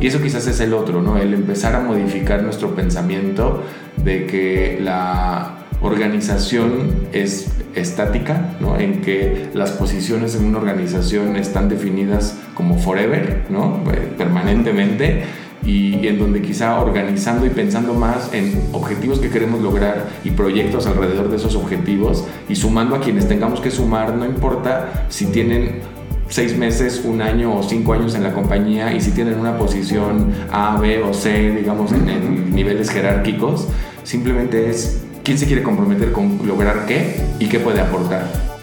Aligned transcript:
Y 0.00 0.06
eso 0.06 0.22
quizás 0.22 0.46
es 0.46 0.60
el 0.60 0.74
otro, 0.74 1.02
¿no? 1.02 1.18
El 1.18 1.34
empezar 1.34 1.74
a 1.74 1.80
modificar 1.80 2.42
nuestro 2.42 2.74
pensamiento 2.74 3.62
de 3.96 4.26
que 4.26 4.78
la 4.80 5.58
organización 5.80 7.08
es 7.12 7.50
estática, 7.74 8.56
¿no? 8.60 8.78
en 8.78 9.00
que 9.00 9.50
las 9.54 9.70
posiciones 9.70 10.34
en 10.34 10.44
una 10.44 10.58
organización 10.58 11.36
están 11.36 11.68
definidas 11.68 12.36
como 12.54 12.78
forever, 12.78 13.44
¿no? 13.48 13.82
Eh, 13.92 14.12
permanentemente, 14.16 15.22
y, 15.64 16.06
en 16.06 16.18
donde 16.18 16.40
quizá 16.40 16.80
organizando 16.80 17.44
y 17.44 17.50
pensando 17.50 17.94
más 17.94 18.32
en 18.32 18.60
objetivos 18.72 19.18
que 19.18 19.28
queremos 19.28 19.60
lograr 19.60 20.08
y 20.24 20.30
proyectos 20.30 20.86
alrededor 20.86 21.30
de 21.30 21.36
esos 21.36 21.56
objetivos 21.56 22.24
y 22.48 22.56
sumando 22.56 22.94
a 22.94 23.00
quienes 23.00 23.28
tengamos 23.28 23.60
que 23.60 23.70
sumar, 23.70 24.14
no 24.14 24.24
importa 24.24 25.06
si 25.08 25.26
tienen 25.26 25.80
seis 26.28 26.56
meses, 26.56 27.02
un 27.04 27.22
año 27.22 27.56
o 27.56 27.62
cinco 27.62 27.92
años 27.92 28.14
en 28.14 28.22
la 28.22 28.32
compañía 28.32 28.92
y 28.92 29.00
si 29.00 29.12
tienen 29.12 29.38
una 29.38 29.56
posición 29.56 30.32
A, 30.52 30.78
B 30.78 31.02
o 31.02 31.14
C, 31.14 31.50
digamos, 31.52 31.92
en 31.92 32.54
niveles 32.54 32.90
jerárquicos, 32.90 33.68
simplemente 34.02 34.70
es 34.70 35.02
quién 35.24 35.38
se 35.38 35.46
quiere 35.46 35.62
comprometer 35.62 36.12
con 36.12 36.40
lograr 36.46 36.86
qué 36.86 37.20
y 37.38 37.46
qué 37.46 37.58
puede 37.58 37.80
aportar. 37.80 38.57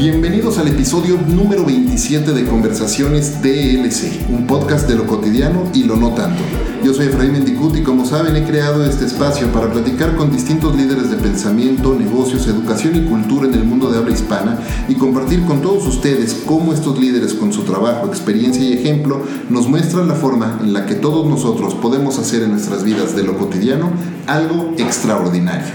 Bienvenidos 0.00 0.56
al 0.56 0.68
episodio 0.68 1.20
número 1.28 1.66
27 1.66 2.32
de 2.32 2.46
Conversaciones 2.46 3.42
DLC, 3.42 4.30
un 4.30 4.46
podcast 4.46 4.88
de 4.88 4.94
lo 4.94 5.06
cotidiano 5.06 5.64
y 5.74 5.82
lo 5.82 5.94
no 5.96 6.14
tanto. 6.14 6.42
Yo 6.82 6.94
soy 6.94 7.08
Efraín 7.08 7.32
Mendicut 7.32 7.76
y 7.76 7.82
como 7.82 8.06
saben 8.06 8.34
he 8.34 8.46
creado 8.46 8.82
este 8.82 9.04
espacio 9.04 9.52
para 9.52 9.70
platicar 9.70 10.16
con 10.16 10.32
distintos 10.32 10.74
líderes 10.74 11.10
de 11.10 11.18
pensamiento, 11.18 11.94
negocios, 11.94 12.46
educación 12.46 12.96
y 12.96 13.10
cultura 13.10 13.46
en 13.46 13.52
el 13.52 13.64
mundo 13.64 13.90
de 13.90 13.98
habla 13.98 14.14
hispana 14.14 14.58
y 14.88 14.94
compartir 14.94 15.44
con 15.44 15.60
todos 15.60 15.86
ustedes 15.86 16.44
cómo 16.46 16.72
estos 16.72 16.98
líderes 16.98 17.34
con 17.34 17.52
su 17.52 17.64
trabajo, 17.64 18.06
experiencia 18.06 18.64
y 18.64 18.72
ejemplo 18.72 19.22
nos 19.50 19.68
muestran 19.68 20.08
la 20.08 20.14
forma 20.14 20.60
en 20.62 20.72
la 20.72 20.86
que 20.86 20.94
todos 20.94 21.26
nosotros 21.26 21.74
podemos 21.74 22.18
hacer 22.18 22.42
en 22.42 22.52
nuestras 22.52 22.84
vidas 22.84 23.14
de 23.14 23.24
lo 23.24 23.36
cotidiano 23.36 23.90
algo 24.26 24.72
extraordinario. 24.78 25.74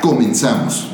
Comenzamos. 0.00 0.91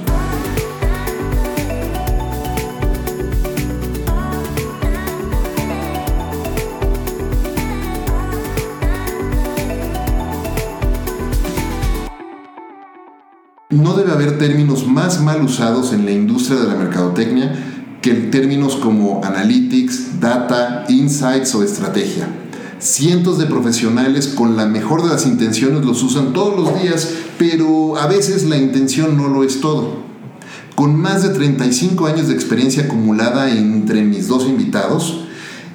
No 13.71 13.93
debe 13.95 14.13
haber 14.13 14.39
términos 14.39 14.87
más 14.87 15.21
mal 15.21 15.43
usados 15.43 15.93
en 15.93 16.07
la 16.07 16.13
industria 16.13 16.59
de 16.59 16.69
la 16.69 16.75
mercadotecnia 16.75 17.99
que 18.01 18.15
términos 18.15 18.77
como 18.77 19.23
analytics, 19.23 20.21
data, 20.21 20.87
insights 20.89 21.55
o 21.55 21.63
estrategia. 21.63 22.29
Cientos 22.79 23.37
de 23.37 23.45
profesionales 23.45 24.29
con 24.29 24.57
la 24.57 24.65
mejor 24.65 25.03
de 25.03 25.11
las 25.11 25.27
intenciones 25.27 25.85
los 25.85 26.03
usan 26.03 26.33
todos 26.33 26.59
los 26.59 26.83
días, 26.83 27.13
pero 27.39 27.99
a 27.99 28.07
veces 28.07 28.47
la 28.47 28.57
intención 28.57 29.19
no 29.19 29.29
lo 29.29 29.45
es 29.45 29.61
todo. 29.61 29.99
Con 30.75 30.97
más 30.97 31.23
de 31.23 31.31
35 31.31 32.07
años 32.07 32.29
de 32.29 32.35
experiencia 32.35 32.85
acumulada 32.85 33.51
entre 33.51 34.03
mis 34.03 34.29
dos 34.29 34.47
invitados, 34.47 35.27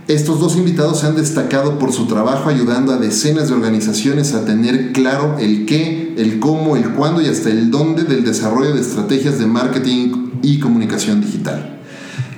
estos 0.07 0.41
dos 0.41 0.57
invitados 0.57 0.99
se 0.99 1.07
han 1.07 1.15
destacado 1.15 1.79
por 1.79 1.93
su 1.93 2.07
trabajo 2.07 2.49
ayudando 2.49 2.91
a 2.91 2.97
decenas 2.97 3.47
de 3.47 3.53
organizaciones 3.53 4.33
a 4.33 4.43
tener 4.43 4.91
claro 4.91 5.37
el 5.39 5.65
qué, 5.65 6.13
el 6.17 6.39
cómo, 6.41 6.75
el 6.75 6.89
cuándo 6.89 7.21
y 7.21 7.27
hasta 7.27 7.49
el 7.49 7.71
dónde 7.71 8.03
del 8.03 8.25
desarrollo 8.25 8.73
de 8.73 8.81
estrategias 8.81 9.39
de 9.39 9.45
marketing 9.45 10.31
y 10.41 10.59
comunicación 10.59 11.21
digital. 11.21 11.79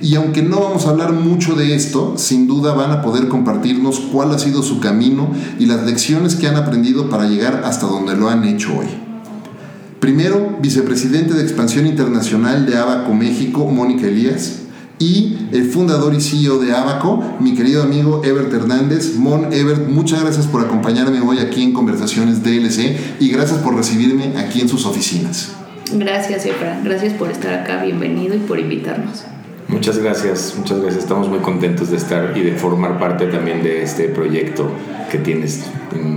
Y 0.00 0.14
aunque 0.14 0.42
no 0.42 0.60
vamos 0.60 0.86
a 0.86 0.90
hablar 0.90 1.12
mucho 1.12 1.56
de 1.56 1.74
esto, 1.74 2.14
sin 2.16 2.46
duda 2.46 2.72
van 2.72 2.92
a 2.92 3.02
poder 3.02 3.26
compartirnos 3.26 3.98
cuál 3.98 4.30
ha 4.30 4.38
sido 4.38 4.62
su 4.62 4.78
camino 4.78 5.28
y 5.58 5.66
las 5.66 5.84
lecciones 5.84 6.36
que 6.36 6.46
han 6.46 6.54
aprendido 6.54 7.10
para 7.10 7.28
llegar 7.28 7.62
hasta 7.64 7.86
donde 7.86 8.14
lo 8.14 8.28
han 8.28 8.44
hecho 8.44 8.78
hoy. 8.78 8.86
Primero, 9.98 10.58
vicepresidente 10.62 11.34
de 11.34 11.42
expansión 11.42 11.88
internacional 11.88 12.64
de 12.64 12.76
Abaco 12.76 13.12
México, 13.12 13.66
Mónica 13.66 14.06
Elías 14.06 14.65
y 14.98 15.48
el 15.52 15.70
fundador 15.70 16.14
y 16.14 16.20
CEO 16.20 16.58
de 16.58 16.72
Abaco, 16.72 17.22
mi 17.40 17.54
querido 17.54 17.82
amigo 17.82 18.22
Ebert 18.24 18.52
Hernández. 18.52 19.16
Mon 19.16 19.52
Ebert, 19.52 19.88
muchas 19.88 20.22
gracias 20.22 20.46
por 20.46 20.62
acompañarme 20.64 21.20
hoy 21.20 21.38
aquí 21.38 21.62
en 21.62 21.72
Conversaciones 21.72 22.42
DLC 22.42 22.96
y 23.20 23.28
gracias 23.28 23.58
por 23.58 23.74
recibirme 23.74 24.36
aquí 24.38 24.60
en 24.60 24.68
sus 24.68 24.86
oficinas. 24.86 25.52
Gracias, 25.92 26.46
Efra. 26.46 26.80
Gracias 26.82 27.12
por 27.12 27.30
estar 27.30 27.54
acá. 27.54 27.84
Bienvenido 27.84 28.34
y 28.34 28.38
por 28.38 28.58
invitarnos. 28.58 29.24
Muchas 29.76 29.98
gracias, 29.98 30.54
muchas 30.56 30.80
gracias. 30.80 31.02
Estamos 31.02 31.28
muy 31.28 31.40
contentos 31.40 31.90
de 31.90 31.98
estar 31.98 32.32
y 32.34 32.40
de 32.40 32.52
formar 32.52 32.98
parte 32.98 33.26
también 33.26 33.62
de 33.62 33.82
este 33.82 34.08
proyecto 34.08 34.70
que 35.12 35.18
tienes, 35.18 35.64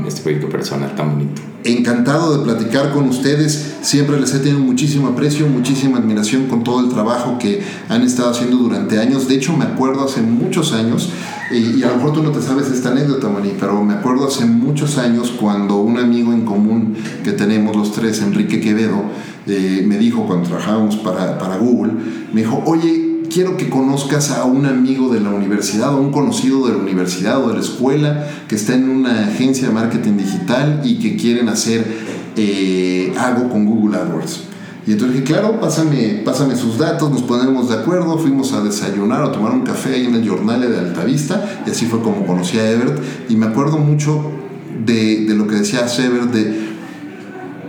este 0.08 0.22
proyecto 0.22 0.48
personal 0.48 0.96
tan 0.96 1.12
bonito. 1.12 1.42
Encantado 1.66 2.38
de 2.38 2.46
platicar 2.46 2.94
con 2.94 3.10
ustedes. 3.10 3.76
Siempre 3.82 4.18
les 4.18 4.34
he 4.34 4.40
tenido 4.40 4.60
muchísimo 4.60 5.10
aprecio, 5.10 5.46
muchísima 5.48 5.98
admiración 5.98 6.48
con 6.48 6.64
todo 6.64 6.80
el 6.80 6.88
trabajo 6.88 7.38
que 7.38 7.62
han 7.90 8.04
estado 8.04 8.30
haciendo 8.30 8.56
durante 8.56 8.98
años. 8.98 9.28
De 9.28 9.36
hecho, 9.36 9.52
me 9.58 9.66
acuerdo 9.66 10.06
hace 10.06 10.22
muchos 10.22 10.72
años, 10.72 11.10
y, 11.52 11.84
a 11.84 11.90
lo 11.90 11.98
mejor 11.98 12.14
tú 12.14 12.24
no 12.24 12.32
te 12.32 12.42
sabes 12.42 12.72
esta 12.72 12.92
anécdota, 12.92 13.28
Mani, 13.28 13.56
pero 13.60 13.84
me 13.84 13.96
acuerdo 13.96 14.28
hace 14.28 14.46
muchos 14.46 14.98
años 14.98 15.34
cuando 15.38 15.82
un 15.82 15.98
amigo 15.98 16.32
en 16.32 16.46
común 16.46 16.96
que 17.26 17.34
tenemos 17.34 17.76
los 17.76 17.92
tres, 17.92 18.22
Enrique 18.22 18.62
Quevedo, 18.62 19.04
eh, 19.48 19.84
me 19.86 19.98
dijo 19.98 20.26
cuando 20.26 20.48
trabajábamos 20.48 20.96
para, 20.96 21.38
para 21.38 21.58
Google, 21.58 21.92
me 22.32 22.42
dijo, 22.42 22.64
oye, 22.66 23.09
quiero 23.30 23.58
que 23.58 23.70
conozcas 23.70 24.32
a 24.32 24.46
un 24.46 24.66
amigo 24.66 25.14
de 25.14 25.20
la 25.20 25.30
universidad 25.30 25.94
o 25.94 26.02
un 26.02 26.12
conocido 26.12 26.68
de 26.68 26.74
la 26.74 26.80
universidad 26.80 27.44
o 27.44 27.50
de 27.50 27.56
la 27.56 27.60
escuela 27.62 28.28
que 28.48 28.56
está 28.56 28.74
en 28.74 28.90
una 28.90 29.28
agencia 29.28 29.68
de 29.68 29.74
marketing 29.74 30.18
digital 30.18 30.82
y 30.84 31.00
que 31.00 31.16
quieren 31.16 31.48
hacer 31.50 31.86
eh, 32.36 33.14
algo 33.18 33.50
con 33.50 33.66
Google 33.66 33.98
AdWords. 33.98 34.44
Y 34.88 34.94
entonces 34.94 35.20
dije, 35.20 35.34
claro, 35.34 35.60
pásame, 35.60 36.22
pásame 36.26 36.56
sus 36.56 36.78
datos, 36.78 37.12
nos 37.12 37.22
ponemos 37.22 37.70
de 37.70 37.76
acuerdo, 37.76 38.18
fuimos 38.18 38.54
a 38.54 38.62
desayunar 38.62 39.22
o 39.24 39.32
tomar 39.32 39.52
un 39.52 39.62
café 39.62 39.94
ahí 39.94 40.06
en 40.06 40.16
el 40.16 40.28
Jornal 40.28 40.62
de 40.62 40.80
Altavista 40.80 41.62
y 41.66 41.70
así 41.70 41.86
fue 41.86 42.02
como 42.02 42.26
conocí 42.26 42.58
a 42.58 42.72
Ebert 42.72 43.00
y 43.30 43.36
me 43.36 43.46
acuerdo 43.46 43.78
mucho 43.78 44.32
de, 44.86 45.26
de 45.26 45.36
lo 45.36 45.48
que 45.48 45.56
decía 45.56 45.82
Ebert 45.82 46.32
de 46.32 46.70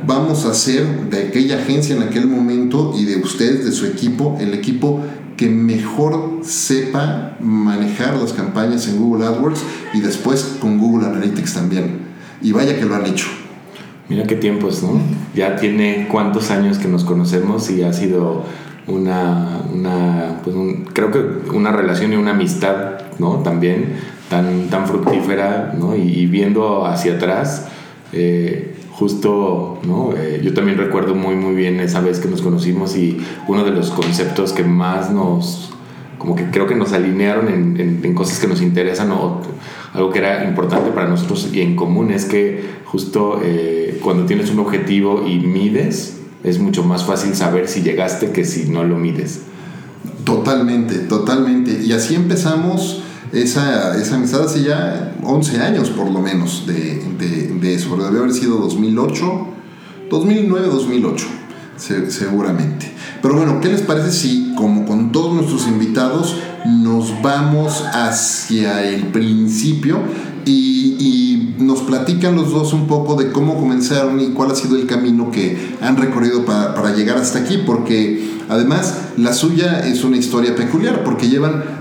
vamos 0.06 0.46
a 0.46 0.50
hacer 0.50 1.10
de 1.10 1.28
aquella 1.28 1.58
agencia 1.58 1.94
en 1.94 2.02
aquel 2.02 2.26
momento 2.26 2.94
y 2.96 3.04
de 3.04 3.16
ustedes, 3.16 3.64
de 3.64 3.72
su 3.72 3.86
equipo, 3.86 4.38
el 4.40 4.54
equipo 4.54 5.02
que 5.40 5.48
mejor 5.48 6.40
sepa 6.42 7.38
manejar 7.40 8.14
las 8.16 8.34
campañas 8.34 8.86
en 8.88 8.98
Google 8.98 9.24
AdWords 9.24 9.62
y 9.94 10.00
después 10.02 10.58
con 10.60 10.76
Google 10.76 11.06
Analytics 11.06 11.54
también. 11.54 12.00
Y 12.42 12.52
vaya 12.52 12.78
que 12.78 12.84
lo 12.84 12.94
han 12.94 13.06
hecho. 13.06 13.26
Mira 14.10 14.24
qué 14.24 14.36
tiempos, 14.36 14.82
¿no? 14.82 15.00
Ya 15.34 15.56
tiene 15.56 16.08
cuántos 16.12 16.50
años 16.50 16.76
que 16.76 16.88
nos 16.88 17.04
conocemos 17.04 17.70
y 17.70 17.82
ha 17.82 17.94
sido 17.94 18.44
una, 18.86 19.62
una 19.72 20.42
pues 20.44 20.54
creo 20.92 21.10
que 21.10 21.50
una 21.56 21.72
relación 21.72 22.12
y 22.12 22.16
una 22.16 22.32
amistad, 22.32 23.00
¿no? 23.18 23.36
También 23.36 23.94
tan, 24.28 24.68
tan 24.68 24.86
fructífera, 24.86 25.74
¿no? 25.74 25.96
Y, 25.96 26.26
viendo 26.26 26.84
hacia 26.84 27.14
atrás, 27.14 27.68
eh, 28.12 28.76
justo, 29.00 29.78
¿no? 29.82 30.12
Eh, 30.14 30.42
yo 30.44 30.52
también 30.52 30.76
recuerdo 30.76 31.14
muy, 31.14 31.34
muy 31.34 31.54
bien 31.54 31.80
esa 31.80 32.02
vez 32.02 32.20
que 32.20 32.28
nos 32.28 32.42
conocimos 32.42 32.94
y 32.96 33.16
uno 33.48 33.64
de 33.64 33.70
los 33.70 33.90
conceptos 33.90 34.52
que 34.52 34.62
más 34.62 35.10
nos, 35.10 35.70
como 36.18 36.36
que 36.36 36.50
creo 36.50 36.66
que 36.66 36.74
nos 36.74 36.92
alinearon 36.92 37.48
en, 37.48 38.14
cosas 38.14 38.38
que 38.38 38.46
nos 38.46 38.60
interesan 38.60 39.10
o 39.12 39.40
algo 39.94 40.10
que 40.10 40.18
era 40.18 40.44
importante 40.44 40.90
para 40.90 41.08
nosotros 41.08 41.48
y 41.50 41.62
en 41.62 41.76
común 41.76 42.10
es 42.10 42.26
que 42.26 42.62
justo 42.84 43.40
eh, 43.42 43.98
cuando 44.02 44.26
tienes 44.26 44.50
un 44.50 44.58
objetivo 44.58 45.26
y 45.26 45.38
mides, 45.38 46.18
es 46.44 46.58
mucho 46.58 46.84
más 46.84 47.04
fácil 47.04 47.34
saber 47.34 47.68
si 47.68 47.80
llegaste 47.80 48.32
que 48.32 48.44
si 48.44 48.68
no 48.68 48.84
lo 48.84 48.98
mides. 48.98 49.44
Totalmente, 50.24 50.96
totalmente. 50.98 51.80
Y 51.82 51.92
así 51.92 52.14
empezamos 52.16 53.02
esa, 53.32 53.96
esa 53.96 54.16
amistad 54.16 54.44
hace 54.44 54.64
ya 54.64 55.14
11 55.22 55.60
años 55.60 55.90
por 55.90 56.10
lo 56.10 56.20
menos 56.20 56.66
de, 56.66 57.00
de, 57.60 57.74
eso, 57.74 57.96
debe 57.96 58.18
haber 58.18 58.32
sido 58.32 58.56
2008, 58.58 59.46
2009, 60.10 60.66
2008, 60.66 61.26
seguramente. 62.08 62.92
Pero 63.22 63.36
bueno, 63.36 63.60
¿qué 63.60 63.68
les 63.68 63.82
parece 63.82 64.10
si, 64.10 64.54
como 64.56 64.86
con 64.86 65.12
todos 65.12 65.34
nuestros 65.34 65.68
invitados, 65.68 66.36
nos 66.66 67.22
vamos 67.22 67.84
hacia 67.92 68.82
el 68.88 69.08
principio 69.08 69.98
y, 70.44 70.96
y, 70.98 71.54
nos 71.60 71.82
platican 71.82 72.34
los 72.34 72.50
dos 72.50 72.72
un 72.72 72.86
poco 72.86 73.14
de 73.16 73.30
cómo 73.30 73.56
comenzaron 73.56 74.18
y 74.18 74.28
cuál 74.30 74.50
ha 74.50 74.54
sido 74.54 74.76
el 74.76 74.86
camino 74.86 75.30
que 75.30 75.76
han 75.82 75.98
recorrido 75.98 76.46
para, 76.46 76.74
para 76.74 76.94
llegar 76.94 77.18
hasta 77.18 77.40
aquí? 77.40 77.58
Porque 77.66 78.40
además 78.48 78.98
la 79.18 79.34
suya 79.34 79.86
es 79.86 80.02
una 80.02 80.16
historia 80.16 80.56
peculiar, 80.56 81.04
porque 81.04 81.28
llevan 81.28 81.79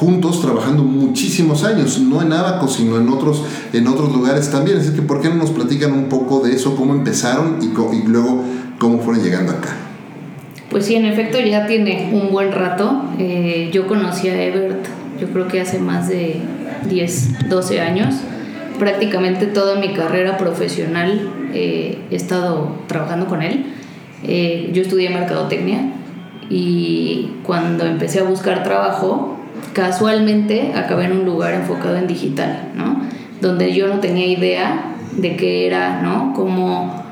juntos 0.00 0.40
trabajando 0.40 0.82
muchísimos 0.82 1.62
años, 1.62 1.98
no 1.98 2.22
en 2.22 2.32
Abaco, 2.32 2.66
sino 2.68 2.96
en 2.96 3.06
otros, 3.10 3.44
en 3.74 3.86
otros 3.86 4.10
lugares 4.10 4.50
también. 4.50 4.78
Así 4.78 4.94
que, 4.94 5.02
¿por 5.02 5.20
qué 5.20 5.28
no 5.28 5.34
nos 5.34 5.50
platican 5.50 5.92
un 5.92 6.08
poco 6.08 6.40
de 6.40 6.54
eso, 6.54 6.74
cómo 6.74 6.94
empezaron 6.94 7.58
y, 7.60 7.66
y 7.66 8.02
luego 8.06 8.42
cómo 8.78 9.00
fueron 9.00 9.22
llegando 9.22 9.52
acá? 9.52 9.76
Pues 10.70 10.86
sí, 10.86 10.94
en 10.94 11.04
efecto 11.04 11.38
ya 11.38 11.66
tiene 11.66 12.12
un 12.14 12.32
buen 12.32 12.50
rato. 12.50 13.02
Eh, 13.18 13.68
yo 13.74 13.86
conocí 13.86 14.28
a 14.28 14.42
Ebert, 14.42 14.86
yo 15.20 15.28
creo 15.28 15.48
que 15.48 15.60
hace 15.60 15.78
más 15.78 16.08
de 16.08 16.40
10, 16.88 17.50
12 17.50 17.80
años. 17.82 18.14
prácticamente 18.78 19.44
toda 19.44 19.78
mi 19.78 19.92
carrera 19.92 20.38
profesional 20.38 21.28
eh, 21.52 21.98
he 22.10 22.16
estado 22.16 22.70
trabajando 22.86 23.26
con 23.26 23.42
él. 23.42 23.66
Eh, 24.24 24.70
yo 24.72 24.80
estudié 24.80 25.10
mercadotecnia 25.10 25.92
y 26.48 27.32
cuando 27.42 27.84
empecé 27.84 28.20
a 28.20 28.22
buscar 28.22 28.62
trabajo, 28.64 29.39
casualmente 29.72 30.72
acabé 30.74 31.04
en 31.04 31.12
un 31.12 31.24
lugar 31.24 31.54
enfocado 31.54 31.96
en 31.96 32.06
digital, 32.06 32.70
¿no? 32.74 33.02
Donde 33.40 33.72
yo 33.72 33.88
no 33.88 34.00
tenía 34.00 34.26
idea 34.26 34.96
de 35.16 35.36
qué 35.36 35.66
era, 35.66 36.02
¿no? 36.02 36.32
Cómo, 36.34 37.02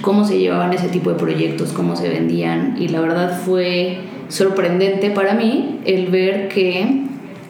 cómo 0.00 0.24
se 0.24 0.38
llevaban 0.38 0.72
ese 0.72 0.88
tipo 0.88 1.10
de 1.10 1.16
proyectos, 1.16 1.72
cómo 1.72 1.96
se 1.96 2.08
vendían 2.08 2.76
y 2.78 2.88
la 2.88 3.00
verdad 3.00 3.40
fue 3.44 3.98
sorprendente 4.28 5.10
para 5.10 5.34
mí 5.34 5.80
el 5.84 6.08
ver 6.08 6.48
que 6.48 7.04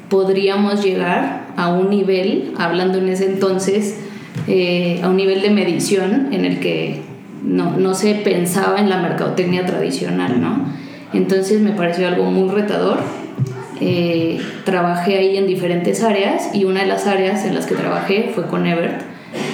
podríamos 0.09 0.85
llegar 0.85 1.47
a 1.57 1.69
un 1.69 1.91
nivel, 1.91 2.53
hablando 2.59 2.99
en 2.99 3.09
ese 3.09 3.27
entonces, 3.27 4.01
eh, 4.49 5.01
a 5.03 5.09
un 5.09 5.17
nivel 5.17 5.43
de 5.43 5.51
medición 5.51 6.33
en 6.33 6.45
el 6.45 6.61
que 6.61 7.01
no, 7.43 7.77
no, 7.77 7.95
se 7.95 8.15
pensaba 8.15 8.81
en 8.81 8.89
la 8.89 9.01
mercadotecnia 9.01 9.65
tradicional, 9.67 10.41
¿no? 10.41 10.65
Entonces 11.13 11.61
me 11.61 11.73
pareció 11.73 12.09
algo 12.09 12.25
muy 12.31 12.49
retador. 12.49 12.99
Eh, 13.81 14.41
trabajé 14.65 15.19
ahí 15.19 15.37
en 15.37 15.47
diferentes 15.47 16.03
áreas 16.03 16.55
y 16.55 16.65
una 16.65 16.81
de 16.81 16.87
las 16.87 17.07
áreas 17.07 17.45
en 17.45 17.55
las 17.55 17.67
que 17.67 17.75
trabajé 17.75 18.31
fue 18.35 18.47
con 18.47 18.67
Ebert, 18.67 19.03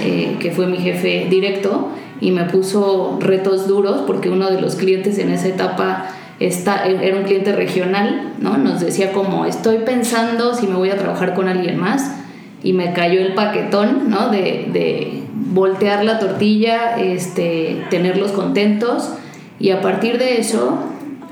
eh, 0.02 0.36
que 0.38 0.50
fue 0.50 0.66
mi 0.66 0.78
jefe 0.78 1.26
directo 1.30 1.88
y 2.20 2.30
me 2.32 2.44
puso 2.44 3.18
retos 3.20 3.66
duros 3.66 4.02
porque 4.06 4.28
uno 4.28 4.50
de 4.50 4.60
los 4.60 4.76
clientes 4.76 5.18
en 5.18 5.30
esa 5.30 5.48
etapa 5.48 6.08
está, 6.38 6.84
era 6.84 7.16
un 7.16 7.24
cliente 7.24 7.52
regional, 7.52 8.34
¿no? 8.38 8.58
Nos 8.58 8.80
decía 8.80 9.12
como, 9.12 9.46
estoy 9.46 9.78
pensando 9.78 10.54
si 10.54 10.66
me 10.66 10.76
voy 10.76 10.90
a 10.90 10.96
trabajar 10.96 11.34
con 11.34 11.48
alguien 11.48 11.78
más 11.78 12.16
y 12.62 12.74
me 12.74 12.92
cayó 12.92 13.20
el 13.20 13.34
paquetón, 13.34 14.10
¿no? 14.10 14.28
De, 14.28 14.68
de 14.72 15.22
voltear 15.34 16.04
la 16.04 16.18
tortilla, 16.18 16.98
este, 16.98 17.84
tenerlos 17.90 18.32
contentos 18.32 19.10
y 19.58 19.70
a 19.70 19.80
partir 19.80 20.18
de 20.18 20.38
eso 20.38 20.78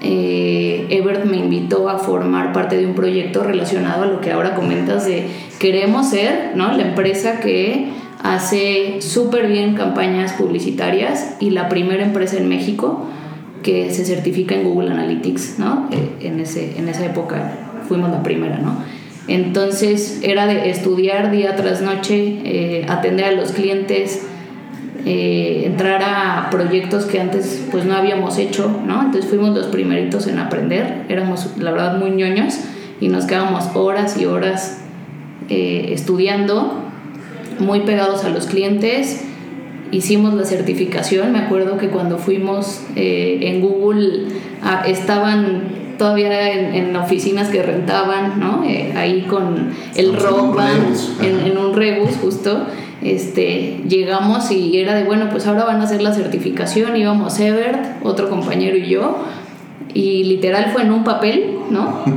eh, 0.00 0.86
Ebert 0.90 1.24
me 1.24 1.36
invitó 1.36 1.88
a 1.88 1.98
formar 1.98 2.52
parte 2.52 2.76
de 2.76 2.86
un 2.86 2.94
proyecto 2.94 3.42
relacionado 3.42 4.04
a 4.04 4.06
lo 4.06 4.20
que 4.20 4.30
ahora 4.30 4.54
comentas 4.54 5.06
de 5.06 5.26
queremos 5.58 6.10
ser 6.10 6.52
¿no? 6.54 6.72
la 6.72 6.82
empresa 6.82 7.40
que 7.40 7.88
hace 8.22 9.00
súper 9.00 9.48
bien 9.48 9.74
campañas 9.74 10.32
publicitarias 10.32 11.36
y 11.40 11.50
la 11.50 11.68
primera 11.68 12.04
empresa 12.04 12.36
en 12.36 12.48
México 12.48 13.06
que 13.62 13.92
se 13.92 14.04
certifica 14.04 14.54
en 14.54 14.64
Google 14.64 14.90
Analytics, 14.90 15.58
¿no? 15.58 15.88
Eh, 15.90 16.26
en, 16.28 16.38
ese, 16.40 16.78
en 16.78 16.88
esa 16.88 17.04
época 17.04 17.52
fuimos 17.88 18.10
la 18.10 18.22
primera, 18.22 18.58
¿no? 18.58 18.76
Entonces 19.26 20.20
era 20.22 20.46
de 20.46 20.70
estudiar 20.70 21.30
día 21.30 21.54
tras 21.56 21.82
noche, 21.82 22.40
eh, 22.44 22.86
atender 22.88 23.26
a 23.26 23.32
los 23.32 23.52
clientes, 23.52 24.26
eh, 25.08 25.62
entrar 25.66 26.02
a 26.02 26.50
proyectos 26.50 27.06
que 27.06 27.20
antes 27.20 27.66
pues 27.70 27.84
no 27.84 27.94
habíamos 27.94 28.38
hecho, 28.38 28.68
¿no? 28.86 29.02
Entonces 29.02 29.30
fuimos 29.30 29.50
los 29.50 29.66
primeritos 29.66 30.26
en 30.26 30.38
aprender, 30.38 31.04
éramos 31.08 31.56
la 31.58 31.70
verdad 31.70 31.98
muy 31.98 32.10
ñoños 32.10 32.58
y 33.00 33.08
nos 33.08 33.24
quedábamos 33.24 33.74
horas 33.74 34.20
y 34.20 34.26
horas 34.26 34.82
estudiando, 35.50 36.74
muy 37.58 37.80
pegados 37.80 38.24
a 38.24 38.28
los 38.28 38.46
clientes 38.46 39.24
hicimos 39.90 40.34
la 40.34 40.44
certificación. 40.44 41.32
Me 41.32 41.38
acuerdo 41.38 41.78
que 41.78 41.88
cuando 41.88 42.18
fuimos 42.18 42.82
eh, 42.96 43.38
en 43.42 43.60
Google 43.60 44.26
ah, 44.62 44.84
estaban 44.86 45.96
todavía 45.98 46.52
en, 46.52 46.94
oficinas 46.94 47.48
que 47.48 47.62
rentaban, 47.62 48.38
¿no? 48.38 48.62
Eh, 48.64 48.92
ahí 48.96 49.22
con 49.22 49.70
el 49.96 50.14
rock 50.14 50.60
en, 51.22 51.40
en, 51.46 51.58
un 51.58 51.74
rebus 51.74 52.16
justo. 52.22 52.66
Este, 53.02 53.80
llegamos 53.88 54.50
y 54.50 54.78
era 54.78 54.94
de, 54.94 55.04
bueno, 55.04 55.28
pues 55.30 55.46
ahora 55.46 55.64
van 55.64 55.80
a 55.80 55.84
hacer 55.84 56.02
la 56.02 56.12
certificación, 56.12 56.96
íbamos 56.96 57.38
Ebert, 57.38 58.04
otro 58.04 58.28
compañero 58.28 58.76
y 58.76 58.88
yo, 58.88 59.18
y 59.94 60.24
literal 60.24 60.70
fue 60.72 60.82
en 60.82 60.92
un 60.92 61.04
papel, 61.04 61.58
¿no? 61.70 62.00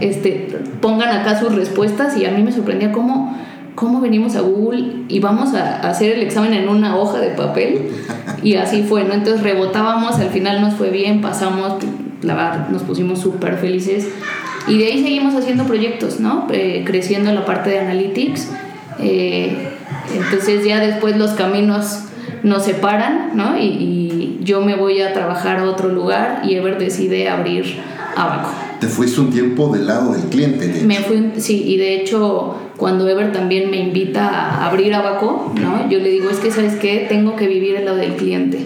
Este, 0.00 0.48
pongan 0.80 1.10
acá 1.10 1.38
sus 1.38 1.54
respuestas 1.54 2.16
y 2.16 2.24
a 2.24 2.32
mí 2.32 2.42
me 2.42 2.50
sorprendía 2.50 2.90
cómo 2.90 3.36
¿cómo 3.74 4.00
venimos 4.00 4.36
a 4.36 4.40
Google 4.40 5.04
y 5.08 5.20
vamos 5.20 5.54
a 5.54 5.80
hacer 5.88 6.12
el 6.12 6.22
examen 6.22 6.52
en 6.54 6.68
una 6.68 6.96
hoja 6.96 7.18
de 7.18 7.30
papel? 7.30 7.90
Y 8.42 8.56
así 8.56 8.82
fue, 8.82 9.04
¿no? 9.04 9.14
Entonces 9.14 9.42
rebotábamos, 9.42 10.16
al 10.16 10.30
final 10.30 10.60
nos 10.60 10.74
fue 10.74 10.90
bien, 10.90 11.20
pasamos, 11.20 11.82
la 12.22 12.34
verdad, 12.34 12.68
nos 12.68 12.82
pusimos 12.82 13.20
súper 13.20 13.56
felices. 13.56 14.08
Y 14.68 14.78
de 14.78 14.86
ahí 14.86 15.02
seguimos 15.02 15.34
haciendo 15.34 15.64
proyectos, 15.64 16.20
¿no? 16.20 16.46
Eh, 16.52 16.82
creciendo 16.86 17.30
en 17.30 17.36
la 17.36 17.44
parte 17.44 17.70
de 17.70 17.80
analytics. 17.80 18.52
Eh, 19.00 19.68
entonces 20.14 20.64
ya 20.64 20.80
después 20.80 21.16
los 21.16 21.32
caminos 21.32 22.04
nos 22.42 22.64
separan, 22.64 23.30
¿no? 23.34 23.58
Y, 23.58 23.64
y, 23.64 24.38
yo 24.42 24.60
me 24.60 24.74
voy 24.74 25.00
a 25.00 25.12
trabajar 25.12 25.58
a 25.58 25.64
otro 25.64 25.88
lugar 25.88 26.42
y 26.44 26.54
Ever 26.54 26.76
decide 26.76 27.28
abrir 27.28 27.76
Abaco. 28.16 28.50
Te 28.80 28.88
fuiste 28.88 29.20
un 29.20 29.30
tiempo 29.30 29.72
del 29.72 29.86
lado 29.86 30.12
del 30.12 30.22
cliente. 30.22 30.82
me 30.84 30.96
fui, 30.96 31.30
sí, 31.36 31.62
y 31.64 31.76
de 31.76 31.94
hecho 31.94 32.56
cuando 32.76 33.08
Ever 33.08 33.30
también 33.30 33.70
me 33.70 33.76
invita 33.76 34.28
a 34.28 34.66
abrir 34.66 34.92
Abaco, 34.92 35.52
¿no? 35.60 35.88
Yo 35.88 36.00
le 36.00 36.10
digo, 36.10 36.30
es 36.30 36.38
que, 36.38 36.50
¿sabes 36.50 36.74
qué? 36.74 37.06
Tengo 37.08 37.36
que 37.36 37.46
vivir 37.46 37.76
el 37.76 37.84
lado 37.84 37.98
del 37.98 38.14
cliente. 38.14 38.58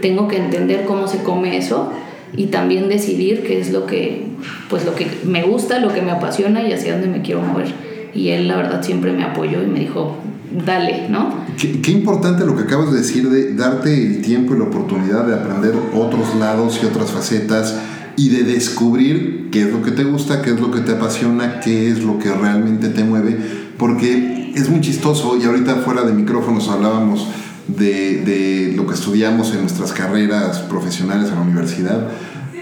Tengo 0.00 0.28
que 0.28 0.38
entender 0.38 0.84
cómo 0.86 1.06
se 1.06 1.22
come 1.22 1.58
eso 1.58 1.92
y 2.34 2.46
también 2.46 2.88
decidir 2.88 3.42
qué 3.42 3.60
es 3.60 3.70
lo 3.70 3.84
que, 3.84 4.24
pues 4.70 4.86
lo 4.86 4.94
que 4.94 5.06
me 5.24 5.42
gusta, 5.42 5.78
lo 5.78 5.92
que 5.92 6.00
me 6.00 6.10
apasiona 6.10 6.66
y 6.66 6.72
hacia 6.72 6.92
dónde 6.92 7.08
me 7.08 7.20
quiero 7.20 7.42
mover. 7.42 7.66
Y 8.14 8.30
él, 8.30 8.48
la 8.48 8.56
verdad, 8.56 8.82
siempre 8.82 9.12
me 9.12 9.24
apoyó 9.24 9.62
y 9.62 9.66
me 9.66 9.80
dijo, 9.80 10.16
dale, 10.52 11.08
¿no? 11.08 11.34
Qué, 11.56 11.90
importante 11.90 12.44
lo 12.44 12.56
que 12.56 12.64
acabas 12.64 12.92
de 12.92 12.98
decir 12.98 13.28
de 13.28 13.54
darte 13.54 13.94
el 13.94 14.22
tiempo 14.22 14.54
y 14.54 14.58
la 14.58 14.64
oportunidad 14.64 15.26
de 15.26 15.34
aprender 15.34 15.74
otros 15.94 16.34
lados 16.36 16.80
y 16.82 16.86
otras 16.86 17.10
facetas 17.10 17.76
y 18.16 18.28
de 18.30 18.44
descubrir 18.44 19.48
qué 19.50 19.62
es 19.62 19.72
lo 19.72 19.82
que 19.82 19.92
te 19.92 20.04
gusta, 20.04 20.42
qué 20.42 20.50
es 20.50 20.60
lo 20.60 20.70
que 20.70 20.80
te 20.80 20.92
apasiona, 20.92 21.60
qué 21.60 21.90
es 21.90 22.02
lo 22.02 22.18
que 22.18 22.32
realmente 22.32 22.88
te 22.88 23.04
mueve, 23.04 23.38
porque 23.78 24.52
es 24.54 24.68
muy 24.68 24.80
chistoso 24.80 25.38
y 25.40 25.44
ahorita 25.44 25.76
fuera 25.76 26.02
de 26.02 26.12
micrófonos 26.12 26.68
hablábamos 26.68 27.28
de, 27.68 28.22
de 28.24 28.72
lo 28.76 28.86
que 28.86 28.94
estudiamos 28.94 29.52
en 29.52 29.60
nuestras 29.60 29.92
carreras 29.92 30.58
profesionales 30.60 31.28
en 31.28 31.36
la 31.36 31.42
universidad 31.42 32.08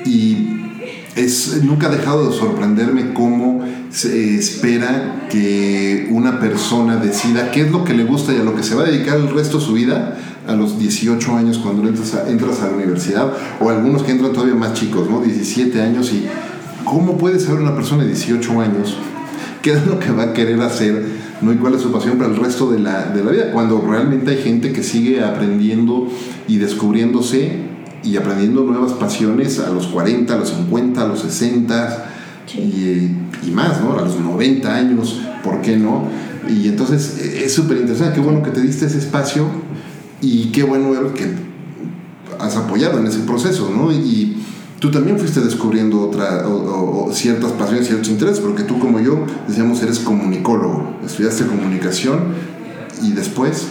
y 0.05 0.58
es, 1.19 1.63
nunca 1.63 1.89
ha 1.89 1.91
dejado 1.91 2.31
de 2.31 2.37
sorprenderme 2.37 3.13
cómo 3.13 3.65
se 3.91 4.37
espera 4.37 5.27
que 5.31 6.09
una 6.11 6.39
persona 6.39 6.97
decida 6.97 7.51
qué 7.51 7.63
es 7.63 7.71
lo 7.71 7.85
que 7.85 7.95
le 7.95 8.05
gusta 8.05 8.33
y 8.33 8.37
a 8.37 8.45
lo 8.45 8.55
que 8.55 8.63
se 8.63 8.75
va 8.75 8.83
a 8.83 8.87
dedicar 8.87 9.17
el 9.17 9.31
resto 9.31 9.59
de 9.59 9.65
su 9.65 9.73
vida 9.73 10.19
a 10.47 10.55
los 10.55 10.79
18 10.79 11.37
años 11.37 11.59
cuando 11.59 11.87
entras 11.87 12.15
a, 12.15 12.29
entras 12.29 12.61
a 12.63 12.69
la 12.69 12.77
universidad, 12.77 13.33
o 13.61 13.69
algunos 13.69 14.03
que 14.03 14.13
entran 14.13 14.33
todavía 14.33 14.55
más 14.55 14.75
chicos, 14.75 15.11
¿no? 15.11 15.21
17 15.21 15.81
años 15.83 16.11
y 16.13 16.27
¿cómo 16.85 17.19
puede 17.19 17.39
saber 17.39 17.61
una 17.61 17.75
persona 17.75 18.03
de 18.05 18.11
18 18.11 18.61
años 18.61 18.97
qué 19.61 19.73
es 19.73 19.87
lo 19.87 19.99
que 19.99 20.11
va 20.11 20.23
a 20.25 20.33
querer 20.33 20.61
hacer, 20.63 21.05
¿no? 21.43 21.53
y 21.53 21.57
cuál 21.57 21.79
su 21.79 21.93
pasión 21.93 22.17
para 22.17 22.31
el 22.31 22.37
resto 22.37 22.71
de 22.71 22.79
la, 22.79 23.07
de 23.07 23.25
la 23.25 23.31
vida? 23.31 23.53
Cuando 23.53 23.85
realmente 23.87 24.31
hay 24.31 24.39
gente 24.39 24.73
que 24.73 24.83
sigue 24.83 25.23
aprendiendo 25.23 26.09
y 26.47 26.57
descubriéndose 26.57 27.68
y 28.09 28.17
aprendiendo 28.17 28.63
nuevas 28.63 28.93
pasiones 28.93 29.59
a 29.59 29.71
los 29.71 29.87
40, 29.89 30.33
a 30.33 30.39
los 30.39 30.49
50, 30.51 31.03
a 31.03 31.07
los 31.07 31.21
60 31.21 32.15
y, 32.55 32.59
y, 33.47 33.51
más, 33.53 33.81
¿no? 33.83 33.99
A 33.99 34.03
los 34.03 34.19
90 34.19 34.75
años, 34.75 35.21
¿por 35.45 35.61
qué 35.61 35.77
no? 35.77 36.05
Y 36.49 36.69
entonces 36.69 37.19
e, 37.21 37.45
es 37.45 37.53
súper 37.53 37.79
interesante, 37.79 38.15
qué 38.15 38.21
bueno 38.21 38.43
que 38.43 38.51
te 38.51 38.63
diste 38.63 38.87
ese 38.87 38.99
espacio 38.99 39.47
y 40.23 40.47
qué 40.47 40.63
bueno 40.63 41.13
que 41.13 41.35
has 42.39 42.57
apoyado 42.57 42.99
en 42.99 43.07
ese 43.07 43.21
proceso, 43.21 43.71
¿no? 43.75 43.93
Y 43.93 44.39
tú 44.81 44.91
también 44.91 45.19
fuiste 45.19 45.41
descubriendo 45.41 46.01
otra, 46.01 46.49
o, 46.49 47.11
ciertas 47.13 47.53
pasiones, 47.53 47.87
ciertos 47.87 48.09
intereses, 48.09 48.41
porque 48.41 48.63
tú 48.63 48.79
como 48.79 49.01
yo, 49.01 49.27
decíamos, 49.47 49.83
eres 49.83 49.99
comunicólogo, 49.99 50.97
estudiaste 51.05 51.47
comunicación 51.47 52.21
y 53.03 53.13
después... 53.13 53.67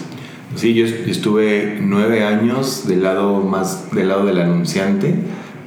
Sí, 0.58 0.74
yo 0.74 0.88
estuve 0.88 1.78
nueve 1.80 2.24
años 2.24 2.88
del 2.88 3.04
lado 3.04 3.42
más 3.42 3.92
del 3.92 4.08
lado 4.08 4.26
del 4.26 4.40
anunciante. 4.40 5.14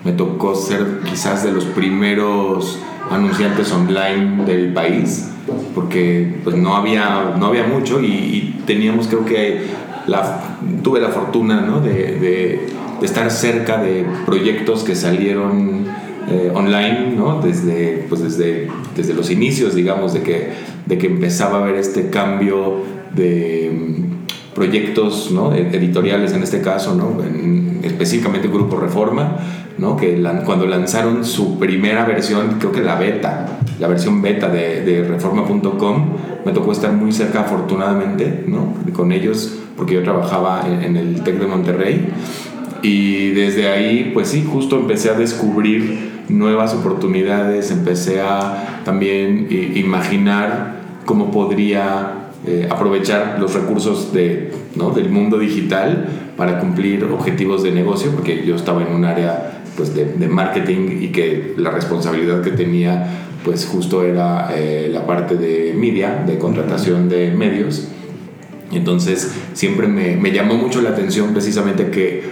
Me 0.04 0.10
tocó 0.10 0.56
ser 0.56 0.98
quizás 1.08 1.44
de 1.44 1.52
los 1.52 1.64
primeros 1.64 2.76
anunciantes 3.08 3.70
online 3.70 4.44
del 4.46 4.72
país, 4.72 5.30
porque 5.76 6.34
pues 6.42 6.56
no 6.56 6.74
había, 6.74 7.36
no 7.38 7.46
había 7.46 7.68
mucho 7.68 8.02
y, 8.02 8.56
teníamos 8.66 9.06
creo 9.06 9.24
que 9.24 9.60
tuve 10.82 11.00
la 11.00 11.10
fortuna 11.10 11.80
de, 11.80 12.66
estar 13.00 13.30
cerca 13.30 13.80
de 13.80 14.04
proyectos 14.26 14.82
que 14.82 14.96
salieron 14.96 15.86
eh, 16.28 16.50
online, 16.52 17.16
desde, 17.44 18.06
pues 18.08 18.22
desde, 18.22 18.68
desde 18.96 19.14
los 19.14 19.30
inicios, 19.30 19.76
digamos, 19.76 20.14
de 20.14 20.22
que, 20.22 20.48
de 20.86 20.98
que 20.98 21.06
empezaba 21.06 21.58
a 21.58 21.62
haber 21.62 21.76
este 21.76 22.10
cambio 22.10 22.82
de 23.14 24.09
proyectos 24.54 25.30
editoriales 25.72 26.32
en 26.32 26.42
este 26.42 26.60
caso, 26.60 26.96
específicamente 27.82 28.48
Grupo 28.48 28.76
Reforma, 28.76 29.38
que 29.98 30.22
cuando 30.44 30.66
lanzaron 30.66 31.24
su 31.24 31.58
primera 31.58 32.04
versión, 32.04 32.56
creo 32.58 32.72
que 32.72 32.82
la 32.82 32.96
beta, 32.96 33.60
la 33.78 33.88
versión 33.88 34.20
beta 34.20 34.48
de, 34.48 34.82
de 34.82 35.04
reforma.com, 35.04 36.06
me 36.44 36.52
tocó 36.52 36.72
estar 36.72 36.92
muy 36.92 37.12
cerca 37.12 37.40
afortunadamente, 37.40 38.44
¿no? 38.46 38.74
Con 38.92 39.12
ellos, 39.12 39.58
porque 39.76 39.94
yo 39.94 40.02
trabajaba 40.02 40.66
en, 40.66 40.84
en 40.84 40.96
el 40.96 41.22
TEC 41.22 41.38
de 41.40 41.46
Monterrey. 41.46 42.08
Y 42.82 43.30
desde 43.30 43.68
ahí, 43.68 44.10
pues 44.12 44.28
sí, 44.28 44.46
justo 44.50 44.76
empecé 44.76 45.10
a 45.10 45.14
descubrir 45.14 46.10
nuevas 46.28 46.74
oportunidades, 46.74 47.70
empecé 47.70 48.20
a 48.20 48.82
también 48.84 49.48
imaginar 49.74 50.80
cómo 51.04 51.30
podría 51.30 52.19
eh, 52.46 52.66
aprovechar 52.70 53.36
los 53.38 53.52
recursos 53.52 54.14
de, 54.14 54.52
¿no? 54.74 54.90
del 54.90 55.10
mundo 55.10 55.38
digital 55.38 56.08
para 56.38 56.58
cumplir 56.58 57.04
objetivos 57.04 57.62
de 57.62 57.70
negocio, 57.70 58.12
porque 58.12 58.46
yo 58.46 58.56
estaba 58.56 58.82
en 58.82 58.94
un 58.94 59.04
área 59.04 59.62
pues, 59.76 59.94
de, 59.94 60.26
marketing 60.26 61.02
y 61.02 61.08
que 61.08 61.54
la 61.58 61.70
responsabilidad 61.70 62.40
que 62.40 62.52
tenía 62.52 63.26
pues 63.44 63.66
justo 63.66 64.04
era 64.04 64.50
eh, 64.54 64.88
la 64.90 65.06
parte 65.06 65.36
de 65.36 65.74
media, 65.76 66.24
de 66.26 66.38
contratación 66.38 67.08
de 67.10 67.30
medios. 67.30 67.88
Entonces 68.72 69.34
siempre 69.52 69.86
me, 69.86 70.16
me 70.16 70.32
llamó 70.32 70.54
mucho 70.54 70.80
la 70.80 70.90
atención 70.90 71.32
precisamente 71.32 71.90
que 71.90 72.24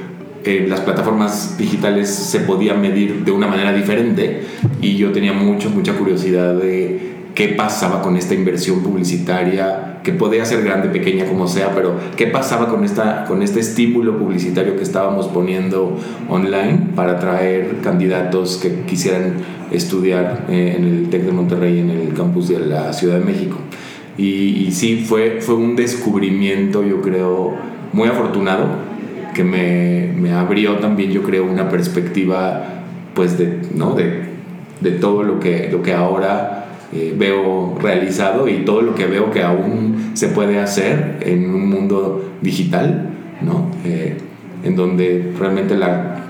en 0.45 0.71
las 0.71 0.81
plataformas 0.81 1.59
digitales 1.59 2.09
se 2.09 2.41
podía 2.41 2.75
medir 2.75 3.25
de 3.25 3.33
una 3.33 3.47
manera 3.47 3.73
diferente 3.73 4.43
y 4.81 4.97
yo 4.97 5.13
tenía 5.13 5.33
mucho, 5.33 5.69
mucha 5.71 5.95
curiosidad 5.95 6.55
de 6.55 7.08
qué 7.39 7.51
pasaba 7.51 8.03
con 8.03 8.17
esta 8.17 8.35
inversión 8.35 8.83
publicitaria, 8.83 10.01
que 10.03 10.11
podía 10.11 10.45
ser 10.45 10.65
grande, 10.65 10.89
pequeña, 10.89 11.25
como 11.25 11.47
sea, 11.47 11.73
pero 11.73 11.95
qué 12.17 12.27
pasaba 12.27 12.69
con, 12.69 12.83
esta, 12.83 13.27
con 13.27 13.45
este 13.45 13.61
estímulo 13.61 14.19
publicitario 14.19 14.77
que 14.77 14.83
estábamos 14.83 15.29
poniendo 15.29 15.97
online 16.29 16.89
para 16.97 17.13
atraer 17.13 17.77
candidatos 17.81 18.57
que 18.57 18.81
quisieran 18.87 19.35
estudiar 19.71 20.47
eh, 20.49 20.75
en 20.77 20.85
el 20.85 21.11
TEC 21.11 21.27
de 21.27 21.31
Monterrey, 21.31 21.79
en 21.79 21.91
el 21.91 22.13
campus 22.13 22.49
de 22.49 22.59
la 22.59 22.93
Ciudad 22.93 23.21
de 23.21 23.25
México. 23.25 23.57
Y, 24.17 24.67
y 24.67 24.73
sí, 24.73 25.05
fue, 25.09 25.39
fue 25.41 25.55
un 25.55 25.77
descubrimiento, 25.77 26.83
yo 26.83 27.01
creo, 27.03 27.55
muy 27.93 28.09
afortunado, 28.09 28.67
que 29.33 29.45
me, 29.45 30.13
me 30.13 30.33
abrió 30.33 30.79
también, 30.79 31.13
yo 31.13 31.23
creo, 31.23 31.45
una 31.45 31.69
perspectiva, 31.69 32.83
pues, 33.15 33.39
de, 33.39 33.61
¿no? 33.77 33.95
de, 33.95 34.25
de 34.81 34.91
todo 34.91 35.23
lo 35.23 35.39
que, 35.39 35.69
lo 35.71 35.83
que 35.83 35.95
ahora 35.95 36.58
eh, 36.93 37.15
veo 37.17 37.77
realizado 37.81 38.49
y 38.49 38.65
todo 38.65 38.83
lo 38.83 38.95
que 38.95 39.07
veo 39.07 39.31
que 39.31 39.43
aún 39.43 40.13
se 40.15 40.29
puede 40.29 40.59
hacer 40.59 41.19
en 41.21 41.51
un 41.55 41.69
mundo 41.69 42.33
digital, 42.41 43.11
¿no? 43.43 43.71
Eh, 43.85 44.17
en 44.65 44.75
donde 44.75 45.33
realmente 45.39 45.77
la, 45.77 46.29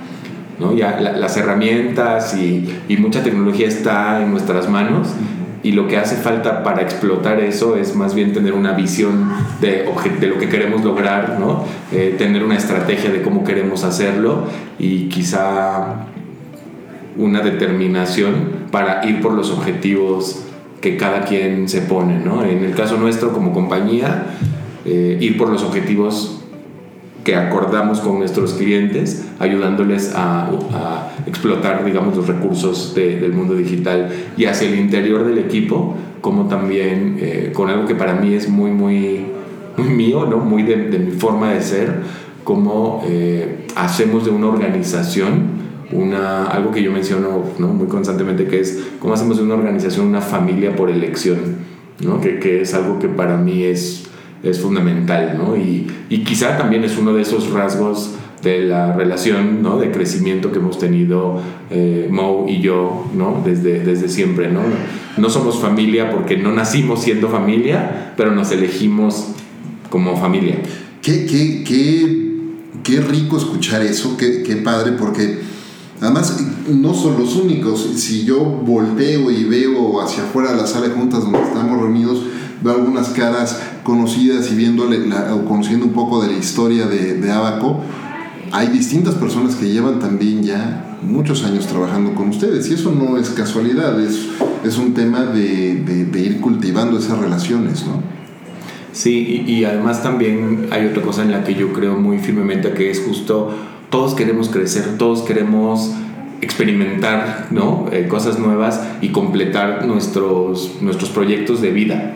¿no? 0.58 0.74
ya 0.74 1.00
las 1.00 1.36
herramientas 1.36 2.34
y, 2.34 2.68
y, 2.88 2.96
mucha 2.96 3.22
tecnología 3.22 3.68
está 3.68 4.22
en 4.22 4.30
nuestras 4.30 4.68
manos 4.68 5.08
y 5.62 5.72
lo 5.72 5.88
que 5.88 5.96
hace 5.96 6.16
falta 6.16 6.62
para 6.62 6.82
explotar 6.82 7.40
eso 7.40 7.76
es 7.76 7.94
más 7.94 8.14
bien 8.14 8.32
tener 8.32 8.52
una 8.52 8.72
visión 8.72 9.30
de, 9.60 9.86
de 10.20 10.26
lo 10.26 10.38
que 10.38 10.48
queremos 10.48 10.84
lograr, 10.84 11.38
¿no? 11.40 11.64
Eh, 11.92 12.14
tener 12.18 12.44
una 12.44 12.56
estrategia 12.56 13.10
de 13.10 13.22
cómo 13.22 13.44
queremos 13.44 13.84
hacerlo 13.84 14.44
y 14.78 15.08
quizá 15.08 16.06
una 17.16 17.40
determinación 17.40 18.66
para 18.70 19.06
ir 19.06 19.20
por 19.20 19.32
los 19.32 19.50
objetivos 19.50 20.47
que 20.80 20.97
cada 20.97 21.23
quien 21.23 21.68
se 21.68 21.82
pone, 21.82 22.18
¿no? 22.18 22.44
En 22.44 22.64
el 22.64 22.75
caso 22.75 22.97
nuestro 22.97 23.32
como 23.32 23.52
compañía, 23.52 24.26
eh, 24.85 25.18
ir 25.20 25.37
por 25.37 25.50
los 25.50 25.62
objetivos 25.62 26.40
que 27.25 27.35
acordamos 27.35 28.00
con 28.00 28.18
nuestros 28.18 28.54
clientes, 28.54 29.26
ayudándoles 29.38 30.14
a, 30.14 30.47
a 30.73 31.12
explotar, 31.26 31.85
digamos, 31.85 32.16
los 32.16 32.26
recursos 32.26 32.94
de, 32.94 33.20
del 33.20 33.32
mundo 33.32 33.54
digital 33.54 34.08
y 34.37 34.47
hacia 34.47 34.68
el 34.68 34.78
interior 34.78 35.26
del 35.26 35.38
equipo, 35.38 35.94
como 36.20 36.49
también 36.49 37.18
eh, 37.20 37.50
con 37.52 37.68
algo 37.68 37.87
que 37.87 37.94
para 37.94 38.14
mí 38.14 38.35
es 38.35 38.49
muy, 38.49 38.70
muy, 38.70 39.26
muy 39.76 39.88
mío, 39.88 40.26
¿no? 40.26 40.38
Muy 40.38 40.62
de, 40.62 40.88
de 40.88 40.99
mi 40.99 41.12
forma 41.12 41.52
de 41.52 41.61
ser, 41.61 42.02
como 42.44 43.02
eh, 43.06 43.66
hacemos 43.76 44.25
de 44.25 44.30
una 44.30 44.47
organización 44.47 45.67
una, 45.92 46.47
algo 46.47 46.71
que 46.71 46.83
yo 46.83 46.92
menciono 46.92 47.45
¿no? 47.59 47.68
muy 47.68 47.87
constantemente, 47.87 48.47
que 48.47 48.61
es 48.61 48.78
cómo 48.99 49.14
hacemos 49.14 49.38
una 49.38 49.54
organización 49.54 50.07
una 50.07 50.21
familia 50.21 50.76
por 50.76 50.90
elección, 50.90 51.38
¿no? 52.00 52.21
que, 52.21 52.38
que 52.38 52.62
es 52.62 52.75
algo 52.75 52.99
que 52.99 53.09
para 53.09 53.37
mí 53.37 53.64
es, 53.64 54.04
es 54.42 54.61
fundamental, 54.61 55.37
¿no? 55.38 55.57
y, 55.57 55.87
y 56.09 56.25
quizá 56.25 56.57
también 56.59 56.85
es 56.85 56.99
uno 56.99 57.14
de 57.14 57.23
esos 57.23 57.50
rasgos 57.50 58.14
de 58.42 58.61
la 58.61 58.92
relación 58.92 59.62
¿no? 59.62 59.78
de 59.78 59.90
crecimiento 59.90 60.52
que 60.52 60.59
hemos 60.59 60.78
tenido 60.78 61.40
eh, 61.71 62.09
Mo 62.11 62.47
y 62.49 62.61
yo 62.61 63.07
¿no? 63.14 63.42
desde, 63.45 63.80
desde 63.80 64.09
siempre. 64.09 64.49
¿no? 64.50 64.61
no 65.16 65.30
somos 65.30 65.59
familia 65.59 66.11
porque 66.11 66.37
no 66.37 66.52
nacimos 66.52 67.02
siendo 67.02 67.28
familia, 67.28 68.14
pero 68.16 68.30
nos 68.30 68.50
elegimos 68.52 69.28
como 69.90 70.16
familia. 70.16 70.57
Qué, 71.02 71.26
qué, 71.26 71.64
qué, 71.64 72.28
qué 72.83 73.00
rico 73.00 73.37
escuchar 73.37 73.83
eso, 73.83 74.16
qué, 74.16 74.42
qué 74.42 74.57
padre, 74.57 74.92
porque 74.92 75.38
Además, 76.00 76.36
no 76.68 76.94
son 76.94 77.18
los 77.18 77.36
únicos. 77.36 77.88
Si 77.96 78.24
yo 78.24 78.38
volteo 78.44 79.30
y 79.30 79.44
veo 79.44 80.00
hacia 80.00 80.22
afuera 80.22 80.52
de 80.52 80.56
la 80.58 80.66
sala 80.66 80.88
de 80.88 80.94
juntas 80.94 81.22
donde 81.22 81.42
estamos 81.42 81.80
reunidos, 81.80 82.22
veo 82.62 82.74
algunas 82.74 83.08
caras 83.08 83.60
conocidas 83.82 84.50
y 84.52 84.54
viéndole 84.54 85.06
la, 85.06 85.34
o 85.34 85.44
conociendo 85.44 85.86
un 85.86 85.92
poco 85.92 86.22
de 86.22 86.28
la 86.28 86.38
historia 86.38 86.86
de, 86.86 87.30
Abaco, 87.30 87.80
hay 88.52 88.68
distintas 88.68 89.14
personas 89.14 89.56
que 89.56 89.68
llevan 89.68 89.98
también 89.98 90.42
ya 90.42 90.98
muchos 91.02 91.44
años 91.44 91.66
trabajando 91.66 92.14
con 92.14 92.28
ustedes 92.30 92.70
y 92.70 92.74
eso 92.74 92.92
no 92.92 93.18
es 93.18 93.30
casualidad, 93.30 94.00
es, 94.00 94.28
es 94.64 94.78
un 94.78 94.94
tema 94.94 95.24
de, 95.24 95.76
de, 96.10 96.20
ir 96.20 96.40
cultivando 96.40 96.98
esas 96.98 97.18
relaciones, 97.18 97.84
¿no? 97.86 98.02
Sí, 98.92 99.44
y 99.46 99.64
además 99.64 100.02
también 100.02 100.68
hay 100.70 100.86
otra 100.86 101.02
cosa 101.02 101.22
en 101.22 101.30
la 101.30 101.44
que 101.44 101.54
yo 101.54 101.72
creo 101.72 101.96
muy 101.96 102.18
firmemente 102.18 102.72
que 102.72 102.90
es 102.90 103.00
justo 103.00 103.54
todos 103.90 104.14
queremos 104.14 104.49
crecer, 104.49 104.99
todos 104.99 105.23
queremos 105.23 105.92
experimentar 106.40 107.47
¿no? 107.50 107.87
Eh, 107.92 108.07
cosas 108.09 108.38
nuevas 108.38 108.83
y 109.00 109.09
completar 109.09 109.87
nuestros, 109.87 110.78
nuestros 110.80 111.11
proyectos 111.11 111.61
de 111.61 111.71
vida. 111.73 112.12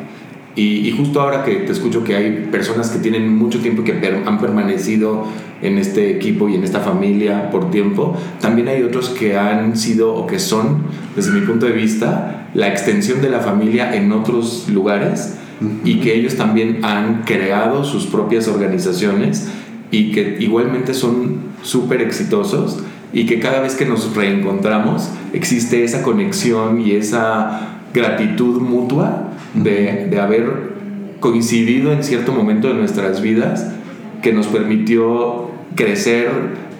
Y, 0.54 0.86
y, 0.86 0.90
justo 0.90 1.22
ahora 1.22 1.44
que 1.44 1.54
te 1.54 1.72
escucho 1.72 2.04
que 2.04 2.14
hay 2.14 2.48
personas 2.52 2.90
que 2.90 2.98
tienen 2.98 3.34
mucho 3.34 3.60
tiempo 3.60 3.80
y 3.80 3.84
que 3.86 3.94
per, 3.94 4.22
han 4.26 4.38
permanecido 4.38 5.24
en 5.62 5.78
este 5.78 6.10
equipo 6.10 6.46
y 6.46 6.56
en 6.56 6.62
esta 6.62 6.80
familia 6.80 7.50
por 7.50 7.70
tiempo, 7.70 8.14
también 8.38 8.68
hay 8.68 8.82
otros 8.82 9.08
que 9.08 9.38
han 9.38 9.78
sido 9.78 10.14
o 10.14 10.26
que 10.26 10.38
son, 10.38 10.82
desde 11.16 11.30
mi 11.32 11.40
punto 11.40 11.64
de 11.64 11.72
vista, 11.72 12.50
la 12.52 12.68
extensión 12.68 13.22
de 13.22 13.30
la 13.30 13.40
familia 13.40 13.96
en 13.96 14.12
otros 14.12 14.68
lugares 14.68 15.38
uh 15.62 15.64
-huh. 15.64 15.88
y 15.88 16.00
que 16.00 16.14
ellos 16.14 16.36
también 16.36 16.84
han 16.84 17.22
creado 17.22 17.82
sus 17.84 18.06
propias 18.06 18.46
organizaciones 18.46 19.48
y 19.92 20.10
que 20.10 20.38
igualmente 20.40 20.94
son 20.94 21.36
súper 21.62 22.00
exitosos 22.00 22.82
y 23.12 23.26
que 23.26 23.38
cada 23.38 23.60
vez 23.60 23.76
que 23.76 23.84
nos 23.84 24.16
reencontramos 24.16 25.08
existe 25.32 25.84
esa 25.84 26.02
conexión 26.02 26.80
y 26.80 26.92
esa 26.92 27.78
gratitud 27.94 28.60
mutua 28.60 29.28
de, 29.54 30.08
de 30.10 30.20
haber 30.20 30.72
coincidido 31.20 31.92
en 31.92 32.02
cierto 32.02 32.32
momento 32.32 32.68
de 32.68 32.74
nuestras 32.74 33.20
vidas 33.20 33.70
que 34.22 34.32
nos 34.32 34.46
permitió 34.46 35.50
crecer 35.76 36.30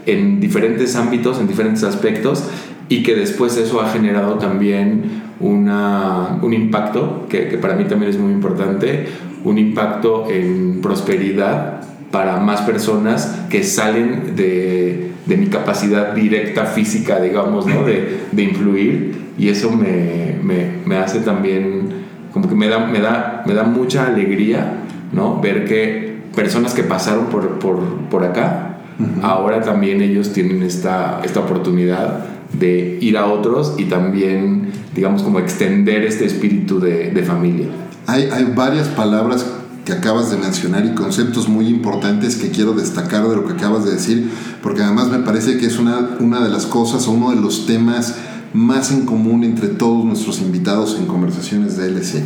en 0.06 0.40
diferentes 0.40 0.96
ámbitos, 0.96 1.38
en 1.38 1.46
diferentes 1.46 1.84
aspectos 1.84 2.48
y 2.88 3.02
que 3.02 3.14
después 3.14 3.56
eso 3.58 3.82
ha 3.82 3.90
generado 3.90 4.36
también 4.36 5.22
una, 5.38 6.38
un 6.40 6.54
impacto 6.54 7.26
que, 7.28 7.48
que 7.48 7.58
para 7.58 7.74
mí 7.74 7.84
también 7.84 8.10
es 8.10 8.18
muy 8.18 8.32
importante, 8.32 9.06
un 9.44 9.58
impacto 9.58 10.30
en 10.30 10.80
prosperidad 10.80 11.91
para 12.12 12.38
más 12.38 12.60
personas 12.60 13.40
que 13.50 13.64
salen 13.64 14.36
de, 14.36 15.10
de 15.26 15.36
mi 15.36 15.46
capacidad 15.46 16.14
directa 16.14 16.66
física, 16.66 17.18
digamos, 17.18 17.66
¿no? 17.66 17.82
de, 17.84 18.20
de 18.32 18.42
influir 18.42 19.22
y 19.38 19.48
eso 19.48 19.72
me, 19.72 20.38
me, 20.42 20.70
me, 20.84 20.96
hace 20.96 21.20
también, 21.20 21.88
como 22.32 22.48
que 22.48 22.54
me 22.54 22.68
da, 22.68 22.86
me 22.86 23.00
da, 23.00 23.42
me 23.46 23.54
da 23.54 23.64
mucha 23.64 24.06
alegría 24.06 24.74
¿no? 25.12 25.40
ver 25.40 25.64
que 25.64 26.18
personas 26.36 26.74
que 26.74 26.82
pasaron 26.82 27.26
por, 27.26 27.58
por, 27.58 27.80
por 28.10 28.24
acá, 28.24 28.76
uh 28.98 29.02
-huh. 29.02 29.24
ahora 29.24 29.62
también 29.62 30.02
ellos 30.02 30.32
tienen 30.34 30.62
esta, 30.62 31.22
esta 31.24 31.40
oportunidad 31.40 32.26
de 32.52 32.98
ir 33.00 33.16
a 33.16 33.26
otros 33.26 33.76
y 33.78 33.84
también, 33.86 34.70
digamos, 34.94 35.22
como 35.22 35.38
extender 35.38 36.04
este 36.04 36.26
espíritu 36.26 36.78
de, 36.78 37.10
de 37.10 37.22
familia. 37.22 37.68
Hay, 38.06 38.28
hay 38.30 38.52
varias 38.54 38.88
palabras 38.88 39.61
que 39.84 39.92
acabas 39.92 40.30
de 40.30 40.36
mencionar 40.36 40.84
y 40.84 40.94
conceptos 40.94 41.48
muy 41.48 41.66
importantes 41.66 42.36
que 42.36 42.50
quiero 42.50 42.72
destacar 42.72 43.28
de 43.28 43.36
lo 43.36 43.46
que 43.46 43.54
acabas 43.54 43.84
de 43.84 43.92
decir, 43.92 44.30
porque 44.62 44.82
además 44.82 45.08
me 45.08 45.18
parece 45.18 45.58
que 45.58 45.66
es 45.66 45.78
una, 45.78 46.16
una 46.20 46.40
de 46.40 46.50
las 46.50 46.66
cosas 46.66 47.08
o 47.08 47.12
uno 47.12 47.30
de 47.30 47.40
los 47.40 47.66
temas 47.66 48.14
más 48.52 48.92
en 48.92 49.06
común 49.06 49.44
entre 49.44 49.68
todos 49.68 50.04
nuestros 50.04 50.40
invitados 50.40 50.96
en 50.98 51.06
conversaciones 51.06 51.76
de 51.76 51.86
LC. 51.86 52.22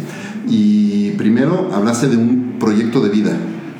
Y 0.49 1.11
primero 1.13 1.71
hablaste 1.73 2.09
de 2.09 2.17
un 2.17 2.57
proyecto 2.61 3.01
de 3.01 3.09
vida, 3.09 3.37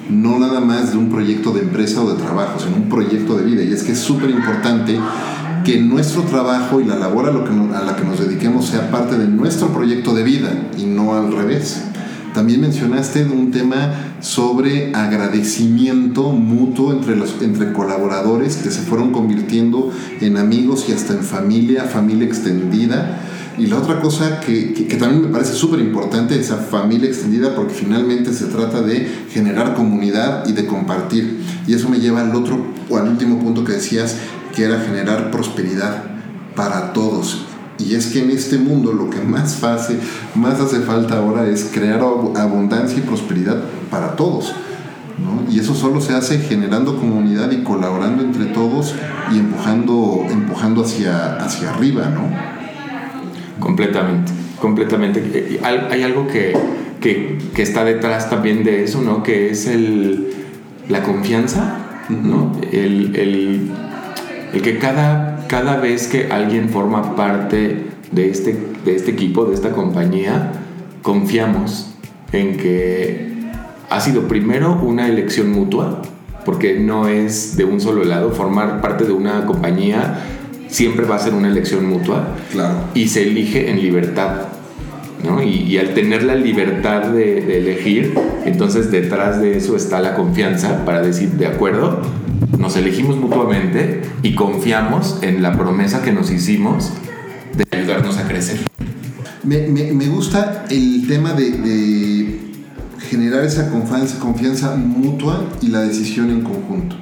no 0.09 0.39
nada 0.39 0.61
más 0.61 0.93
de 0.93 0.99
un 0.99 1.11
proyecto 1.11 1.53
de 1.53 1.61
empresa 1.61 2.03
o 2.03 2.11
de 2.11 2.23
trabajo, 2.23 2.59
sino 2.59 2.77
un 2.77 2.89
proyecto 2.89 3.37
de 3.37 3.45
vida. 3.45 3.63
Y 3.63 3.73
es 3.73 3.83
que 3.83 3.93
es 3.93 3.99
súper 3.99 4.31
importante 4.31 4.99
que 5.65 5.81
nuestro 5.81 6.23
trabajo 6.23 6.81
y 6.81 6.85
la 6.85 6.97
labor 6.97 7.29
a, 7.29 7.33
lo 7.33 7.45
a 7.77 7.83
la 7.83 7.97
que 7.97 8.05
nos 8.05 8.21
dediquemos 8.21 8.67
sea 8.67 8.91
parte 8.91 9.19
de 9.19 9.27
nuestro 9.27 9.69
proyecto 9.69 10.15
de 10.15 10.23
vida 10.23 10.71
y 10.79 10.85
no 10.85 11.15
al 11.15 11.33
revés 11.33 11.83
También 12.37 12.61
mencionaste 12.61 13.25
un 13.25 13.51
tema 13.51 13.95
sobre 14.21 14.95
agradecimiento 14.95 16.33
mutuo 16.33 16.93
entre, 16.93 17.17
los, 17.17 17.41
entre 17.41 17.73
colaboradores 17.73 18.57
que 18.57 18.71
se 18.71 18.83
fueron 18.83 19.11
convirtiendo 19.11 19.91
en 20.21 20.37
amigos 20.37 20.85
y 20.87 20.93
hasta 20.93 21.15
en 21.15 21.23
familia, 21.23 21.85
familia 21.85 22.27
extendida. 22.27 23.23
Y 23.57 23.69
la 23.69 23.79
otra 23.79 24.03
cosa 24.03 24.41
que, 24.41 24.75
que, 24.75 24.97
también 24.97 25.23
me 25.23 25.29
parece 25.29 25.55
súper 25.55 25.81
importante, 25.81 26.39
esa 26.39 26.59
familia 26.59 27.09
extendida, 27.09 27.55
porque 27.55 27.73
finalmente 27.73 28.35
se 28.35 28.45
trata 28.49 28.83
de 28.83 29.09
generar 29.31 29.73
comunidad 29.73 30.47
y 30.47 30.53
de 30.53 30.67
compartir. 30.67 31.41
Y 31.67 31.73
eso 31.73 31.89
me 31.89 32.01
lleva 32.01 32.21
al 32.21 32.35
otro 32.35 32.67
o 32.91 32.99
al 32.99 33.09
último 33.09 33.39
punto 33.39 33.65
que 33.65 33.73
decías, 33.73 34.15
que 34.55 34.65
era 34.65 34.79
generar 34.81 35.31
prosperidad 35.31 36.05
para 36.55 36.93
todos. 36.93 37.46
Y 37.79 37.95
es 37.95 38.07
que 38.07 38.23
en 38.23 38.31
este 38.31 38.59
mundo 38.59 38.93
lo 38.93 39.11
que 39.11 39.21
más, 39.21 39.63
hace, 39.63 39.99
más 40.35 40.61
hace 40.61 40.81
falta 40.81 41.19
ahora 41.19 41.47
es 41.47 41.71
crear 41.73 42.01
abundancia 42.01 42.99
y 42.99 43.03
prosperidad 43.03 43.61
para 43.91 44.17
todos. 44.17 44.55
¿no? 45.19 45.51
Y 45.53 45.61
eso 45.61 45.75
solo 45.75 46.01
se 46.01 46.15
hace 46.15 46.39
generando 46.39 46.99
comunidad 46.99 47.51
y 47.51 47.63
colaborando 47.63 48.23
entre 48.23 48.47
todos 48.47 48.95
y 49.33 49.39
empujando, 49.39 50.27
empujando 50.31 50.83
hacia, 50.83 51.37
hacia 51.37 51.71
arriba. 51.71 52.07
¿no? 52.07 52.31
Completamente, 53.61 54.33
completamente. 54.61 55.23
Eh, 55.35 55.61
hay 55.63 56.03
algo 56.03 56.27
que, 56.27 56.55
que, 57.01 57.39
que 57.55 57.63
está 57.63 57.85
detrás 57.85 58.31
también 58.31 58.65
de 58.65 58.85
eso, 58.85 59.03
¿no? 59.03 59.23
que 59.23 59.51
es 59.51 59.67
el, 59.67 60.33
la 60.89 61.03
confianza, 61.03 61.79
¿no? 62.09 62.53
el, 62.73 63.15
el, 63.17 63.71
el 64.53 64.63
que 64.63 64.79
cada 64.79 65.36
cada 65.49 65.77
vez 65.77 66.09
que 66.09 66.29
alguien 66.31 66.69
forma 66.69 67.17
parte 67.17 67.87
de 68.13 68.31
este, 68.31 68.57
de 68.85 68.97
este 68.97 69.11
equipo, 69.11 69.45
de 69.45 69.55
esta 69.55 69.71
compañía, 69.71 70.53
confiamos 71.03 71.91
en 72.33 72.57
que 72.57 73.35
ha 73.89 74.01
sido 74.01 74.29
primero 74.29 74.81
una 74.83 75.09
elección 75.09 75.51
mutua, 75.51 76.03
porque 76.45 76.79
no 76.79 77.09
es 77.09 77.57
de 77.57 77.65
un 77.65 77.81
solo 77.81 78.05
lado, 78.05 78.31
formar 78.33 78.81
parte 78.81 79.05
de 79.05 79.13
una 79.13 79.47
compañía 79.47 80.21
siempre 80.69 81.07
va 81.07 81.17
a 81.17 81.19
ser 81.19 81.35
una 81.35 81.49
elección 81.49 81.89
mutua 81.89 82.37
claro. 82.53 82.75
y 82.95 83.09
se 83.09 83.23
elige 83.23 83.71
en 83.71 83.81
libertad. 83.81 84.43
¿no? 85.25 85.43
Y, 85.43 85.79
al 85.79 85.95
tener 85.95 86.23
la 86.23 86.35
libertad 86.35 87.05
de, 87.05 87.41
de 87.41 87.59
elegir, 87.59 88.15
entonces 88.45 88.91
detrás 88.91 89.41
de 89.41 89.57
eso 89.57 89.75
está 89.75 90.01
la 90.01 90.15
confianza 90.15 90.85
para 90.85 91.01
decir, 91.01 91.31
de 91.31 91.47
acuerdo, 91.47 92.03
nos 92.59 92.77
elegimos 92.77 93.17
mutuamente 93.17 94.03
y 94.23 94.35
confiamos 94.35 95.19
en 95.23 95.43
la 95.43 95.57
promesa 95.57 96.03
que 96.03 96.13
nos 96.13 96.31
hicimos 96.31 96.93
de 97.57 97.67
ayudarnos 97.77 98.19
a 98.19 98.27
crecer. 98.27 98.61
Me, 99.43 99.69
me, 99.69 100.09
gusta 100.09 100.65
el 100.71 101.07
tema 101.07 101.33
de, 101.33 102.41
generar 103.09 103.45
esa 103.45 103.71
confianza, 103.71 104.19
confianza 104.19 104.75
mutua 104.75 105.45
y 105.63 105.69
la 105.69 105.83
decisión 105.83 106.31
en 106.31 106.41
conjunto. 106.41 106.97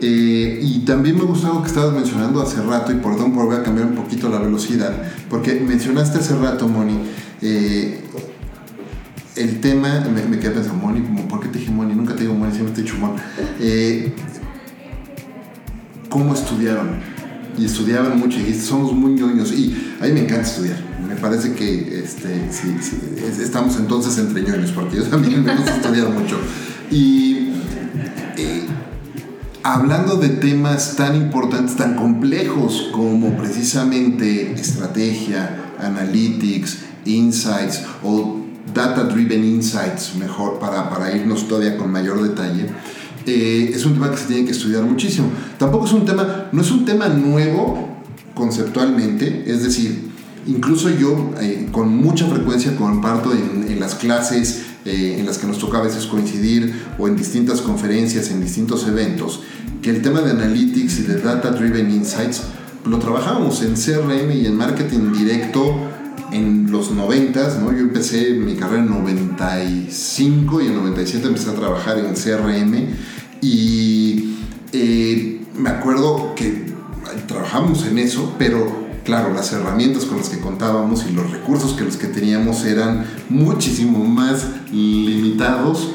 Eh, 0.00 0.58
y 0.62 0.78
también 0.86 1.18
me 1.18 1.24
gusta 1.24 1.48
algo 1.48 1.60
que 1.60 1.68
estabas 1.68 1.92
mencionando 1.92 2.40
hace 2.40 2.62
rato, 2.62 2.90
y 2.92 2.94
perdón 2.94 3.34
por 3.34 3.44
voy 3.44 3.56
a 3.56 3.62
cambiar 3.62 3.88
un 3.88 3.94
poquito 3.94 4.30
la 4.30 4.38
velocidad, 4.38 4.94
porque 5.28 5.60
mencionaste 5.60 6.20
hace 6.20 6.34
rato, 6.36 6.66
Moni, 6.66 6.94
eh, 7.42 8.00
el 9.36 9.60
tema, 9.60 10.00
me, 10.12 10.22
me, 10.22 10.38
quedé 10.38 10.52
pensando, 10.52 10.78
Moni, 10.78 11.00
¿por 11.28 11.40
qué 11.40 11.48
te 11.48 11.58
dije 11.58 11.70
Moni? 11.70 11.94
Nunca 11.94 12.14
te 12.14 12.22
digo 12.22 12.34
Moni, 12.34 12.52
siempre 12.52 12.74
te 12.74 12.80
he 12.80 12.84
dicho 12.84 12.96
Moni. 12.96 13.14
Eh, 13.60 14.14
cómo 16.10 16.34
estudiaron. 16.34 17.00
Y 17.56 17.64
estudiaban 17.64 18.18
mucho 18.18 18.38
y 18.38 18.52
somos 18.54 18.92
muy 18.92 19.12
ñoños. 19.12 19.52
Y 19.52 19.96
a 20.00 20.04
mí 20.04 20.12
me 20.12 20.20
encanta 20.20 20.42
estudiar. 20.42 20.78
Me 21.08 21.16
parece 21.16 21.54
que 21.54 22.02
este, 22.02 22.48
sí, 22.50 22.76
sí, 22.80 22.98
estamos 23.42 23.76
entonces 23.76 24.18
entre 24.18 24.42
ñoños, 24.42 24.72
porque 24.72 24.96
yo 24.96 25.04
también 25.04 25.42
me 25.42 25.56
gusta 25.56 25.76
estudiar 25.76 26.10
mucho. 26.10 26.38
Y 26.90 27.52
eh, 28.36 28.66
hablando 29.62 30.16
de 30.16 30.28
temas 30.28 30.96
tan 30.96 31.16
importantes, 31.16 31.76
tan 31.76 31.96
complejos 31.96 32.90
como 32.92 33.36
precisamente 33.36 34.52
estrategia, 34.52 35.72
analytics, 35.80 36.78
insights 37.04 37.82
o 38.02 38.40
data 38.72 39.04
driven 39.04 39.44
insights, 39.44 40.14
mejor 40.16 40.58
para, 40.58 40.88
para 40.88 41.14
irnos 41.14 41.48
todavía 41.48 41.76
con 41.76 41.90
mayor 41.90 42.22
detalle 42.22 42.68
eh, 43.26 43.72
es 43.74 43.84
un 43.84 43.94
tema 43.94 44.10
que 44.10 44.16
se 44.16 44.26
tiene 44.26 44.44
que 44.44 44.52
estudiar 44.52 44.82
muchísimo. 44.82 45.28
Tampoco 45.58 45.86
es 45.86 45.92
un 45.92 46.04
tema, 46.04 46.48
no 46.52 46.62
es 46.62 46.70
un 46.70 46.84
tema 46.84 47.08
nuevo 47.08 47.88
conceptualmente, 48.34 49.44
es 49.46 49.62
decir, 49.62 50.10
incluso 50.46 50.88
yo 50.88 51.32
eh, 51.40 51.68
con 51.70 51.88
mucha 51.88 52.26
frecuencia 52.26 52.74
comparto 52.76 53.32
en, 53.32 53.70
en 53.70 53.80
las 53.80 53.94
clases 53.94 54.62
eh, 54.86 55.16
en 55.18 55.26
las 55.26 55.36
que 55.36 55.46
nos 55.46 55.58
toca 55.58 55.76
a 55.76 55.82
veces 55.82 56.06
coincidir 56.06 56.72
o 56.98 57.06
en 57.06 57.14
distintas 57.14 57.60
conferencias, 57.60 58.30
en 58.30 58.40
distintos 58.40 58.88
eventos, 58.88 59.40
que 59.82 59.90
el 59.90 60.00
tema 60.00 60.22
de 60.22 60.30
analytics 60.30 61.00
y 61.00 61.02
de 61.02 61.20
data 61.20 61.50
driven 61.50 61.90
insights 61.90 62.44
lo 62.86 62.98
trabajábamos 62.98 63.62
en 63.62 63.74
CRM 63.74 64.30
y 64.32 64.46
en 64.46 64.56
marketing 64.56 65.12
directo 65.12 65.76
en 66.32 66.70
los 66.70 66.90
90, 66.90 67.58
¿no? 67.60 67.72
Yo 67.72 67.80
empecé 67.80 68.32
mi 68.32 68.54
carrera 68.54 68.82
en 68.82 68.90
95 68.90 70.60
y 70.60 70.66
en 70.66 70.76
97 70.76 71.26
empecé 71.26 71.50
a 71.50 71.54
trabajar 71.54 71.98
en 71.98 72.14
CRM 72.14 72.74
y 73.40 74.36
eh, 74.72 75.40
me 75.56 75.70
acuerdo 75.70 76.34
que 76.34 76.70
trabajamos 77.26 77.86
en 77.86 77.98
eso, 77.98 78.34
pero 78.38 78.88
claro, 79.04 79.32
las 79.34 79.52
herramientas 79.52 80.04
con 80.04 80.18
las 80.18 80.28
que 80.28 80.38
contábamos 80.38 81.04
y 81.08 81.12
los 81.12 81.30
recursos 81.30 81.72
que 81.74 81.84
los 81.84 81.96
que 81.96 82.06
teníamos 82.06 82.64
eran 82.64 83.04
muchísimo 83.28 84.04
más 84.04 84.46
limitados, 84.70 85.94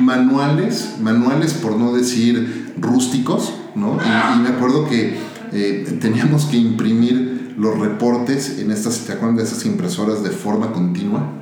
manuales, 0.00 0.96
manuales 1.00 1.54
por 1.54 1.76
no 1.76 1.92
decir 1.92 2.74
rústicos, 2.78 3.52
¿no? 3.74 3.98
Y, 4.34 4.40
me 4.40 4.48
acuerdo 4.48 4.88
que 4.88 5.18
eh, 5.52 5.98
teníamos 6.00 6.46
que 6.46 6.56
imprimir 6.56 7.35
los 7.56 7.78
reportes 7.78 8.58
en 8.58 8.70
estas, 8.70 9.00
¿te 9.00 9.12
acuerdas 9.12 9.36
de 9.38 9.42
esas 9.44 9.66
impresoras 9.66 10.22
de 10.22 10.30
forma 10.30 10.72
continua? 10.72 11.32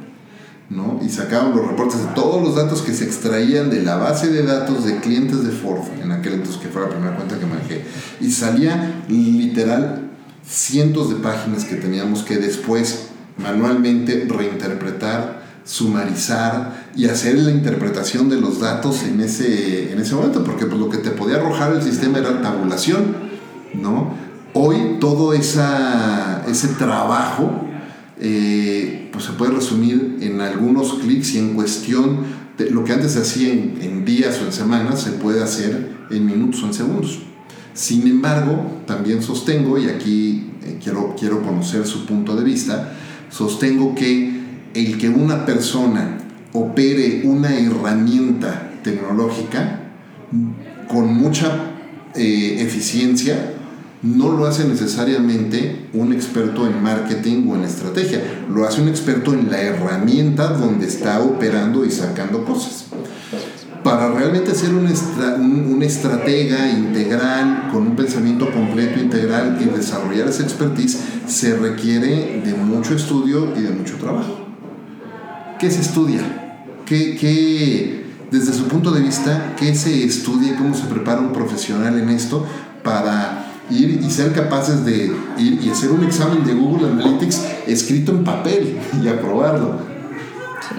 ¿no? 0.71 0.99
Y 1.05 1.09
sacaban 1.09 1.55
los 1.55 1.67
reportes 1.67 2.01
de 2.01 2.07
todos 2.15 2.43
los 2.43 2.57
datos 2.57 2.83
que 2.83 2.95
se 2.95 3.05
extraían 3.05 3.71
de 3.71 3.83
la 3.83 3.97
base 3.97 4.29
de 4.29 4.43
datos 4.43 4.85
de 4.85 4.99
clientes 4.99 5.45
de 5.45 5.51
Ford, 5.51 5.83
en 6.03 6.13
aquel 6.13 6.35
entonces 6.35 6.61
que 6.61 6.69
fue 6.69 6.83
la 6.83 6.89
primera 6.89 7.17
cuenta 7.17 7.39
que 7.39 7.47
manejé. 7.47 7.85
Y 8.21 8.31
salía 8.31 9.05
literal 9.09 10.11
cientos 10.47 11.11
de 11.11 11.17
páginas 11.17 11.65
que 11.65 11.77
teníamos 11.77 12.23
que 12.23 12.37
después 12.37 13.09
manualmente 13.37 14.27
reinterpretar, 14.29 15.43
sumarizar 15.65 16.89
y 16.95 17.07
hacer 17.07 17.39
la 17.39 17.51
interpretación 17.51 18.29
de 18.29 18.41
los 18.41 18.61
datos 18.61 19.03
en 19.03 19.21
ese, 19.21 19.93
en 19.93 20.01
ese 20.01 20.15
momento, 20.15 20.45
porque 20.45 20.67
pues, 20.67 20.79
lo 20.79 20.89
que 20.89 20.99
te 20.99 21.11
podía 21.11 21.37
arrojar 21.37 21.73
el 21.73 21.83
sistema 21.83 22.19
era 22.19 22.43
tabulación, 22.43 23.17
¿no? 23.75 24.15
Hoy 24.57 24.99
todo 25.01 25.33
esa, 25.33 26.45
ese 26.49 26.69
trabajo 26.69 27.51
eh, 28.21 29.11
pues 29.13 29.25
se 29.25 29.33
puede 29.33 29.51
resumir 29.51 30.19
en 30.21 30.41
algunos 30.41 30.95
clics 30.95 31.35
y 31.35 31.39
en 31.39 31.55
cuestión 31.55 32.21
de 32.57 32.71
lo 32.71 32.85
que 32.85 32.93
antes 32.93 33.13
se 33.13 33.19
hacía 33.19 33.53
en, 33.53 34.05
días 34.05 34.41
o 34.41 34.47
en 34.47 34.53
semanas 34.53 35.03
se 35.03 35.11
puede 35.11 35.43
hacer 35.43 35.97
en 36.09 36.25
minutos 36.25 36.63
o 36.63 36.67
en 36.67 36.75
segundos. 36.75 37.19
Sin 37.73 38.07
embargo, 38.07 38.83
también 38.87 39.23
sostengo, 39.23 39.77
y 39.77 39.89
aquí 39.89 40.53
eh, 40.63 40.79
quiero, 40.81 41.17
quiero 41.19 41.43
conocer 41.43 41.85
su 41.85 42.07
punto 42.07 42.37
de 42.37 42.45
vista, 42.45 42.93
sostengo 43.31 43.97
que 43.97 44.41
el 44.73 44.99
que 44.99 45.09
una 45.09 45.45
persona 45.45 46.19
opere 46.53 47.23
una 47.25 47.59
herramienta 47.59 48.71
tecnológica 48.85 49.81
con 50.87 51.13
mucha 51.13 51.73
eh, 52.15 52.59
eficiencia 52.61 53.54
no 54.05 54.33
lo 54.33 54.47
hace 54.47 54.67
necesariamente 54.67 55.89
un 55.95 56.13
experto 56.13 56.67
en 56.67 56.83
marketing 56.83 57.49
o 57.49 57.57
en 57.57 57.65
estrategia, 57.65 58.21
lo 58.51 58.67
hace 58.67 58.83
un 58.83 58.89
experto 58.89 59.33
en 59.33 59.51
la 59.51 59.63
herramienta 59.63 60.49
donde 60.49 60.87
está 60.87 61.21
operando 61.21 61.87
y 61.87 61.91
sacando 61.91 62.45
cosas. 62.45 62.85
Para 63.83 64.13
realmente 64.13 64.55
ser 64.55 64.75
un, 64.75 64.87
un, 64.87 65.83
estratega 65.83 66.71
integral, 66.71 67.69
con 67.73 67.87
un 67.87 67.97
pensamiento 67.97 68.51
completo, 68.51 69.01
integral 69.01 69.59
y 69.61 69.65
desarrollar 69.75 70.29
esa 70.29 70.43
expertise, 70.43 70.99
se 71.27 71.57
requiere 71.57 72.43
de 72.45 72.55
mucho 72.55 72.95
estudio 72.95 73.53
y 73.57 73.63
de 73.63 73.71
mucho 73.71 73.97
trabajo. 73.97 74.39
¿Qué 75.59 75.71
se 75.71 75.81
estudia? 75.81 76.21
¿Qué, 76.85 78.05
desde 78.31 78.53
su 78.53 78.69
punto 78.69 78.91
de 78.91 79.01
vista, 79.01 79.55
qué 79.59 79.75
se 79.75 80.05
estudia? 80.05 80.57
¿Cómo 80.57 80.75
se 80.75 80.85
prepara 80.85 81.21
un 81.21 81.33
profesional 81.33 81.99
en 81.99 82.11
esto 82.11 82.47
para 82.83 83.44
ir 83.71 84.01
y 84.03 84.11
ser 84.11 84.33
capaces 84.33 84.85
de 84.85 85.13
ir 85.39 85.61
y 85.63 85.71
hacer 85.71 85.91
un 85.91 86.05
examen 86.05 86.45
de 86.45 86.55
Google 86.55 86.89
Analytics 86.89 87.47
escrito 87.67 88.13
en 88.13 88.25
papel 88.25 88.79
y 89.03 89.09
aprobarlo. 89.09 89.79
Sí. 90.61 90.75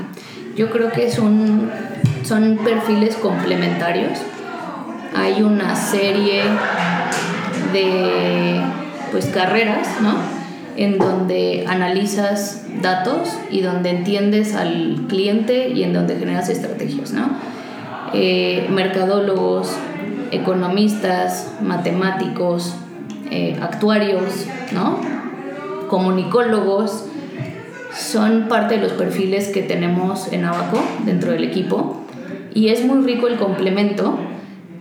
Yo 0.56 0.69
creo 0.69 0.91
que 0.91 1.08
es 1.08 1.15
son 1.15 2.58
perfiles 2.63 3.15
complementarios. 3.15 4.19
Hay 5.15 5.41
una 5.41 5.76
serie 5.76 6.43
de 7.71 8.62
pues, 9.12 9.28
carreras, 9.28 9.88
¿no? 10.02 10.36
en 10.78 10.98
donde 10.98 11.65
analizas 11.67 12.63
datos 12.82 13.30
y 13.50 13.62
donde 13.62 13.89
entiendes 13.89 14.56
al 14.56 15.06
cliente 15.08 15.69
y 15.69 15.84
en 15.84 15.93
donde 15.93 16.17
generas 16.17 16.50
estrategias, 16.50 17.13
¿no? 17.13 17.30
Eh, 18.13 18.67
mercadólogos, 18.69 19.71
economistas, 20.36 21.52
matemáticos, 21.62 22.76
eh, 23.32 23.58
actuarios, 23.62 24.45
¿no? 24.71 25.15
comunicólogos, 25.88 27.06
son 27.95 28.48
parte 28.50 28.76
de 28.76 28.82
los 28.82 28.91
perfiles 28.93 29.50
que 29.50 29.62
tenemos 29.62 30.32
en 30.34 30.45
Abaco 30.45 30.84
dentro 31.06 31.32
del 31.32 31.43
equipo 31.43 32.02
y 32.54 32.69
es 32.69 32.84
muy 32.84 33.06
rico 33.06 33.28
el 33.28 33.38
complemento 33.38 34.17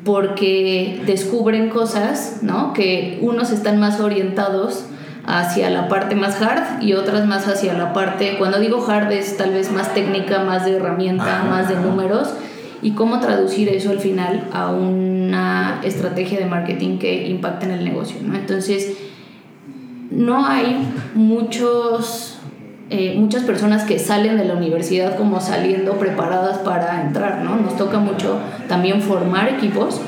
porque 0.04 1.00
descubren 1.06 1.70
cosas, 1.70 2.40
¿no? 2.42 2.72
Que 2.72 3.18
unos 3.22 3.50
están 3.50 3.78
más 3.80 4.00
orientados 4.00 4.84
hacia 5.26 5.70
la 5.70 5.88
parte 5.88 6.14
más 6.14 6.42
hard 6.42 6.82
y 6.82 6.92
otras 6.92 7.26
más 7.26 7.48
hacia 7.48 7.72
la 7.74 7.92
parte, 7.94 8.36
cuando 8.36 8.58
digo 8.58 8.84
hard 8.86 9.12
es 9.12 9.36
tal 9.36 9.52
vez 9.52 9.72
más 9.72 9.94
técnica, 9.94 10.40
más 10.40 10.64
de 10.64 10.76
herramienta, 10.76 11.44
más 11.48 11.68
de 11.68 11.76
números 11.76 12.34
y 12.84 12.90
cómo 12.90 13.18
traducir 13.18 13.70
eso 13.70 13.90
al 13.90 13.98
final 13.98 14.46
a 14.52 14.70
una 14.70 15.80
estrategia 15.84 16.38
de 16.38 16.44
marketing 16.44 16.98
que 16.98 17.28
impacte 17.28 17.64
en 17.64 17.72
el 17.72 17.82
negocio, 17.82 18.18
¿no? 18.22 18.36
Entonces, 18.36 18.98
no 20.10 20.46
hay 20.46 20.86
muchos, 21.14 22.40
eh, 22.90 23.14
muchas 23.16 23.42
personas 23.44 23.84
que 23.84 23.98
salen 23.98 24.36
de 24.36 24.44
la 24.44 24.52
universidad 24.52 25.16
como 25.16 25.40
saliendo 25.40 25.92
preparadas 25.92 26.58
para 26.58 27.06
entrar, 27.06 27.42
¿no? 27.42 27.56
Nos 27.56 27.74
toca 27.78 27.98
mucho 28.00 28.38
también 28.68 29.00
formar 29.00 29.48
equipos 29.48 30.02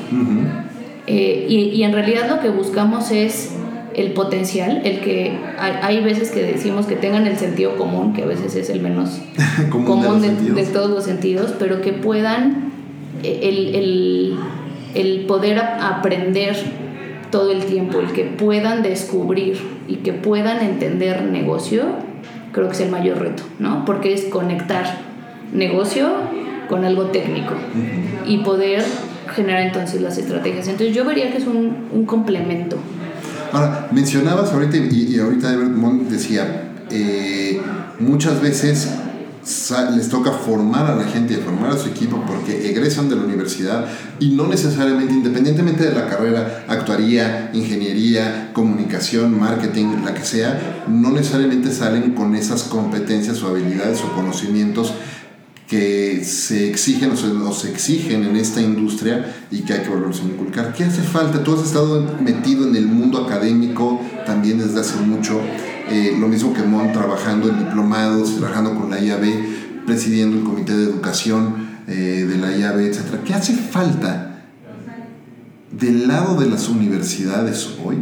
eh, 1.07 1.47
y, 1.49 1.55
y, 1.55 1.83
en 1.83 1.93
realidad 1.93 2.29
lo 2.29 2.41
que 2.41 2.49
buscamos 2.49 3.09
es 3.09 3.55
el 3.95 4.13
potencial, 4.13 4.81
el 4.83 4.99
que 4.99 5.35
hay, 5.57 6.03
veces 6.03 6.29
que 6.29 6.43
decimos 6.43 6.85
que 6.85 6.95
tengan 6.95 7.25
el 7.25 7.37
sentido 7.37 7.75
común, 7.75 8.13
que 8.13 8.21
a 8.21 8.27
veces 8.27 8.55
es 8.55 8.69
el 8.69 8.81
menos 8.81 9.19
común, 9.71 10.21
de, 10.21 10.53
de, 10.53 10.63
todos 10.67 10.91
los 10.91 11.05
sentidos, 11.05 11.55
pero 11.57 11.81
que 11.81 11.93
puedan 11.93 12.66
el, 13.23 13.75
el, 13.75 14.35
el 14.95 15.25
poder 15.25 15.59
aprender 15.59 16.55
todo 17.31 17.51
el 17.51 17.65
tiempo, 17.65 17.99
el 17.99 18.11
que 18.13 18.23
puedan 18.23 18.83
descubrir 18.83 19.57
y 19.87 19.97
que 19.97 20.13
puedan 20.13 20.61
entender 20.63 21.23
negocio, 21.23 21.83
creo 22.53 22.67
que 22.67 22.73
es 22.73 22.79
el 22.81 22.89
mayor 22.89 23.19
reto, 23.19 23.43
¿no? 23.59 23.83
Porque 23.85 24.13
es 24.13 24.25
conectar 24.25 24.85
negocio 25.53 26.09
con 26.69 26.85
algo 26.85 27.05
técnico 27.05 27.53
y 28.25 28.39
poder 28.39 28.83
generar 29.33 29.61
entonces 29.61 30.01
las 30.01 30.17
estrategias. 30.17 30.67
Entonces 30.67 30.95
yo 30.95 31.05
vería 31.05 31.31
que 31.31 31.37
es 31.37 31.47
un, 31.47 31.87
un 31.91 32.05
complemento. 32.05 32.77
Ahora, 33.51 33.87
mencionabas 33.91 34.51
ahorita, 34.53 34.77
y, 34.77 35.15
y 35.15 35.19
ahorita 35.19 35.53
Everett 35.53 35.73
decía, 36.09 36.71
eh, 36.91 37.61
muchas 37.99 38.41
veces 38.41 38.93
les 39.95 40.09
toca 40.09 40.31
formar 40.31 40.91
a 40.91 40.95
la 40.95 41.05
gente 41.05 41.33
y 41.33 41.37
formar 41.37 41.71
a 41.71 41.77
su 41.77 41.89
equipo 41.89 42.21
porque 42.27 42.69
egresan 42.69 43.07
de 43.09 43.15
la 43.15 43.23
universidad 43.23 43.85
y 44.19 44.31
no 44.31 44.47
necesariamente, 44.47 45.13
independientemente 45.13 45.85
de 45.85 45.93
la 45.93 46.07
carrera, 46.07 46.65
actuaría, 46.67 47.51
ingeniería, 47.53 48.51
comunicación, 48.53 49.39
marketing, 49.39 50.03
la 50.03 50.13
que 50.13 50.23
sea, 50.23 50.83
no 50.87 51.11
necesariamente 51.11 51.71
salen 51.71 52.13
con 52.13 52.35
esas 52.35 52.63
competencias 52.63 53.41
o 53.41 53.47
habilidades 53.47 54.01
o 54.01 54.13
conocimientos 54.13 54.93
que 55.67 56.23
se 56.23 56.69
exigen 56.69 57.11
o 57.11 57.53
se, 57.53 57.69
exigen 57.69 58.23
en 58.23 58.37
esta 58.37 58.61
industria 58.61 59.35
y 59.51 59.61
que 59.61 59.73
hay 59.73 59.81
que 59.81 59.89
volverlos 59.89 60.21
a 60.21 60.23
inculcar. 60.23 60.73
¿Qué 60.73 60.85
hace 60.85 61.01
falta? 61.01 61.43
Tú 61.43 61.55
has 61.55 61.65
estado 61.65 62.17
metido 62.21 62.67
en 62.67 62.75
el 62.75 62.87
mundo 62.87 63.25
académico 63.25 64.01
también 64.25 64.59
desde 64.59 64.79
hace 64.79 64.97
mucho. 64.97 65.41
Eh, 65.89 66.15
lo 66.19 66.27
mismo 66.27 66.53
que 66.53 66.63
Mon 66.63 66.91
trabajando 66.91 67.49
en 67.49 67.59
diplomados, 67.59 68.37
trabajando 68.37 68.75
con 68.75 68.89
la 68.89 68.99
IAB, 68.99 69.85
presidiendo 69.85 70.37
el 70.37 70.43
comité 70.43 70.75
de 70.75 70.83
educación 70.83 71.67
eh, 71.87 72.25
de 72.27 72.37
la 72.37 72.55
IAB, 72.55 72.79
etc. 72.79 73.21
¿Qué 73.23 73.33
hace 73.33 73.53
falta 73.55 74.43
del 75.71 76.07
lado 76.07 76.39
de 76.39 76.49
las 76.49 76.67
universidades 76.67 77.77
hoy 77.83 77.97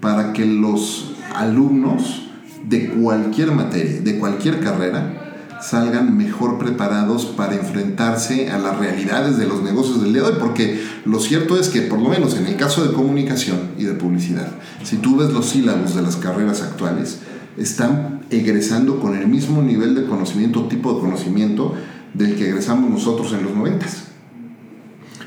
para 0.00 0.32
que 0.32 0.46
los 0.46 1.14
alumnos 1.34 2.30
de 2.64 2.88
cualquier 2.90 3.52
materia, 3.52 4.00
de 4.00 4.18
cualquier 4.18 4.60
carrera, 4.60 5.21
salgan 5.62 6.16
mejor 6.16 6.58
preparados 6.58 7.26
para 7.26 7.54
enfrentarse 7.54 8.50
a 8.50 8.58
las 8.58 8.78
realidades 8.78 9.38
de 9.38 9.46
los 9.46 9.62
negocios 9.62 10.02
del 10.02 10.12
día 10.12 10.22
de 10.22 10.28
hoy, 10.28 10.34
porque 10.38 10.82
lo 11.04 11.20
cierto 11.20 11.58
es 11.58 11.68
que 11.68 11.82
por 11.82 12.00
lo 12.00 12.08
menos 12.08 12.36
en 12.36 12.46
el 12.46 12.56
caso 12.56 12.84
de 12.84 12.92
comunicación 12.92 13.70
y 13.78 13.84
de 13.84 13.94
publicidad, 13.94 14.48
si 14.82 14.96
tú 14.96 15.16
ves 15.16 15.30
los 15.32 15.46
sílabos 15.46 15.94
de 15.94 16.02
las 16.02 16.16
carreras 16.16 16.62
actuales, 16.62 17.20
están 17.56 18.22
egresando 18.30 18.98
con 18.98 19.16
el 19.16 19.28
mismo 19.28 19.62
nivel 19.62 19.94
de 19.94 20.04
conocimiento, 20.06 20.66
tipo 20.68 20.94
de 20.94 21.00
conocimiento 21.00 21.74
del 22.14 22.36
que 22.36 22.48
egresamos 22.48 22.90
nosotros 22.90 23.32
en 23.32 23.44
los 23.44 23.54
noventas. 23.54 24.04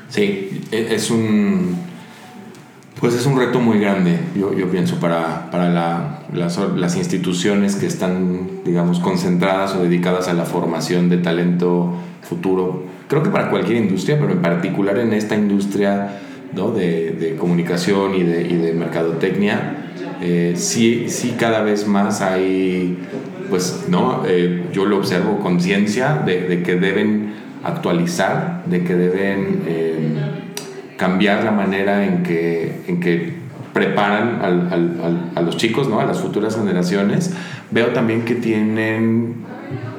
Sí, 0.08 0.62
e-, 0.70 0.94
es 0.94 1.10
un 1.10 1.85
pues 3.00 3.14
es 3.14 3.26
un 3.26 3.38
reto 3.38 3.60
muy 3.60 3.78
grande, 3.78 4.18
yo, 4.34 4.54
yo 4.54 4.70
pienso, 4.70 4.98
para, 4.98 5.50
para 5.50 5.68
la, 5.68 6.20
las, 6.32 6.58
las, 6.76 6.96
instituciones 6.96 7.76
que 7.76 7.86
están, 7.86 8.62
digamos, 8.64 9.00
concentradas 9.00 9.74
o 9.74 9.82
dedicadas 9.82 10.28
a 10.28 10.32
la 10.32 10.46
formación 10.46 11.10
de 11.10 11.18
talento 11.18 11.92
futuro. 12.22 12.84
Creo 13.08 13.22
que 13.22 13.28
para 13.28 13.50
cualquier 13.50 13.76
industria, 13.82 14.18
pero 14.18 14.32
en 14.32 14.40
particular 14.40 14.98
en 14.98 15.12
esta 15.12 15.36
industria 15.36 16.20
¿no? 16.54 16.70
de, 16.70 17.10
de, 17.12 17.36
comunicación 17.36 18.14
y 18.14 18.22
de, 18.22 18.42
y 18.48 18.56
de 18.56 18.72
mercadotecnia, 18.72 19.90
eh, 20.22 20.54
sí, 20.56 21.10
sí 21.10 21.36
cada 21.38 21.60
vez 21.60 21.86
más 21.86 22.22
hay, 22.22 22.98
pues, 23.50 23.84
¿no? 23.88 24.22
Eh, 24.26 24.64
yo 24.72 24.86
lo 24.86 24.96
observo 24.96 25.40
conciencia 25.40 26.22
de, 26.24 26.48
de, 26.48 26.62
que 26.62 26.76
deben 26.76 27.34
actualizar, 27.62 28.64
de 28.64 28.84
que 28.84 28.94
deben... 28.94 29.62
Eh, 29.66 30.35
cambiar 30.96 31.44
la 31.44 31.50
manera 31.50 32.04
en 32.04 32.22
que, 32.22 32.82
en 32.88 33.00
que 33.00 33.34
preparan 33.72 34.40
al, 34.42 34.72
al, 34.72 35.30
a 35.34 35.42
los 35.42 35.56
chicos, 35.56 35.88
¿no? 35.88 36.00
a 36.00 36.04
las 36.04 36.20
futuras 36.20 36.56
generaciones, 36.56 37.34
veo 37.70 37.88
también 37.88 38.22
que 38.22 38.34
tienen 38.34 39.44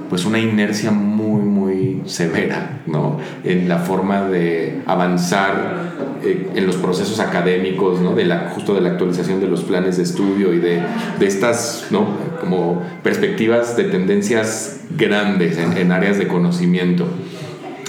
pues 0.10 0.26
una 0.26 0.40
inercia 0.40 0.92
muy, 0.92 1.42
muy 1.42 2.02
severa 2.06 2.82
¿no? 2.88 3.20
en 3.44 3.68
la 3.68 3.78
forma 3.78 4.24
de 4.24 4.82
avanzar 4.86 5.96
eh, 6.24 6.50
en 6.56 6.66
los 6.66 6.78
procesos 6.78 7.20
académicos, 7.20 8.00
¿no? 8.00 8.16
de 8.16 8.26
la, 8.26 8.52
justo 8.54 8.74
de 8.74 8.82
la 8.82 8.90
actualización 8.90 9.40
de 9.40 9.48
los 9.48 9.64
planes 9.64 9.98
de 9.98 10.04
estudio 10.04 10.54
y 10.54 10.60
de, 10.60 10.82
de 11.20 11.28
estas 11.28 11.88
¿no? 11.92 12.08
como 12.40 12.82
perspectivas 13.04 13.76
de 13.78 13.84
tendencias 13.86 14.82
grandes 14.98 15.58
en, 15.58 15.78
en 15.78 15.92
áreas 15.92 16.18
de 16.18 16.28
conocimiento. 16.28 17.06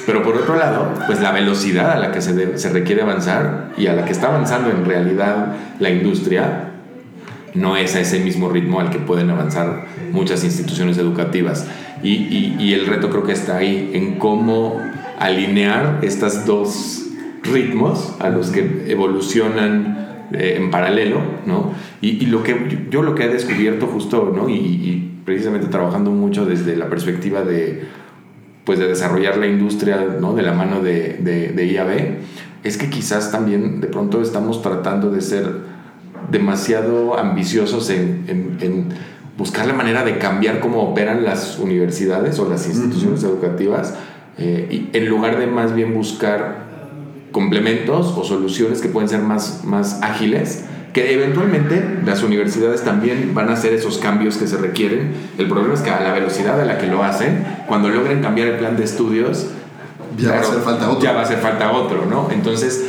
Pero 0.09 0.23
por 0.23 0.39
otro 0.39 0.57
lado, 0.57 0.95
pues 1.07 1.21
la 1.21 1.33
velocidad 1.33 1.93
a 1.93 1.99
la 1.99 2.13
que 2.13 2.23
se, 2.23 2.57
se 2.57 2.71
requiere 2.71 3.03
avanzar 3.03 3.75
y 3.77 3.89
a 3.89 3.93
la 3.93 4.07
que 4.07 4.13
está 4.13 4.29
avanzando 4.29 4.71
en 4.71 4.87
realidad 4.87 5.55
la 5.81 5.91
industria 5.91 6.71
no 7.53 7.77
es 7.77 7.95
a 7.95 8.01
ese 8.01 8.19
mismo 8.21 8.49
ritmo 8.49 8.81
al 8.81 8.89
que 8.89 9.01
pueden 9.01 9.29
avanzar 9.29 9.85
muchas 10.11 10.45
instituciones 10.45 10.97
educativas. 10.97 11.67
Y, 12.03 12.09
y, 12.09 12.57
y, 12.59 12.73
el 12.73 12.87
reto 12.87 13.11
creo 13.11 13.25
que 13.25 13.33
está 13.33 13.59
ahí, 13.59 13.91
en 13.93 14.19
cómo 14.19 14.81
alinear 15.19 15.99
estos 16.01 16.47
dos 16.47 17.05
ritmos 17.43 18.17
a 18.19 18.31
los 18.31 18.49
que 18.49 18.87
evolucionan 18.89 20.29
eh, 20.33 20.55
en 20.57 20.71
paralelo, 20.71 21.21
¿no? 21.45 21.75
Y, 22.01 22.25
y, 22.25 22.27
lo 22.29 22.43
que 22.43 22.87
yo 22.91 23.03
lo 23.03 23.15
que 23.15 23.25
he 23.25 23.29
descubierto 23.29 23.87
justo, 23.87 24.33
¿no? 24.35 24.49
y 24.49 25.05
precisamente 25.27 25.67
trabajando 25.67 26.11
mucho 26.11 26.47
desde 26.47 26.77
la 26.77 26.89
perspectiva 26.89 27.43
de 27.43 27.87
pues 28.69 28.79
de 28.79 28.87
desarrollar 28.87 29.39
la 29.39 29.47
industria 29.47 29.97
¿no? 30.21 30.35
de 30.35 30.43
la 30.43 30.53
mano 30.53 30.83
de, 30.83 31.15
de, 31.21 31.53
de, 31.53 31.67
IAB, 31.69 32.19
es 32.63 32.77
que 32.77 32.91
quizás 32.91 33.33
también 33.33 33.81
de 33.81 33.87
pronto 33.87 34.21
estamos 34.21 34.61
tratando 34.61 35.11
de 35.11 35.23
ser 35.23 35.51
demasiado 36.31 37.19
ambiciosos 37.19 37.89
en, 37.89 38.27
en, 38.29 38.59
en 38.61 38.89
buscar 39.39 39.67
la 39.67 39.73
manera 39.73 40.05
de 40.05 40.19
cambiar 40.19 40.61
cómo 40.61 40.83
operan 40.83 41.25
las 41.25 41.59
universidades 41.59 42.39
o 42.41 42.47
las 42.47 42.69
instituciones 42.69 43.25
educativas, 43.25 43.95
eh, 44.37 44.69
y 44.71 44.95
en 44.95 45.09
lugar 45.09 45.39
de 45.39 45.47
más 45.47 45.75
bien 45.75 45.95
buscar 45.95 46.67
complementos 47.33 48.13
o 48.19 48.23
soluciones 48.23 48.83
que 48.83 48.91
pueden 48.91 49.09
ser 49.09 49.23
más, 49.23 49.65
más 49.65 50.03
ágiles 50.03 50.67
que 50.93 51.13
eventualmente 51.15 52.01
las 52.05 52.23
universidades 52.23 52.83
también 52.83 53.35
van 53.35 53.49
a 53.51 53.53
hacer 53.53 53.73
esos 53.73 53.99
cambios 53.99 54.37
que 54.37 54.47
se 54.47 54.57
requieren. 54.57 55.13
El 55.37 55.49
problema 55.49 55.75
es 55.75 55.81
que 55.81 55.91
a 55.91 56.01
la 56.01 56.13
velocidad 56.13 56.61
a 56.61 56.65
la 56.65 56.79
que 56.79 56.87
lo 56.87 57.03
hacen, 57.03 57.45
cuando 57.67 57.89
logren 57.89 58.23
cambiar 58.23 58.49
el 58.49 58.57
plan 58.57 58.77
de 58.77 58.85
estudios, 58.85 59.49
ya 60.17 60.31
va 60.31 60.37
a 60.37 60.41
hacer 60.41 60.61
falta 60.61 60.91
otro. 60.91 61.03
Ya 61.03 61.13
va 61.13 61.21
a 61.21 61.23
hacer 61.25 61.39
falta 61.39 61.73
otro, 61.73 62.07
¿no? 62.07 62.29
Entonces, 62.33 62.89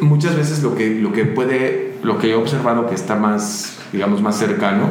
muchas 0.00 0.36
veces 0.36 0.62
lo 0.62 0.74
que, 0.74 0.90
lo 0.90 1.12
que 1.12 1.24
puede, 1.24 1.94
lo 2.02 2.18
que 2.18 2.30
he 2.30 2.34
observado 2.34 2.88
que 2.88 2.94
está 2.94 3.16
más, 3.16 3.78
digamos, 3.92 4.22
más 4.22 4.38
cercano, 4.38 4.88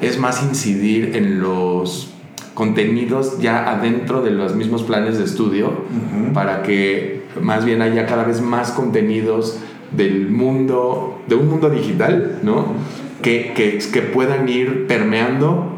es 0.00 0.18
más 0.18 0.42
incidir 0.42 1.16
en 1.16 1.40
los 1.40 2.12
contenidos 2.54 3.38
ya 3.40 3.70
adentro 3.70 4.20
de 4.22 4.30
los 4.30 4.56
mismos 4.56 4.82
planes 4.82 5.16
de 5.16 5.24
estudio 5.24 5.84
para 6.34 6.62
que 6.62 7.22
más 7.40 7.64
bien 7.64 7.82
haya 7.82 8.04
cada 8.06 8.24
vez 8.24 8.40
más 8.40 8.72
contenidos 8.72 9.58
del 9.92 10.28
mundo, 10.30 11.20
de 11.28 11.34
un 11.34 11.48
mundo 11.48 11.70
digital, 11.70 12.38
¿no? 12.42 12.74
que, 13.22 13.52
que, 13.54 14.02
puedan 14.02 14.48
ir 14.48 14.86
permeando. 14.86 15.72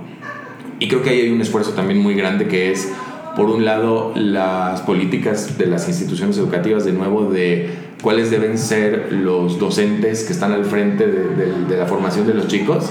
Y 0.78 0.88
creo 0.88 1.02
que 1.02 1.10
ahí 1.10 1.20
hay 1.22 1.30
un 1.30 1.40
esfuerzo 1.40 1.72
también 1.72 2.00
muy 2.00 2.14
grande 2.14 2.46
que 2.46 2.70
es, 2.72 2.92
por 3.36 3.46
un 3.50 3.64
lado, 3.64 4.12
las 4.14 4.80
políticas 4.82 5.56
de 5.58 5.66
las 5.66 5.88
instituciones 5.88 6.36
educativas, 6.38 6.84
de 6.84 6.92
nuevo, 6.92 7.30
de 7.30 7.70
cuáles 8.02 8.30
deben 8.30 8.56
ser 8.58 9.12
los 9.12 9.58
docentes 9.58 10.24
que 10.24 10.32
están 10.32 10.52
al 10.52 10.64
frente 10.64 11.06
de, 11.06 11.28
de- 11.36 11.64
de 11.68 11.76
la 11.76 11.86
formación 11.86 12.26
de 12.26 12.34
los 12.34 12.48
chicos. 12.48 12.90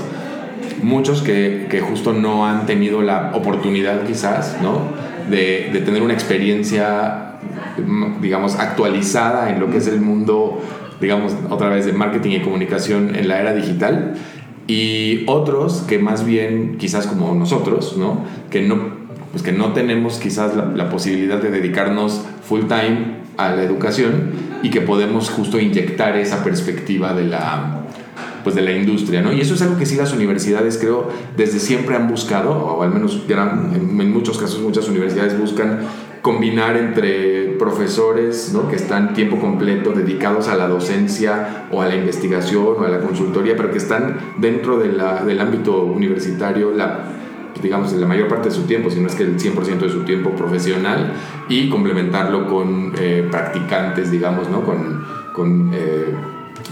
Muchos 0.83 1.21
que, 1.21 1.67
que 1.69 1.81
justo 1.81 2.13
no 2.13 2.45
han 2.47 2.65
tenido 2.65 3.01
la 3.01 3.31
oportunidad 3.33 4.05
quizás, 4.05 4.57
¿no? 4.61 4.81
De, 5.29 5.69
de 5.73 5.79
tener 5.81 6.01
una 6.01 6.13
experiencia, 6.13 7.33
digamos, 8.21 8.55
actualizada 8.55 9.49
en 9.51 9.59
lo 9.59 9.69
que 9.69 9.77
es 9.77 9.87
el 9.87 9.99
mundo, 9.99 10.61
digamos, 11.01 11.33
otra 11.49 11.69
vez 11.69 11.85
de 11.85 11.93
marketing 11.93 12.31
y 12.31 12.41
comunicación 12.41 13.15
en 13.15 13.27
la 13.27 13.39
era 13.39 13.53
digital. 13.53 14.15
Y 14.67 15.23
otros 15.27 15.83
que 15.87 15.97
más 15.97 16.25
bien, 16.25 16.77
quizás 16.77 17.07
como 17.07 17.33
nosotros, 17.33 17.97
¿no? 17.97 18.23
Que 18.51 18.61
no 18.61 18.99
pues 19.31 19.43
que 19.43 19.51
no 19.51 19.73
tenemos 19.73 20.17
quizás 20.17 20.53
la, 20.55 20.89
posibilidad 20.89 21.37
de 21.37 21.51
dedicarnos 21.51 22.21
full 22.47 22.61
time 22.61 23.19
a 23.37 23.51
la 23.51 23.63
educación 23.63 24.31
y 24.63 24.69
que 24.69 24.81
podemos 24.81 25.29
justo 25.29 25.59
inyectar 25.59 26.17
esa 26.17 26.43
perspectiva 26.43 27.13
de 27.13 27.25
la 27.25 27.75
pues 28.43 28.55
de 28.55 28.61
la 28.61 28.71
industria, 28.71 29.21
¿no? 29.21 29.33
Y 29.33 29.41
eso 29.41 29.53
es 29.53 29.61
algo 29.61 29.77
que 29.77 29.85
sí 29.85 29.95
las 29.95 30.13
universidades 30.13 30.77
creo 30.77 31.09
desde 31.35 31.59
siempre 31.59 31.95
han 31.95 32.07
buscado, 32.07 32.51
o 32.51 32.81
al 32.83 32.89
menos 32.89 33.21
en 33.27 34.13
muchos 34.13 34.39
casos 34.39 34.61
muchas 34.61 34.87
universidades 34.87 35.37
buscan 35.37 35.79
combinar 36.21 36.77
entre 36.77 37.48
profesores 37.59 38.51
¿no? 38.53 38.67
que 38.67 38.75
están 38.75 39.13
tiempo 39.13 39.39
completo 39.39 39.91
dedicados 39.91 40.47
a 40.47 40.55
la 40.55 40.67
docencia 40.67 41.67
o 41.71 41.81
a 41.83 41.87
la 41.87 41.95
investigación 41.95 42.75
o 42.79 42.83
a 42.83 42.89
la 42.89 42.99
consultoría, 43.01 43.55
pero 43.55 43.69
que 43.71 43.77
están 43.77 44.17
dentro 44.37 44.79
de 44.79 44.91
la- 44.93 45.23
del 45.23 45.39
ámbito 45.39 45.83
universitario, 45.83 46.71
la, 46.71 47.03
digamos, 47.61 47.93
la 47.93 48.07
mayor 48.07 48.27
parte 48.27 48.49
de 48.49 48.55
su 48.55 48.63
tiempo, 48.63 48.89
si 48.89 48.99
no 48.99 49.07
es 49.07 49.15
que 49.15 49.23
el 49.23 49.37
100% 49.37 49.85
de 49.85 49.91
su 49.91 50.03
tiempo 50.05 50.31
profesional, 50.31 51.13
y 51.49 51.69
complementarlo 51.69 52.47
con 52.47 52.93
eh, 52.97 53.27
practicantes, 53.29 54.09
digamos, 54.09 54.49
¿no? 54.49 54.63
con, 54.63 55.03
con 55.33 55.69
eh, 55.73 56.15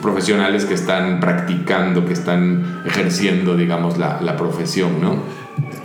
profesionales 0.01 0.65
que 0.65 0.73
están 0.75 1.19
practicando, 1.19 2.05
que 2.05 2.13
están 2.13 2.81
ejerciendo, 2.85 3.55
digamos, 3.55 3.97
la, 3.97 4.21
la 4.21 4.35
profesión, 4.37 5.01
¿no? 5.01 5.15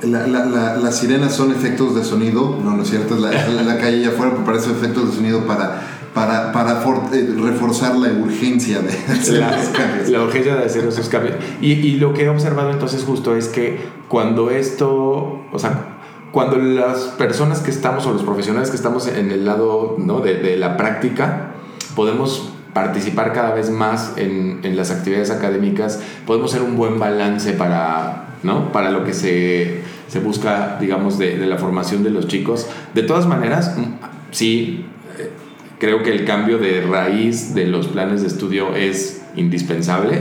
La- 0.04 0.26
la- 0.26 0.44
la- 0.46 0.76
las 0.76 0.98
sirenas 0.98 1.34
son 1.34 1.52
efectos 1.52 1.94
de 1.94 2.02
sonido, 2.04 2.58
no, 2.62 2.76
no 2.76 2.82
es 2.82 2.90
cierto, 2.90 3.14
es 3.14 3.20
la, 3.20 3.78
calle 3.78 3.98
allá 3.98 4.08
afuera, 4.08 4.32
pero 4.32 4.44
parece 4.44 4.70
efectos 4.70 5.10
de 5.10 5.16
sonido 5.16 5.46
para, 5.46 5.80
para, 6.12 6.50
para 6.52 6.76
for- 6.76 7.02
eh, 7.12 7.28
reforzar 7.40 7.94
la 7.96 8.08
urgencia 8.12 8.80
de 8.80 8.90
hacer 9.12 9.38
la, 9.38 9.56
los 9.56 9.66
cambios. 9.76 10.08
la 10.08 10.22
urgencia 10.22 10.56
de 10.56 10.64
hacer 10.64 10.84
esos 10.86 11.08
cambios. 11.08 11.36
Y, 11.60 11.72
y 11.72 11.96
lo 11.98 12.12
que 12.14 12.24
he 12.24 12.28
observado 12.28 12.70
entonces 12.70 13.04
justo 13.04 13.36
es 13.36 13.48
que 13.48 13.78
cuando 14.08 14.50
esto, 14.50 15.40
o 15.52 15.58
sea, 15.58 15.98
cuando 16.32 16.56
las 16.56 16.98
personas 17.18 17.60
que 17.60 17.70
estamos 17.70 18.04
o 18.06 18.12
los 18.12 18.22
profesionales 18.22 18.70
que 18.70 18.76
estamos 18.76 19.06
en 19.06 19.30
el 19.30 19.44
lado 19.44 19.96
¿no? 19.98 20.20
de, 20.20 20.34
de 20.34 20.56
la 20.56 20.76
práctica, 20.76 21.52
podemos 21.94 22.50
participar 22.72 23.32
cada 23.34 23.52
vez 23.54 23.70
más 23.70 24.14
en, 24.16 24.60
en 24.62 24.76
las 24.76 24.90
actividades 24.90 25.30
académicas, 25.30 26.00
podemos 26.26 26.50
ser 26.50 26.62
un 26.62 26.74
buen 26.76 26.98
balance 26.98 27.52
para, 27.52 28.36
¿no? 28.42 28.72
para 28.72 28.90
lo 28.90 29.04
que 29.04 29.12
se, 29.12 29.82
se 30.12 30.20
busca, 30.20 30.76
digamos, 30.78 31.18
de, 31.18 31.38
de 31.38 31.46
la 31.46 31.56
formación 31.56 32.02
de 32.04 32.10
los 32.10 32.28
chicos. 32.28 32.66
De 32.92 33.02
todas 33.02 33.26
maneras, 33.26 33.74
mm, 33.78 33.82
sí, 34.30 34.84
eh, 35.18 35.30
creo 35.78 36.02
que 36.02 36.12
el 36.12 36.26
cambio 36.26 36.58
de 36.58 36.82
raíz 36.82 37.54
de 37.54 37.64
los 37.66 37.86
planes 37.88 38.20
de 38.20 38.26
estudio 38.26 38.76
es 38.76 39.22
indispensable 39.36 40.20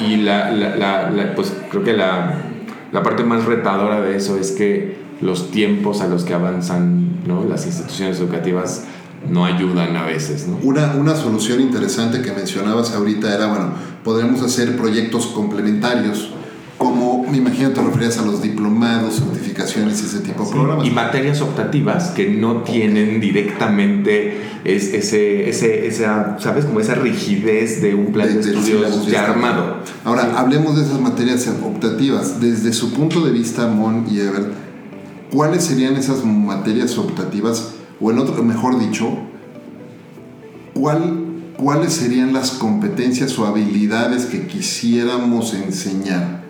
y 0.00 0.16
la, 0.16 0.50
la- 0.50 0.76
la- 0.76 1.10
la- 1.10 1.34
pues 1.34 1.50
creo 1.70 1.82
que 1.82 1.94
la, 1.94 2.42
parte 3.02 3.24
más 3.24 3.46
retadora 3.46 4.02
de 4.02 4.16
eso 4.16 4.36
es 4.38 4.52
que 4.52 4.96
los 5.22 5.50
tiempos 5.50 6.02
a 6.02 6.06
los 6.08 6.24
que 6.24 6.34
avanzan 6.34 7.22
¿no? 7.26 7.44
las 7.48 7.64
instituciones 7.64 8.18
educativas 8.18 8.84
no 9.30 9.46
ayudan 9.46 9.96
a 9.96 10.04
veces. 10.04 10.46
¿no? 10.46 10.58
Una, 10.62 10.92
una 10.96 11.14
solución 11.14 11.60
interesante 11.62 12.20
que 12.20 12.32
mencionabas 12.32 12.92
ahorita 12.92 13.34
era, 13.34 13.46
bueno, 13.46 13.70
podremos 14.04 14.42
hacer 14.42 14.76
proyectos 14.76 15.26
complementarios, 15.28 16.30
me 17.32 17.38
imagino 17.38 17.70
te 17.70 17.80
referías 17.82 18.18
a 18.18 18.22
los 18.22 18.40
diplomados, 18.42 19.16
certificaciones 19.16 20.00
y 20.02 20.06
ese 20.06 20.20
tipo 20.20 20.44
de 20.44 20.50
programas. 20.52 20.86
Y 20.86 20.90
materias 20.90 21.40
optativas 21.40 22.10
que 22.10 22.28
no 22.30 22.58
tienen 22.62 23.20
directamente 23.20 24.38
es- 24.64 24.92
ese, 24.94 25.48
ese, 25.48 25.86
esa, 25.88 26.36
¿sabes? 26.38 26.66
Como 26.66 26.78
esa 26.80 26.94
rigidez 26.94 27.82
de 27.82 27.94
un 27.94 28.12
plan 28.12 28.28
de, 28.28 28.38
estudios 28.40 29.06
ya 29.06 29.24
armado. 29.24 29.78
Ahora, 30.04 30.22
Sí. 30.22 30.28
hablemos 30.36 30.76
de 30.76 30.84
esas 30.84 31.00
materias 31.00 31.48
optativas. 31.64 32.40
Desde 32.40 32.72
su 32.72 32.92
punto 32.92 33.24
de 33.24 33.32
vista, 33.32 33.66
Mon 33.66 34.06
y 34.10 34.20
Ever, 34.20 34.52
¿cuáles 35.32 35.64
serían 35.64 35.96
esas 35.96 36.24
materias 36.24 36.96
optativas? 36.98 37.72
O 38.00 38.10
en 38.10 38.18
otro, 38.18 38.42
mejor 38.44 38.78
dicho, 38.78 39.18
¿cuál, 40.74 41.24
¿cuáles 41.56 41.92
serían 41.92 42.32
las 42.32 42.52
competencias 42.52 43.38
o 43.38 43.46
habilidades 43.46 44.26
que 44.26 44.46
quisiéramos 44.46 45.54
enseñar 45.54 46.41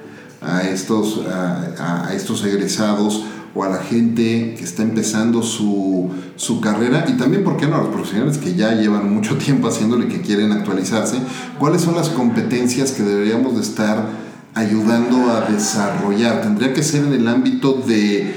a 0.45 0.63
estos, 0.63 1.21
a, 1.27 2.11
estos 2.15 2.45
egresados 2.45 3.25
o 3.55 3.65
a 3.65 3.69
la 3.69 3.79
gente 3.79 4.55
que 4.57 4.65
está 4.65 4.83
empezando 4.83 5.43
su, 5.43 6.11
su 6.37 6.61
carrera 6.61 7.05
y 7.09 7.13
también, 7.13 7.45
¿por 7.45 7.57
qué 7.57 7.67
no?, 7.67 7.77
a 7.77 7.83
los 7.83 7.89
profesionales 7.89 8.39
que 8.39 8.55
ya 8.55 8.75
llevan 8.75 9.13
mucho 9.13 9.37
tiempo 9.39 9.69
haciéndolo 9.69 10.05
y 10.05 10.09
que 10.09 10.21
quieren 10.21 10.53
actualizarse, 10.53 11.19
¿cuáles 11.59 11.83
son 11.83 11.95
las 11.95 12.09
competencias 12.09 12.93
que 12.93 13.03
deberíamos 13.03 13.55
de 13.55 13.61
estar 13.61 14.09
ayudando 14.55 15.31
a 15.31 15.51
desarrollar? 15.51 16.43
Tendría 16.43 16.73
que 16.73 16.83
ser 16.83 17.05
en 17.05 17.13
el 17.13 17.29
ámbito 17.29 17.83
de 17.87 18.35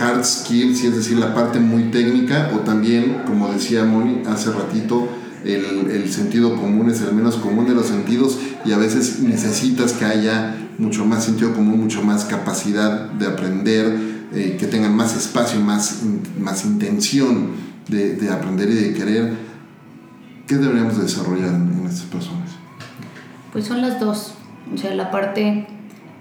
hard 0.00 0.24
skills, 0.24 0.84
es 0.84 0.96
decir, 0.96 1.18
la 1.18 1.34
parte 1.34 1.60
muy 1.60 1.84
técnica, 1.90 2.50
o 2.54 2.60
también, 2.60 3.22
como 3.26 3.52
decía 3.52 3.84
Moni 3.84 4.22
hace 4.26 4.50
ratito, 4.52 5.08
el, 5.44 5.90
el 5.90 6.10
sentido 6.12 6.54
común 6.54 6.88
es 6.88 7.00
el 7.00 7.12
menos 7.14 7.34
común 7.36 7.66
de 7.66 7.74
los 7.74 7.86
sentidos 7.86 8.38
y 8.64 8.70
a 8.70 8.78
veces 8.78 9.18
necesitas 9.18 9.92
que 9.92 10.04
haya 10.04 10.61
mucho 10.82 11.04
más 11.04 11.24
sentido 11.24 11.54
común, 11.54 11.80
mucho 11.80 12.02
más 12.02 12.24
capacidad 12.24 13.10
de 13.10 13.26
aprender, 13.26 13.96
eh, 14.34 14.56
que 14.58 14.66
tengan 14.66 14.94
más 14.94 15.16
espacio, 15.16 15.60
más, 15.60 16.02
más 16.38 16.64
intención 16.64 17.52
de, 17.88 18.16
de 18.16 18.30
aprender 18.30 18.68
y 18.70 18.74
de 18.74 18.94
querer. 18.94 19.32
¿Qué 20.46 20.56
deberíamos 20.56 20.96
de 20.96 21.04
desarrollar 21.04 21.48
en, 21.48 21.72
en 21.80 21.86
estas 21.86 22.06
personas? 22.06 22.50
Pues 23.52 23.66
son 23.66 23.80
las 23.80 24.00
dos. 24.00 24.34
O 24.74 24.76
sea, 24.76 24.94
la 24.94 25.10
parte 25.10 25.66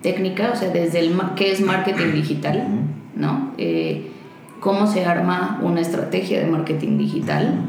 técnica, 0.02 0.52
o 0.54 0.58
sea, 0.58 0.69
desde 0.69 1.00
el 1.00 1.15
qué 1.36 1.52
es 1.52 1.62
marketing 1.62 2.13
digital, 2.13 2.67
¿no? 3.15 3.54
Eh, 3.58 4.12
cómo 4.60 4.88
se 4.88 5.06
arma 5.06 5.60
una 5.62 5.82
estrategia 5.82 6.39
de 6.39 6.47
marketing 6.47 6.97
digital. 6.97 7.65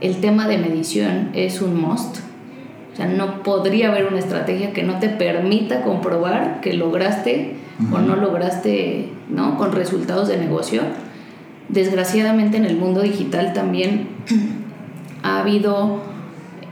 El 0.00 0.20
tema 0.20 0.48
de 0.48 0.58
medición 0.58 1.30
es 1.34 1.60
un 1.60 1.80
must. 1.80 2.18
O 2.92 2.96
sea, 2.96 3.06
no 3.06 3.42
podría 3.42 3.88
haber 3.88 4.06
una 4.06 4.18
estrategia 4.18 4.72
que 4.72 4.82
no 4.82 4.98
te 4.98 5.08
permita 5.08 5.82
comprobar 5.82 6.60
que 6.60 6.72
lograste 6.74 7.56
o 7.92 7.98
no 7.98 8.16
lograste, 8.16 9.08
¿no? 9.28 9.56
Con 9.56 9.72
resultados 9.72 10.28
de 10.28 10.36
negocio. 10.36 10.82
Desgraciadamente 11.68 12.56
en 12.56 12.64
el 12.64 12.76
mundo 12.76 13.00
digital 13.00 13.52
también 13.52 14.08
ha 15.22 15.38
habido 15.38 16.00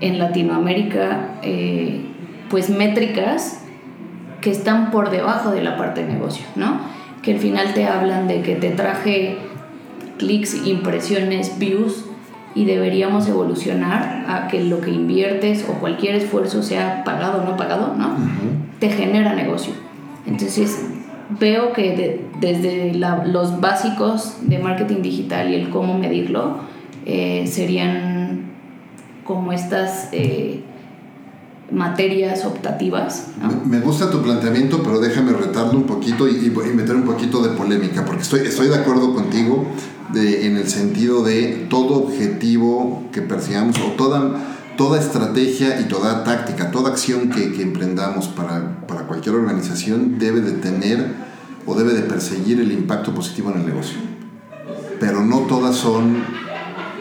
en 0.01 0.19
Latinoamérica 0.19 1.39
eh, 1.43 2.01
pues 2.51 2.69
métricas 2.69 3.63
que 4.41 4.51
están 4.51 4.91
por 4.91 5.11
debajo 5.11 5.51
de 5.51 5.63
la 5.63 5.77
parte 5.77 6.05
de 6.05 6.13
negocio, 6.13 6.45
¿no? 6.57 6.81
Que 7.23 7.33
al 7.35 7.39
final 7.39 7.75
te 7.75 7.87
hablan 7.87 8.29
de 8.29 8.43
que 8.43 8.55
te 8.55 8.71
traje 8.71 9.39
clics, 10.19 10.67
impresiones, 10.67 11.59
views 11.59 12.08
y 12.55 12.65
deberíamos 12.65 13.29
evolucionar 13.29 14.25
a 14.29 14.49
que 14.49 14.63
lo 14.65 14.81
que 14.81 14.91
inviertes 14.91 15.65
o 15.69 15.75
cualquier 15.75 16.15
esfuerzo 16.17 16.63
sea 16.63 17.05
pagado 17.05 17.43
o 17.43 17.45
no 17.45 17.57
pagado, 17.57 17.95
¿no? 17.97 18.17
Te 18.81 18.91
genera 18.91 19.35
negocio. 19.35 19.73
Entonces 20.27 20.87
veo 21.39 21.73
que 21.73 21.95
de- 21.97 22.27
desde 22.41 22.95
la- 22.95 23.25
los 23.27 23.61
básicos 23.61 24.37
de 24.43 24.59
marketing 24.59 25.03
digital 25.03 25.51
y 25.51 25.55
el 25.57 25.71
cómo 25.71 25.99
medirlo 25.99 26.59
eh, 27.07 27.47
serían 27.47 28.51
como 29.25 29.53
estas 29.53 30.09
eh, 30.13 30.63
materias 31.71 32.47
optativas, 32.47 33.29
¿no? 33.43 33.51
Me 33.67 33.81
gusta 33.81 34.11
tu 34.11 34.23
planteamiento, 34.23 34.83
pero 34.83 35.01
déjame 35.01 35.33
retarlo 35.33 35.73
un 35.79 35.85
poquito 35.85 36.27
y- 36.27 36.47
y 36.47 36.75
meter 36.75 36.97
un 36.97 37.03
poquito 37.03 37.43
de 37.43 37.51
polémica, 37.51 38.05
porque 38.07 38.23
estoy, 38.23 38.41
estoy 38.41 38.69
de 38.69 38.77
acuerdo 38.77 39.15
contigo 39.15 39.67
de- 40.13 40.47
en 40.47 40.57
el 40.57 40.69
sentido 40.69 41.23
de 41.23 41.67
todo 41.69 42.05
objetivo 42.05 43.05
que 43.13 43.23
persigamos 43.23 43.79
o 43.81 43.93
toda, 43.93 44.33
toda 44.77 44.99
estrategia 45.01 45.81
y 45.81 45.85
toda 45.85 46.25
táctica, 46.25 46.71
toda 46.71 46.91
acción 46.91 47.31
que, 47.31 47.53
que 47.53 47.63
emprendamos 47.63 48.29
para, 48.29 48.87
para 48.87 49.03
cualquier 49.07 49.35
organización 49.35 50.19
debe 50.19 50.41
de 50.41 50.53
tener 50.53 51.13
o 51.67 51.75
debe 51.75 51.93
de 51.93 52.03
perseguir 52.03 52.61
el 52.61 52.73
impacto 52.73 53.15
positivo 53.15 53.51
en 53.53 53.61
el 53.61 53.67
negocio. 53.67 53.99
Pero 55.01 55.23
no 55.25 55.41
todas 55.41 55.77
son 55.77 56.17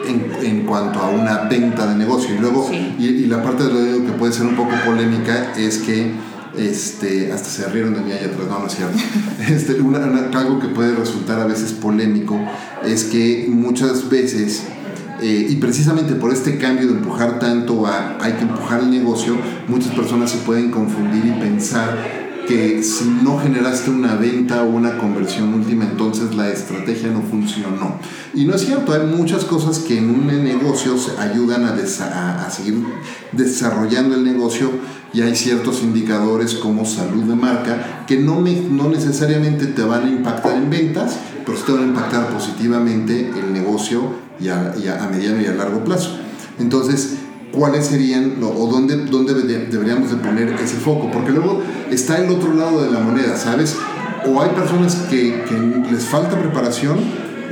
en, 0.06 0.30
en 0.44 0.66
cuanto 0.66 1.00
a 1.00 1.08
una 1.10 1.44
venta 1.48 1.86
de 1.86 1.96
negocio. 1.96 2.34
Y 2.34 2.38
luego, 2.38 2.66
Sí. 2.70 2.94
y, 2.98 3.04
y 3.06 3.26
la 3.26 3.42
parte 3.42 3.64
de 3.64 3.98
lo 3.98 4.06
que 4.06 4.12
puede 4.12 4.32
ser 4.32 4.46
un 4.46 4.54
poco 4.56 4.70
polémica 4.84 5.52
es 5.56 5.78
que 5.78 6.12
este, 6.58 7.32
hasta 7.32 7.48
se 7.48 7.68
rieron 7.68 7.94
de 7.94 8.00
mí 8.00 8.12
allá 8.12 8.26
atrás, 8.26 8.48
no, 8.48 8.58
no 8.58 8.66
es 8.66 8.74
cierto. 8.74 8.98
Este, 9.48 9.72
algo 10.36 10.58
que 10.58 10.68
puede 10.68 10.94
resultar 10.94 11.40
a 11.40 11.46
veces 11.46 11.72
polémico 11.72 12.38
es 12.84 13.04
que 13.04 13.46
muchas 13.48 14.08
veces, 14.08 14.64
eh, 15.22 15.46
y 15.48 15.56
precisamente 15.56 16.14
por 16.14 16.32
este 16.32 16.58
cambio 16.58 16.86
de 16.88 16.94
empujar 16.94 17.38
tanto 17.38 17.86
a 17.86 18.18
hay 18.20 18.32
que 18.34 18.42
empujar 18.42 18.80
el 18.80 18.90
negocio, 18.90 19.36
muchas 19.68 19.94
personas 19.94 20.30
se 20.30 20.38
pueden 20.38 20.70
confundir 20.70 21.24
y 21.24 21.40
pensar 21.40 22.17
que 22.48 22.82
si 22.82 23.04
no 23.22 23.38
generaste 23.38 23.90
una 23.90 24.14
venta 24.14 24.62
o 24.62 24.70
una 24.70 24.96
conversión 24.96 25.52
última, 25.52 25.84
entonces 25.84 26.34
la 26.34 26.48
estrategia 26.48 27.10
no 27.10 27.20
funcionó. 27.20 28.00
Y 28.32 28.46
no 28.46 28.54
es 28.54 28.64
cierto, 28.64 28.94
hay 28.94 29.06
muchas 29.06 29.44
cosas 29.44 29.80
que 29.80 29.98
en 29.98 30.08
un 30.08 30.26
negocio 30.26 30.96
ayudan 31.18 31.66
a, 31.66 31.74
a, 32.46 32.50
seguir 32.50 32.82
desarrollando 33.32 34.14
el 34.14 34.24
negocio 34.24 34.70
y 35.12 35.20
hay 35.20 35.36
ciertos 35.36 35.82
indicadores 35.82 36.54
como 36.54 36.86
salud 36.86 37.24
de 37.24 37.34
marca 37.36 38.04
que 38.06 38.16
no, 38.16 38.40
me, 38.40 38.54
no 38.54 38.88
necesariamente 38.88 39.66
te 39.66 39.82
van 39.82 40.06
a 40.06 40.10
impactar 40.10 40.56
en 40.56 40.70
ventas, 40.70 41.18
pero 41.44 41.58
sí 41.58 41.64
te 41.66 41.72
van 41.72 41.82
a 41.82 41.86
impactar 41.86 42.30
positivamente 42.30 43.28
el 43.28 43.52
negocio 43.52 44.10
y 44.40 44.48
a, 44.48 44.74
y 44.82 44.88
a 44.88 45.06
mediano 45.10 45.42
y 45.42 45.46
a 45.46 45.52
largo 45.52 45.84
plazo. 45.84 46.16
Entonces, 46.58 47.18
cuáles 47.52 47.86
serían 47.86 48.36
o 48.42 48.66
dónde, 48.66 48.96
dónde 49.06 49.34
deberíamos 49.34 50.10
de 50.10 50.16
poner 50.16 50.48
ese 50.62 50.76
foco, 50.76 51.10
porque 51.10 51.32
luego 51.32 51.62
está 51.90 52.22
el 52.22 52.30
otro 52.30 52.54
lado 52.54 52.82
de 52.82 52.90
la 52.90 53.00
moneda, 53.00 53.36
¿sabes? 53.36 53.76
O 54.26 54.40
hay 54.42 54.50
personas 54.50 54.96
que, 55.10 55.42
que 55.48 55.90
les 55.90 56.04
falta 56.04 56.38
preparación 56.38 56.98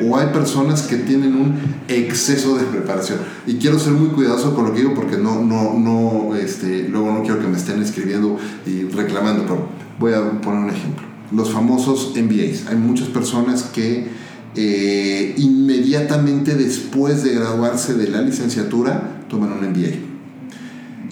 o 0.05 0.17
hay 0.17 0.29
personas 0.29 0.83
que 0.83 0.97
tienen 0.97 1.35
un 1.35 1.55
exceso 1.89 2.57
de 2.57 2.65
preparación. 2.65 3.19
Y 3.47 3.55
quiero 3.55 3.79
ser 3.79 3.93
muy 3.93 4.09
cuidadoso 4.11 4.55
con 4.55 4.67
lo 4.67 4.73
que 4.73 4.81
digo 4.81 4.95
porque 4.95 5.17
no, 5.17 5.43
no, 5.43 5.79
no, 5.79 6.35
este, 6.37 6.89
luego 6.89 7.13
no 7.13 7.23
quiero 7.23 7.41
que 7.41 7.47
me 7.47 7.57
estén 7.57 7.83
escribiendo 7.83 8.37
y 8.67 8.85
reclamando, 8.85 9.45
pero 9.45 9.69
voy 9.99 10.13
a 10.13 10.41
poner 10.41 10.65
un 10.65 10.71
ejemplo. 10.71 11.07
Los 11.33 11.51
famosos 11.51 12.13
MBAs. 12.15 12.67
Hay 12.69 12.77
muchas 12.77 13.09
personas 13.09 13.65
que 13.65 14.09
eh, 14.55 15.35
inmediatamente 15.39 16.55
después 16.55 17.25
de 17.25 17.35
graduarse 17.35 17.95
de 17.95 18.09
la 18.09 18.23
licenciatura 18.23 19.16
toman 19.29 19.53
un 19.53 19.71
MBA. 19.71 20.17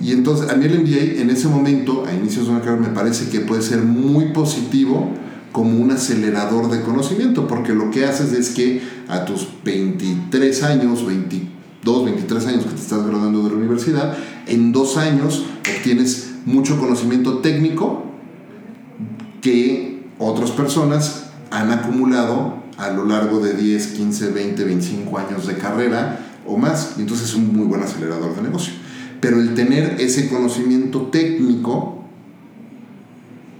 Y 0.01 0.13
entonces 0.13 0.51
a 0.51 0.57
mí 0.57 0.65
el 0.65 0.81
MBA 0.81 1.21
en 1.23 1.31
ese 1.31 1.49
momento, 1.49 2.05
a 2.07 2.13
inicios 2.13 2.47
de 2.47 2.53
una 2.53 2.61
carrera, 2.61 2.89
me 2.89 2.95
parece 2.95 3.29
que 3.31 3.41
puede 3.41 3.63
ser 3.63 3.83
muy 3.83 4.33
positivo 4.33 5.11
como 5.53 5.79
un 5.79 5.93
acelerador 5.93 6.69
de 6.69 6.83
conocimiento, 6.83 7.47
porque 7.47 7.73
lo 7.73 7.91
que 7.91 8.05
haces 8.05 8.33
es 8.33 8.51
que 8.51 8.83
a 9.09 9.25
tus 9.25 9.49
23 9.65 10.63
años, 10.65 11.07
22, 11.07 12.05
23 12.05 12.47
años 12.47 12.65
que 12.65 12.71
te 12.71 12.81
estás 12.81 13.07
graduando 13.07 13.45
de 13.45 13.51
la 13.51 13.57
universidad, 13.57 14.17
en 14.47 14.73
dos 14.73 14.97
años 14.97 15.45
obtienes 15.85 16.33
mucho 16.45 16.79
conocimiento 16.79 17.39
técnico 17.39 18.05
que 19.43 20.07
otras 20.19 20.51
personas 20.51 21.27
han 21.51 21.71
acumulado 21.71 22.65
a 22.79 22.91
lo 22.91 23.05
largo 23.05 23.41
de 23.41 23.53
10, 23.53 23.87
15, 23.89 24.31
20, 24.31 24.65
25 24.65 25.19
años 25.19 25.47
de 25.47 25.57
carrera 25.57 26.34
o 26.47 26.57
más, 26.57 26.95
entonces 26.99 27.29
es 27.29 27.35
un 27.35 27.55
muy 27.55 27.67
buen 27.67 27.83
acelerador 27.83 28.35
de 28.37 28.43
negocio. 28.43 28.73
Pero 29.21 29.41
el 29.41 29.55
tener 29.55 30.01
ese 30.01 30.29
conocimiento 30.29 31.03
técnico 31.03 32.05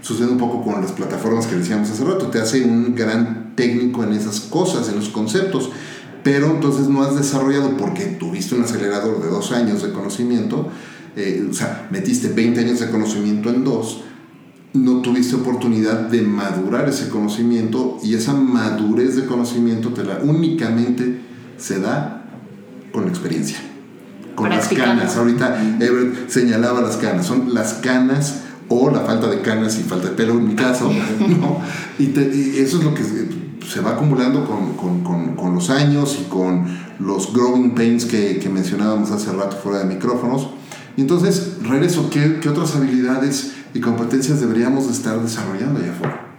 sucede 0.03 0.29
un 0.29 0.39
poco 0.39 0.63
con 0.63 0.83
las 0.83 0.93
plataformas 0.93 1.47
que 1.47 1.57
decíamos 1.57 1.91
hace 1.91 2.05
rato, 2.05 2.27
te 2.27 2.39
hace 2.39 2.63
un 2.63 2.95
gran 2.95 3.55
técnico 3.57 4.05
en 4.05 4.13
esas 4.13 4.41
cosas, 4.41 4.89
en 4.91 4.97
los 4.97 5.09
conceptos, 5.09 5.71
pero 6.23 6.47
entonces 6.47 6.89
no 6.89 7.03
has 7.03 7.17
desarrollado 7.17 7.77
porque 7.77 8.05
tuviste 8.05 8.55
un 8.55 8.63
acelerador 8.63 9.23
de 9.23 9.29
dos 9.29 9.53
años 9.53 9.83
de 9.83 9.93
conocimiento, 9.93 10.69
eh, 11.17 11.47
o 11.51 11.55
sea, 11.55 11.89
metiste 11.91 12.29
20 12.29 12.61
años 12.61 12.81
de 12.81 12.91
conocimiento 12.91 13.49
en 13.49 13.65
dos, 13.65 14.03
no 14.75 15.01
tuviste 15.01 15.37
oportunidad 15.37 16.09
de 16.09 16.23
madurar 16.23 16.89
ese 16.89 17.09
conocimiento 17.09 17.99
y 18.03 18.15
esa 18.15 18.35
madurez 18.35 19.17
de 19.17 19.25
conocimiento 19.25 19.91
te 19.91 20.05
la 20.05 20.19
únicamente 20.19 21.21
se 21.57 21.79
da 21.79 22.24
con 22.95 23.05
la 23.05 23.11
experiencia. 23.11 23.59
Con 24.37 24.51
las 24.51 24.69
canas. 24.69 25.17
Ahorita 25.17 25.61
Everett 25.81 26.29
señalaba 26.29 26.81
las 26.81 26.97
canas. 26.97 27.27
Son 27.27 27.53
las 27.53 27.75
canas 27.75 28.43
o 28.69 28.89
la 28.89 29.01
falta 29.01 29.29
de 29.29 29.43
canas 29.43 29.79
y 29.79 29.83
falta 29.83 30.09
de 30.09 30.15
pelo 30.15 30.35
en 30.35 30.49
mi 30.49 30.55
caso. 30.55 30.91
Y, 31.99 32.13
eso 32.59 32.79
es 32.79 32.85
lo 32.85 32.95
que 32.95 33.03
se, 33.05 33.81
va 33.81 33.91
acumulando 33.91 34.47
con, 34.47 35.55
los 35.55 35.71
años 35.71 36.19
y 36.21 36.29
con 36.29 36.67
los 37.01 37.33
growing 37.33 37.75
pains 37.75 38.05
que, 38.05 38.49
mencionábamos 38.53 39.11
hace 39.11 39.33
rato 39.33 39.57
fuera 39.57 39.81
de 39.81 39.87
micrófonos. 39.87 40.51
Y 40.97 41.01
entonces, 41.01 41.59
regreso, 41.63 42.09
¿qué, 42.11 42.39
qué 42.41 42.49
otras 42.49 42.77
habilidades 42.77 43.53
y 43.75 43.81
competencias 43.81 44.41
deberíamos 44.41 44.89
estar 44.89 45.21
desarrollando 45.21 45.81
allá 45.81 45.91
afuera. 45.91 46.34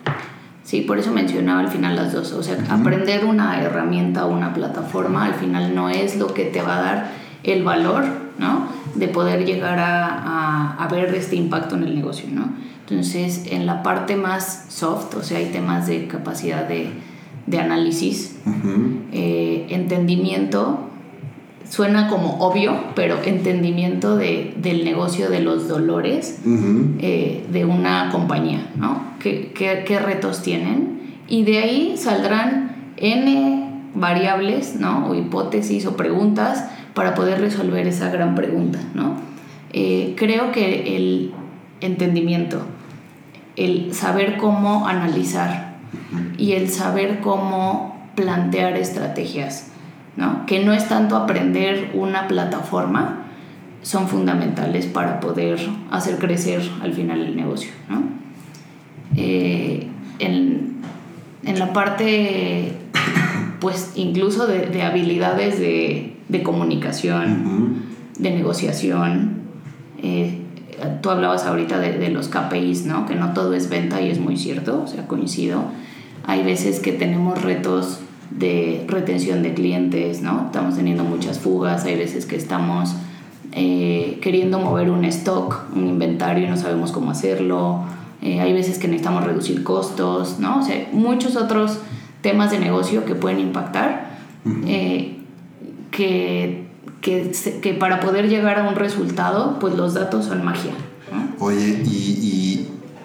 Sí, 0.66 0.82
por 0.82 0.98
eso 0.98 1.12
mencionaba 1.12 1.60
al 1.60 1.68
final 1.70 1.96
las 1.96 2.12
dos. 2.12 2.34
O 2.34 2.42
sea, 2.42 2.58
aprender 2.70 3.24
una 3.24 3.62
herramienta 3.62 4.26
o 4.26 4.34
una 4.34 4.52
plataforma 4.54 5.26
al 5.26 5.36
final 5.36 5.76
no 5.76 5.90
es 5.90 6.18
lo 6.18 6.34
que 6.34 6.46
te 6.46 6.62
va 6.64 6.78
a 6.78 6.82
dar 6.82 7.12
el 7.44 7.64
valor, 7.64 8.04
¿no? 8.40 8.68
De 8.96 9.08
poder 9.08 9.46
llegar 9.46 9.78
a, 9.78 10.74
a, 10.74 10.88
ver 10.88 11.14
este 11.14 11.36
impacto 11.36 11.76
en 11.76 11.84
el 11.84 11.94
negocio, 11.94 12.28
¿no? 12.32 12.50
Entonces, 12.80 13.46
en 13.52 13.68
la 13.68 13.84
parte 13.84 14.16
más 14.16 14.66
soft, 14.70 15.16
o 15.16 15.24
sea, 15.24 15.38
hay 15.38 15.52
temas 15.52 15.86
de 15.86 16.08
capacidad 16.08 16.68
de, 16.68 16.90
de 17.46 17.60
análisis, 17.60 18.40
eh, 19.12 19.68
entendimiento, 19.70 20.90
suena 21.70 22.08
como 22.08 22.38
obvio, 22.40 22.76
pero 22.96 23.18
entendimiento 23.24 24.18
de, 24.18 24.54
del 24.58 24.86
negocio 24.86 25.30
de 25.30 25.42
los 25.42 25.68
dolores 25.68 26.40
eh, 27.00 27.46
de 27.52 27.66
una 27.66 28.10
compañía, 28.12 28.70
¿no? 28.76 29.16
¿Qué, 29.20 29.52
¿Qué, 29.54 30.00
retos 30.00 30.42
tienen? 30.42 31.18
Y 31.28 31.44
de 31.44 31.58
ahí 31.60 31.96
saldrán 31.98 32.94
N 32.98 33.72
variables, 33.96 34.76
¿no? 34.80 35.08
O 35.08 35.16
hipótesis 35.16 35.86
o 35.86 35.98
preguntas 35.98 36.66
para 36.94 37.16
poder 37.16 37.42
resolver 37.42 37.88
esa 37.88 38.10
gran 38.10 38.36
pregunta, 38.36 38.80
¿no? 38.94 39.18
Eh, 39.74 40.14
creo 40.18 40.52
que 40.52 40.96
el 40.96 41.34
entendimiento, 41.82 42.62
el 43.56 43.94
saber 43.94 44.38
cómo 44.38 44.88
analizar 44.88 45.76
y 46.38 46.54
el 46.54 46.70
saber 46.70 47.20
cómo 47.20 48.10
plantear 48.16 48.78
estrategias, 48.78 49.72
que 50.48 50.64
no 50.64 50.74
es 50.74 50.88
tanto 50.88 51.18
aprender 51.18 51.92
una 51.94 52.28
plataforma, 52.28 53.26
son 53.82 54.08
fundamentales 54.08 54.88
para 54.88 55.20
poder 55.20 55.60
hacer 55.92 56.18
crecer 56.18 56.62
al 56.82 56.94
final 56.94 57.22
el 57.22 57.36
negocio. 57.36 57.72
Eh, 59.16 59.88
en, 60.20 60.76
la 61.44 61.72
parte, 61.74 62.72
pues 63.60 63.92
incluso 63.96 64.48
de, 64.48 64.82
habilidades 64.82 65.60
de, 65.60 66.44
comunicación, 66.44 67.84
de 68.18 68.32
negociación, 68.32 69.44
eh, 70.02 70.42
tú 71.02 71.10
hablabas 71.10 71.46
ahorita 71.46 71.80
de, 71.80 72.00
de, 72.00 72.10
los 72.10 72.30
KPIs, 72.30 72.86
¿no? 72.86 73.06
Que 73.06 73.16
no 73.16 73.34
todo 73.34 73.54
es 73.54 73.70
venta 73.70 74.02
y 74.02 74.10
es 74.10 74.20
muy 74.20 74.38
cierto, 74.38 74.82
o 74.84 74.88
sea, 74.88 75.08
coincido. 75.08 75.64
Hay 76.26 76.44
veces 76.44 76.80
que 76.80 76.92
tenemos 76.92 77.42
retos 77.44 78.00
de 78.38 78.86
retención 78.88 79.44
de 79.44 79.54
clientes, 79.54 80.22
¿no? 80.22 80.46
Estamos 80.48 80.76
teniendo 80.76 81.04
muchas 81.04 81.40
fugas, 81.40 81.86
hay 81.86 81.96
veces 81.96 82.26
que 82.26 82.36
estamos 82.36 82.96
eh, 83.54 84.20
queriendo 84.22 84.60
mover 84.60 84.90
un 84.90 85.06
stock, 85.06 85.64
un 85.74 85.88
inventario 85.88 86.46
y 86.46 86.50
no 86.50 86.58
sabemos 86.58 86.92
cómo 86.92 87.12
hacerlo, 87.12 87.84
eh, 88.22 88.42
hay 88.42 88.54
veces 88.54 88.78
que 88.78 88.88
necesitamos 88.88 89.24
reducir 89.24 89.64
costos, 89.64 90.40
¿no? 90.40 90.60
O 90.60 90.62
sea, 90.62 90.90
muchos 90.92 91.36
otros 91.36 91.80
temas 92.22 92.52
de 92.52 92.60
negocio 92.60 93.06
que 93.06 93.16
pueden 93.16 93.40
impactar, 93.40 94.18
eh, 94.68 95.18
que, 95.92 96.68
que, 97.02 97.32
que, 97.62 97.74
para 97.74 98.00
poder 98.00 98.28
llegar 98.28 98.60
a 98.60 98.68
un 98.68 98.76
resultado, 98.76 99.58
pues 99.60 99.76
los 99.76 99.94
datos 99.94 100.26
son 100.26 100.44
magia. 100.44 100.72
Oye, 101.40 101.82
y, 101.86 102.20
y 102.22 102.55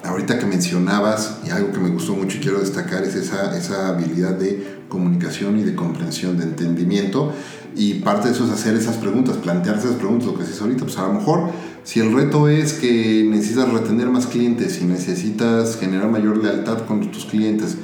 ahorita 0.05 0.39
que 0.39 0.47
mencionabas, 0.47 1.39
y 1.47 1.51
algo 1.51 1.73
que 1.73 1.79
me 1.79 1.91
gustó 1.91 2.15
mucho 2.15 2.39
y 2.39 2.41
quiero 2.41 2.61
destacar 2.61 3.03
es 3.05 3.15
esa, 3.15 3.57
esa 3.57 3.89
habilidad 3.89 4.35
de 4.35 4.81
comunicación 4.89 5.59
y 5.59 5.63
de 5.63 5.75
comprensión, 5.75 6.37
de 6.39 6.45
entendimiento. 6.45 7.33
Y 7.77 7.95
parte 7.95 8.29
de 8.29 8.35
eso 8.35 8.45
es 8.45 8.51
hacer 8.51 8.75
esas 8.75 8.97
preguntas, 8.97 9.37
plantearse 9.37 9.87
esas 9.87 9.99
preguntas, 9.99 10.27
lo 10.27 10.37
que 10.37 10.45
se 10.45 10.61
ahorita. 10.61 10.85
Pues 10.85 10.99
a 10.99 11.07
lo 11.07 11.15
mejor, 11.15 11.51
si 11.85 12.01
el 12.01 12.13
reto 12.13 12.49
es 12.49 12.73
que 12.73 13.25
necesitas 13.29 13.73
retener 13.73 14.09
más 14.09 14.27
clientes 14.27 14.81
y 14.81 14.85
necesitas 14.85 15.77
generar 15.79 16.09
mayor 16.09 16.43
lealtad 16.43 16.85
con 16.87 17.11
tus 17.11 17.27
clientes, 17.27 17.77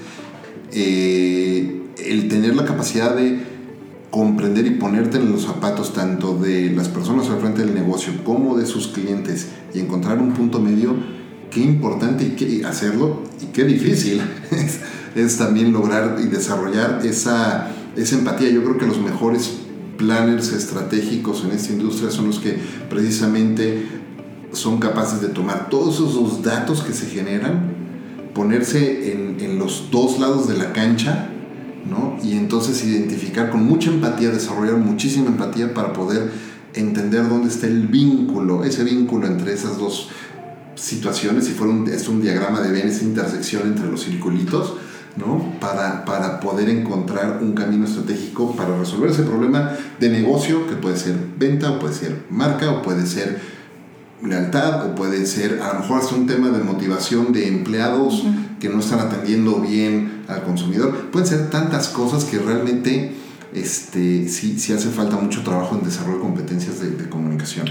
eh, 0.73 1.83
el 2.05 2.29
tener 2.29 2.57
la 2.57 2.65
capacidad 2.65 3.15
de 3.15 3.57
comprender 4.11 4.67
y 4.67 4.71
ponerte 4.71 5.19
en 5.19 5.31
los 5.31 5.43
zapatos 5.43 5.93
tanto 5.93 6.37
de 6.39 6.71
las 6.71 6.89
personas 6.89 7.29
al 7.29 7.39
frente 7.39 7.63
del 7.63 7.75
negocio 7.75 8.13
como 8.25 8.57
de 8.57 8.67
sus 8.67 8.89
clientes 8.89 9.49
y 9.75 9.81
encontrar 9.81 10.19
un 10.19 10.33
punto 10.33 10.59
medio, 10.59 10.95
qué 11.51 11.61
importante 11.61 12.25
y 12.25 12.31
qué 12.31 12.65
hacerlo 12.65 13.23
y 13.41 13.47
qué 13.47 13.65
difícil 13.65 14.21
es 15.15 15.37
también 15.37 15.73
lograr 15.73 16.19
y 16.23 16.27
desarrollar 16.27 17.01
esa, 17.05 17.69
esa 17.97 18.17
empatía. 18.17 18.51
Yo 18.51 18.63
creo 18.63 18.79
que 18.79 18.87
los 18.87 19.01
mejores 19.01 19.59
planners 19.97 20.53
estratégicos 20.53 21.45
en 21.45 21.53
esta 21.53 21.73
industria 21.73 22.11
son 22.11 22.27
los 22.27 22.39
que 22.39 22.59
precisamente 22.91 23.87
son 24.53 24.79
capaces 24.79 25.21
de 25.21 25.29
tomar 25.29 25.69
todos 25.71 25.97
esos 25.97 26.43
datos 26.43 26.83
que 26.83 26.93
se 26.93 27.07
generan, 27.07 27.75
ponerse 28.35 29.13
en, 29.13 29.41
en 29.41 29.59
los 29.59 29.91
dos 29.91 30.19
lados 30.19 30.49
de 30.49 30.57
la 30.57 30.73
cancha, 30.73 31.31
¿no? 31.89 32.17
Y 32.23 32.37
entonces 32.37 32.85
identificar 32.85 33.51
con 33.51 33.65
mucha 33.65 33.91
empatía, 33.91 34.31
desarrollar 34.31 34.77
muchísima 34.77 35.29
empatía 35.29 35.73
para 35.73 35.93
poder 35.93 36.31
entender 36.75 37.29
dónde 37.29 37.49
está 37.49 37.67
el 37.67 37.87
vínculo, 37.87 38.65
ese 38.65 38.85
vínculo 38.85 39.27
entre 39.27 39.55
esas 39.55 39.79
dos 39.79 40.11
situaciones, 40.77 41.47
si 41.47 41.53
fuera 41.53 41.73
un, 41.73 41.89
es 41.89 42.09
un 42.09 42.23
diagrama 42.23 42.61
de 42.61 42.71
Venn, 42.71 42.89
esa 42.89 43.05
intersección 43.05 43.63
entre 43.67 43.91
los 43.91 44.05
circulitos, 44.05 44.75
¿no? 45.17 45.59
Para, 45.61 46.05
para 46.05 46.41
poder 46.41 46.69
encontrar 46.69 47.41
un 47.43 47.53
camino 47.53 47.87
estratégico 47.87 48.55
para 48.55 48.79
resolver 48.79 49.11
ese 49.11 49.23
problema 49.23 49.73
de 49.99 50.11
negocio, 50.11 50.67
que 50.69 50.77
puede 50.77 50.97
ser 50.97 51.17
venta, 51.39 51.73
o 51.73 51.79
puede 51.79 51.95
ser 51.95 52.25
marca, 52.31 52.71
o 52.71 52.83
puede 52.83 53.07
ser 53.07 53.41
lealtad, 54.23 54.87
o 54.87 54.95
puede 54.95 55.27
ser 55.27 55.61
a 55.63 55.75
lo 55.75 55.81
mejor 55.81 56.01
hasta 56.01 56.15
un 56.15 56.27
tema 56.27 56.51
de 56.51 56.63
motivación 56.63 57.33
de 57.33 57.49
empleados 57.49 58.25
que 58.61 58.69
no 58.69 58.81
están 58.81 59.01
atendiendo 59.01 59.61
bien 59.61 60.25
al 60.29 60.43
consumidor. 60.43 61.11
Pueden 61.11 61.29
ser 61.29 61.51
tantas 61.51 61.89
cosas 61.89 62.25
que 62.25 62.39
realmente 62.39 63.15
este, 63.55 64.29
sí, 64.29 64.59
sí 64.59 64.73
hace 64.73 64.91
falta 64.91 65.17
mucho 65.17 65.43
trabajo 65.43 65.77
en 65.77 65.85
desarrollo 65.85 66.19
de 66.19 66.23
competencias 66.23 66.81
de, 66.81 66.91
de 66.91 67.09
comunicación. 67.09 67.67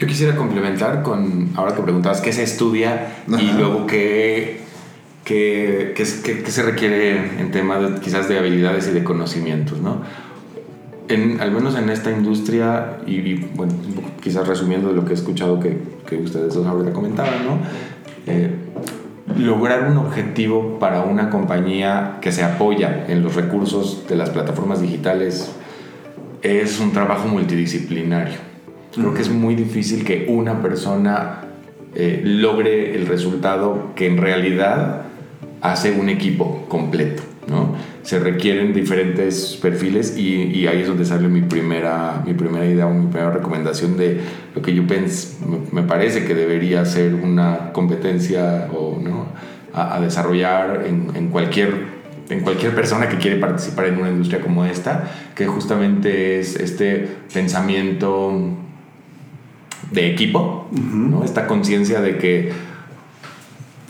Yo 0.00 0.06
quisiera 0.06 0.34
complementar 0.34 1.02
con, 1.02 1.50
ahora 1.56 1.74
que 1.74 1.82
preguntabas 1.82 2.22
qué 2.22 2.32
se 2.32 2.42
estudia 2.42 3.22
y 3.28 3.52
luego 3.52 3.86
qué, 3.86 4.62
qué, 5.24 5.92
qué, 5.94 6.42
qué, 6.42 6.50
se 6.50 6.62
requiere 6.62 7.38
en 7.38 7.50
temas 7.50 7.82
de, 7.82 8.00
quizás 8.00 8.26
de 8.26 8.38
habilidades 8.38 8.88
y 8.88 8.92
de 8.92 9.04
conocimientos, 9.04 9.78
¿no? 9.78 9.98
En, 11.08 11.38
al 11.42 11.50
menos 11.50 11.76
en 11.76 11.90
esta 11.90 12.10
industria, 12.10 12.96
y, 13.06 13.34
bueno, 13.54 13.74
quizás 14.22 14.48
resumiendo 14.48 14.88
de 14.88 14.94
lo 14.94 15.04
que 15.04 15.10
he 15.10 15.14
escuchado 15.14 15.60
que, 15.60 15.76
que 16.08 16.16
ustedes 16.16 16.54
dos 16.54 16.66
ahorita 16.66 16.94
comentaban, 16.94 17.44
¿no? 17.44 17.58
Eh, 18.26 18.54
lograr 19.36 19.86
un 19.90 19.98
objetivo 19.98 20.78
para 20.78 21.02
una 21.02 21.28
compañía 21.28 22.16
que 22.22 22.32
se 22.32 22.42
apoya 22.42 23.04
en 23.06 23.22
los 23.22 23.34
recursos 23.34 24.06
de 24.08 24.16
las 24.16 24.30
plataformas 24.30 24.80
digitales 24.80 25.52
es 26.40 26.80
un 26.80 26.92
trabajo 26.92 27.28
multidisciplinario 27.28 28.49
Creo 28.94 29.14
que 29.14 29.22
es 29.22 29.30
muy 29.30 29.54
difícil 29.54 30.04
que 30.04 30.26
una 30.28 30.60
persona 30.62 31.42
eh, 31.94 32.20
logre 32.24 32.94
el 32.94 33.06
resultado 33.06 33.92
que 33.94 34.06
en 34.06 34.16
realidad 34.16 35.02
hace 35.60 35.92
un 35.92 36.08
equipo 36.08 36.66
completo. 36.68 37.22
¿no? 37.46 37.74
Se 38.02 38.18
requieren 38.18 38.72
diferentes 38.72 39.58
perfiles 39.60 40.16
y, 40.16 40.42
y, 40.42 40.66
ahí 40.66 40.82
es 40.82 40.88
donde 40.88 41.04
sale 41.04 41.28
mi 41.28 41.42
primera, 41.42 42.22
mi 42.24 42.34
primera 42.34 42.64
idea 42.64 42.86
o 42.86 42.94
mi 42.94 43.10
primera 43.10 43.30
recomendación 43.30 43.96
de 43.96 44.20
lo 44.54 44.62
que 44.62 44.72
yo 44.72 44.86
pens, 44.86 45.38
me, 45.72 45.82
parece 45.82 46.24
que 46.24 46.34
debería 46.34 46.84
ser 46.84 47.14
una 47.14 47.72
competencia 47.72 48.68
o, 48.72 49.00
¿no? 49.02 49.26
a, 49.72 49.96
a 49.96 50.00
desarrollar 50.00 50.84
en, 50.86 51.10
en 51.16 51.28
cualquier 51.28 52.00
en 52.30 52.40
cualquier 52.40 52.72
persona 52.74 53.08
que 53.08 53.16
quiere 53.16 53.38
participar 53.38 53.86
en 53.86 53.98
una 53.98 54.08
industria 54.08 54.40
como 54.40 54.64
esta, 54.64 55.10
que 55.34 55.46
justamente 55.46 56.38
es 56.38 56.54
este 56.54 57.08
pensamiento 57.32 58.56
de 59.90 60.10
equipo, 60.10 60.68
¿no? 60.72 61.24
Esta 61.24 61.46
conciencia 61.46 62.00
de 62.00 62.18
que 62.18 62.52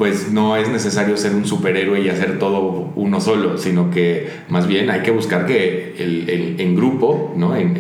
pues 0.01 0.33
no 0.33 0.57
es 0.57 0.67
necesario 0.71 1.19
ser 1.19 1.35
un 1.35 1.45
superhéroe 1.45 2.01
y 2.01 2.09
hacer 2.09 2.39
todo 2.39 2.91
uno 2.97 3.21
solo, 3.21 3.59
sino 3.59 3.91
que 3.91 4.31
más 4.49 4.67
bien 4.67 4.89
hay 4.89 5.03
que 5.03 5.11
buscar 5.11 5.45
que 5.45 5.95
el, 5.99 6.57
en 6.59 6.75
grupo, 6.75 7.35
¿no? 7.37 7.55
En, 7.55 7.77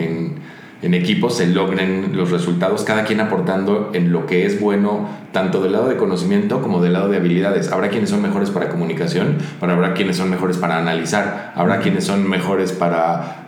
en, 0.82 0.94
equipo 0.94 1.30
se 1.30 1.46
logren 1.46 2.14
los 2.14 2.30
resultados, 2.30 2.84
cada 2.84 3.04
quien 3.04 3.20
aportando 3.20 3.90
en 3.94 4.12
lo 4.12 4.26
que 4.26 4.44
es 4.44 4.60
bueno, 4.60 5.08
tanto 5.32 5.62
del 5.62 5.72
lado 5.72 5.88
de 5.88 5.96
conocimiento 5.96 6.60
como 6.60 6.82
del 6.82 6.92
lado 6.92 7.08
de 7.08 7.16
habilidades. 7.16 7.72
Habrá 7.72 7.88
quienes 7.88 8.10
son 8.10 8.20
mejores 8.20 8.50
para 8.50 8.68
comunicación, 8.68 9.38
pero 9.58 9.72
habrá 9.72 9.94
quienes 9.94 10.18
son 10.18 10.28
mejores 10.28 10.58
para 10.58 10.76
analizar, 10.76 11.54
habrá 11.54 11.80
quienes 11.80 12.04
son 12.04 12.28
mejores 12.28 12.72
para 12.72 13.39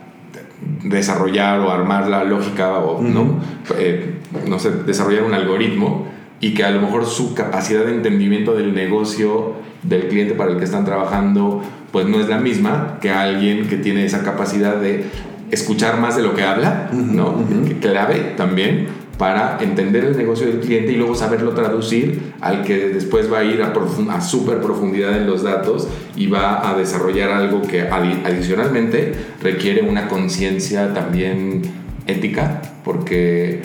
desarrollar 0.83 1.61
o 1.61 1.71
armar 1.71 2.09
la 2.09 2.25
lógica 2.25 2.79
o 2.79 3.03
¿no? 3.03 3.41
Eh, 3.79 4.19
no 4.47 4.59
sé, 4.59 4.71
desarrollar 4.85 5.25
un 5.25 5.35
algoritmo 5.35 6.07
y 6.41 6.55
que 6.55 6.65
a 6.65 6.71
lo 6.71 6.81
mejor 6.81 7.07
su 7.07 7.35
capacidad 7.35 7.85
de 7.85 7.95
entendimiento 7.95 8.55
del 8.55 8.75
negocio 8.75 9.55
del 9.83 10.09
cliente 10.09 10.35
para 10.35 10.51
el 10.51 10.59
que 10.59 10.65
están 10.65 10.85
trabajando 10.85 11.63
pues 11.93 12.07
no 12.07 12.19
es 12.19 12.29
la 12.29 12.39
misma 12.39 12.99
que 13.01 13.11
alguien 13.11 13.69
que 13.69 13.77
tiene 13.77 14.05
esa 14.05 14.23
capacidad 14.23 14.77
de 14.77 15.05
escuchar 15.51 16.01
más 16.01 16.17
de 16.17 16.23
lo 16.23 16.35
que 16.35 16.43
habla, 16.43 16.89
¿no? 16.93 17.45
Que 17.69 17.79
clave 17.79 18.33
también 18.37 18.89
para 19.23 19.59
entender 19.61 20.05
el 20.05 20.17
negocio 20.17 20.49
del 20.49 20.59
cliente 20.59 20.91
y 20.91 20.97
luego 20.97 21.15
saberlo 21.15 21.55
traducir 21.55 22.33
al 22.41 22.65
que 22.65 22.89
después 22.89 23.33
va 23.33 23.39
a 23.39 23.45
ir 23.45 23.63
a, 23.63 23.73
a 24.11 24.21
súper 24.21 24.61
profundidad 24.61 25.17
en 25.17 25.29
los 25.29 25.45
datos 25.45 25.87
y 26.17 26.27
va 26.27 26.69
a 26.69 26.77
desarrollar 26.77 27.31
algo 27.31 27.63
que 27.63 27.83
adicionalmente 27.83 29.13
requiere 29.41 29.89
una 29.89 30.09
conciencia 30.09 30.93
también 30.93 31.63
ética, 32.09 32.63
porque 32.85 33.63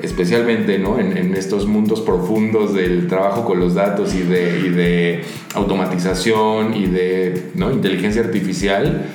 especialmente 0.00 0.78
¿no? 0.78 1.00
en, 1.00 1.34
estos 1.34 1.66
mundos 1.66 2.00
profundos 2.00 2.72
del 2.72 3.08
trabajo 3.08 3.44
con 3.44 3.58
los 3.58 3.74
datos 3.74 4.14
y 4.14 4.22
de, 4.22 4.60
y 4.64 4.68
de 4.68 5.22
automatización 5.56 6.72
y 6.72 6.86
de 6.86 7.50
¿no? 7.56 7.72
inteligencia 7.72 8.22
artificial, 8.22 9.06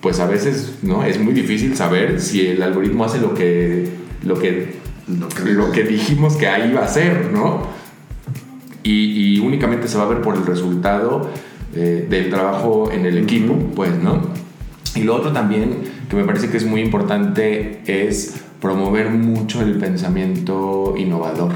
pues 0.00 0.20
a 0.20 0.28
veces 0.28 0.78
¿no? 0.82 1.04
es 1.04 1.18
muy 1.18 1.34
difícil 1.34 1.76
saber 1.76 2.20
si 2.20 2.46
el 2.46 2.62
algoritmo 2.62 3.04
hace 3.04 3.18
lo 3.18 3.34
que, 3.34 3.88
lo 4.22 4.38
que, 4.38 4.83
lo 5.06 5.70
que, 5.72 5.82
dijimos 5.82 6.36
que 6.36 6.48
ahí 6.48 6.72
va 6.72 6.82
a 6.82 6.84
hacer, 6.84 7.30
¿no? 7.32 7.62
Y, 8.82 9.36
y, 9.36 9.40
únicamente 9.40 9.88
se 9.88 9.96
va 9.96 10.04
a 10.04 10.08
ver 10.08 10.20
por 10.20 10.36
el 10.36 10.44
resultado 10.44 11.30
eh, 11.74 12.06
del 12.08 12.30
trabajo 12.30 12.90
en 12.92 13.06
el 13.06 13.18
equipo, 13.18 13.54
pues, 13.74 13.90
¿no? 14.00 14.22
Y 14.94 15.02
lo 15.02 15.16
otro 15.16 15.32
también 15.32 15.82
que 16.08 16.16
me 16.16 16.24
parece 16.24 16.48
que 16.48 16.56
es 16.56 16.64
muy 16.64 16.80
importante 16.80 17.82
es 17.86 18.44
promover 18.60 19.10
mucho 19.10 19.60
el 19.60 19.78
pensamiento 19.78 20.94
innovador, 20.96 21.52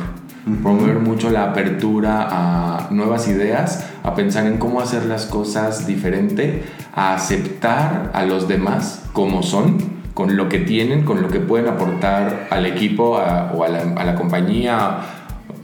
promover 0.63 0.99
mucho 0.99 1.31
la 1.31 1.45
apertura 1.45 2.27
a 2.31 2.89
nuevas 2.91 3.29
ideas, 3.29 3.87
a 4.03 4.15
pensar 4.15 4.47
en 4.47 4.59
cómo 4.59 4.81
hacer 4.81 5.05
las 5.07 5.27
cosas 5.27 5.87
diferente, 5.87 6.65
a 6.95 7.15
aceptar 7.15 8.11
a 8.13 8.25
los 8.25 8.49
demás 8.49 9.05
como 9.13 9.43
son, 9.43 9.98
con 10.19 10.37
lo 10.37 10.49
que 10.49 10.59
tienen, 10.59 11.05
con 11.05 11.23
lo 11.23 11.29
que 11.29 11.39
pueden 11.39 11.69
aportar 11.69 12.49
al 12.51 12.67
equipo 12.67 13.21
o 13.21 13.63
a 13.63 13.69
la, 13.69 14.15
compañía, 14.17 14.99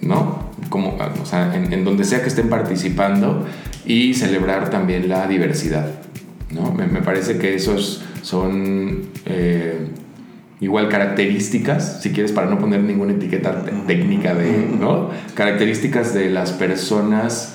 ¿no? 0.00 0.44
Como, 0.68 0.96
o 1.20 1.26
sea, 1.26 1.52
en, 1.56 1.84
donde 1.84 2.04
sea 2.04 2.22
que 2.22 2.28
estén 2.28 2.48
participando 2.48 3.44
y 3.84 4.14
celebrar 4.14 4.70
también 4.70 5.08
la 5.08 5.26
diversidad. 5.26 5.88
¿no? 6.52 6.70
Me, 6.70 6.86
parece 7.00 7.36
que 7.36 7.56
esos 7.56 8.04
son 8.22 9.08
eh, 9.26 9.88
igual 10.60 10.88
características, 10.88 12.00
si 12.00 12.12
quieres, 12.12 12.30
para 12.30 12.46
no 12.48 12.60
poner 12.60 12.80
ninguna 12.80 13.14
etiqueta 13.14 13.64
técnica 13.88 14.36
de, 14.36 14.68
¿no? 14.78 15.10
Características 15.34 16.14
de 16.14 16.30
las 16.30 16.52
personas 16.52 17.53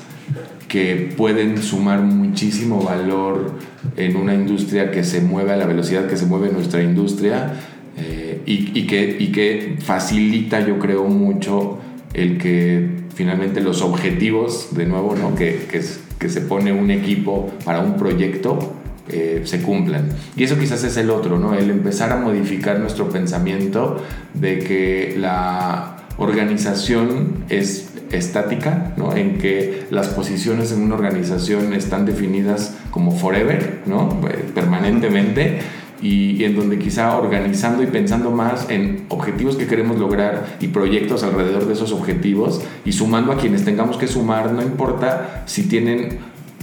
que 0.70 1.13
pueden 1.17 1.61
sumar 1.61 1.99
muchísimo 2.01 2.82
valor 2.82 3.55
en 3.97 4.15
una 4.15 4.34
industria 4.34 4.91
que 4.91 5.03
se 5.03 5.20
mueve 5.20 5.51
a 5.51 5.57
la 5.57 5.65
velocidad 5.65 6.07
que 6.07 6.15
se 6.15 6.26
mueve 6.26 6.51
nuestra 6.53 6.82
industria 6.82 7.53
eh, 7.97 8.41
y, 8.45 8.88
que, 8.88 9.17
y 9.20 9.32
que 9.32 9.78
facilita, 9.82 10.65
yo 10.65 10.80
creo, 10.80 11.05
mucho 11.05 11.80
el 12.13 12.38
que 12.38 12.88
finalmente 13.13 13.61
los 13.61 13.82
objetivos, 13.82 14.70
de 14.76 14.86
nuevo, 14.86 15.15
¿no? 15.15 15.36
que, 15.36 15.67
que, 15.70 16.30
se 16.30 16.41
pone 16.41 16.72
un 16.72 16.91
equipo 16.91 17.51
para 17.65 17.80
un 17.80 17.97
proyecto, 17.97 18.74
eh, 19.09 19.41
se 19.45 19.61
cumplan. 19.61 20.09
Y 20.36 20.43
eso 20.43 20.57
quizás 20.57 20.84
es 20.84 20.97
el 20.97 21.09
otro, 21.09 21.39
¿no? 21.39 21.55
El 21.55 21.70
empezar 21.70 22.11
a 22.11 22.17
modificar 22.17 22.80
nuestro 22.80 23.09
pensamiento 23.09 24.03
de 24.34 24.59
que 24.59 25.15
la 25.17 26.05
organización 26.17 27.45
es 27.49 27.88
estática, 28.12 28.93
¿no? 28.97 29.16
En 29.16 29.38
que 29.38 29.86
las 29.89 30.10
posiciones 30.10 30.72
en 30.72 30.82
una 30.82 30.95
organización 30.95 31.74
están 31.74 32.05
definidas 32.05 32.78
como 32.91 33.12
forever, 33.12 33.82
¿no? 33.86 34.20
Eh, 34.30 34.45
permanentemente. 34.53 35.60
Y, 36.01 36.45
en 36.45 36.55
donde 36.55 36.80
quizá 36.80 37.18
organizando 37.18 37.84
y 37.84 37.88
pensando 37.88 38.32
más 38.32 38.70
en 38.70 39.05
objetivos 39.10 39.57
que 39.57 39.68
queremos 39.68 39.97
lograr 39.99 40.55
y 40.62 40.70
proyectos 40.70 41.24
alrededor 41.24 41.68
de 41.68 41.74
esos 41.74 41.91
objetivos 41.91 42.62
y 42.86 42.93
sumando 42.93 43.34
a 43.34 43.38
quienes 43.38 43.66
tengamos 43.66 43.97
que 43.97 44.07
sumar, 44.07 44.53
no 44.53 44.62
importa 44.62 45.43
si 45.45 45.64
tienen 45.64 46.20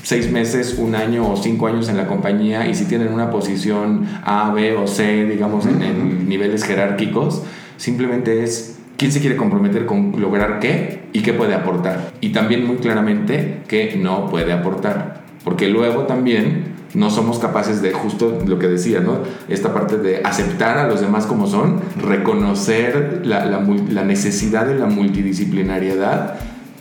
seis 0.07 0.31
meses, 0.31 0.77
un 0.79 0.95
año 0.95 1.29
o 1.29 1.37
cinco 1.37 1.67
años 1.67 1.89
en 1.89 1.97
la 1.97 2.07
compañía 2.07 2.69
y 2.69 2.77
si 2.77 2.85
tienen 2.85 3.13
una 3.13 3.29
posición 3.29 4.07
A, 4.25 4.53
B 4.55 4.77
o 4.77 4.87
C, 4.87 5.25
digamos, 5.25 5.67
en, 5.67 6.29
niveles 6.29 6.63
jerárquicos, 6.63 7.43
simplemente 7.77 8.45
es 8.45 8.79
quién 8.97 9.13
se 9.13 9.21
quiere 9.21 9.37
comprometer 9.37 9.87
con 9.87 10.21
lograr 10.21 10.59
qué 10.61 11.03
y 11.13 11.21
qué 11.21 11.33
puede 11.33 11.55
aportar. 11.55 12.13
Y 12.21 12.31
también 12.31 12.67
muy 12.67 12.77
claramente 12.77 13.63
qué 13.69 13.99
no 14.01 14.29
puede 14.29 14.53
aportar. 14.53 15.23
Porque 15.45 15.69
luego 15.69 16.03
también 16.03 16.77
no 16.95 17.11
somos 17.11 17.39
capaces 17.39 17.83
de 17.83 17.93
justo 17.93 18.43
lo 18.47 18.59
que 18.59 18.69
decía, 18.69 19.01
¿no? 19.01 19.19
Esta 19.49 19.75
parte 19.75 19.99
de 19.99 20.23
aceptar 20.25 20.79
a 20.79 20.89
los 20.89 21.01
demás 21.01 21.27
como 21.27 21.47
son, 21.47 21.81
reconocer 22.01 23.23
la, 23.25 23.45
la 23.45 24.05
necesidad 24.05 24.67
de 24.67 24.79
la 24.79 24.87
multidisciplinariedad 24.87 26.37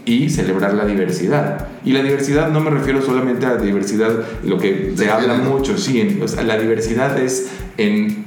y 0.05 0.29
celebrar 0.29 0.73
la 0.73 0.85
diversidad. 0.85 1.67
Y 1.83 1.91
la 1.91 2.01
diversidad 2.01 2.49
no 2.49 2.61
me 2.61 2.69
refiero 2.69 3.01
solamente 3.01 3.45
a 3.45 3.55
la 3.55 3.61
diversidad, 3.61 4.11
lo 4.43 4.57
que 4.57 4.93
se 4.95 5.09
habla 5.09 5.33
mucho, 5.35 5.77
sí, 5.77 6.19
la 6.45 6.57
diversidad 6.57 7.19
es 7.19 7.49
en, 7.77 8.24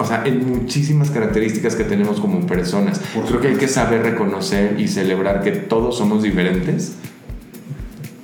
o 0.00 0.06
sea, 0.06 0.22
en 0.24 0.48
muchísimas 0.48 1.10
características 1.10 1.76
que 1.76 1.84
tenemos 1.84 2.20
como 2.20 2.46
personas. 2.46 3.00
Creo 3.28 3.40
que 3.40 3.48
hay 3.48 3.56
que 3.56 3.68
saber 3.68 4.02
reconocer 4.02 4.80
y 4.80 4.88
celebrar 4.88 5.42
que 5.42 5.52
todos 5.52 5.98
somos 5.98 6.22
diferentes 6.22 6.96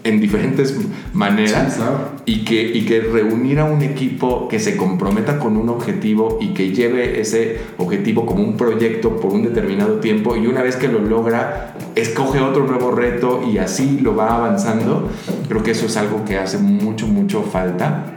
en 0.04 0.20
diferentes 0.20 0.74
maneras 1.12 1.78
y, 2.24 2.44
que, 2.44 2.62
y 2.62 2.86
que 2.86 3.00
reunir 3.00 3.58
a 3.58 3.64
un 3.64 3.82
equipo 3.82 4.48
que 4.48 4.60
se 4.60 4.76
comprometa 4.76 5.38
con 5.38 5.56
un 5.56 5.68
objetivo 5.68 6.38
y 6.40 6.54
que 6.54 6.70
lleve 6.70 7.20
ese 7.20 7.60
objetivo 7.76 8.24
como 8.24 8.42
un 8.42 8.56
proyecto 8.56 9.16
por 9.16 9.32
un 9.32 9.42
determinado 9.42 9.96
tiempo 9.96 10.36
y 10.36 10.46
una 10.46 10.62
vez 10.62 10.76
que 10.76 10.88
lo 10.88 11.00
logra, 11.00 11.74
escoge 11.94 12.40
otro 12.40 12.66
nuevo 12.66 12.92
reto 12.92 13.42
y 13.52 13.58
así 13.58 13.98
lo 14.00 14.14
va 14.14 14.36
avanzando, 14.36 15.10
creo 15.48 15.62
que 15.62 15.72
eso 15.72 15.86
es 15.86 15.96
algo 15.96 16.24
que 16.24 16.38
hace 16.38 16.58
mucho, 16.58 17.06
mucho 17.06 17.42
falta. 17.42 18.14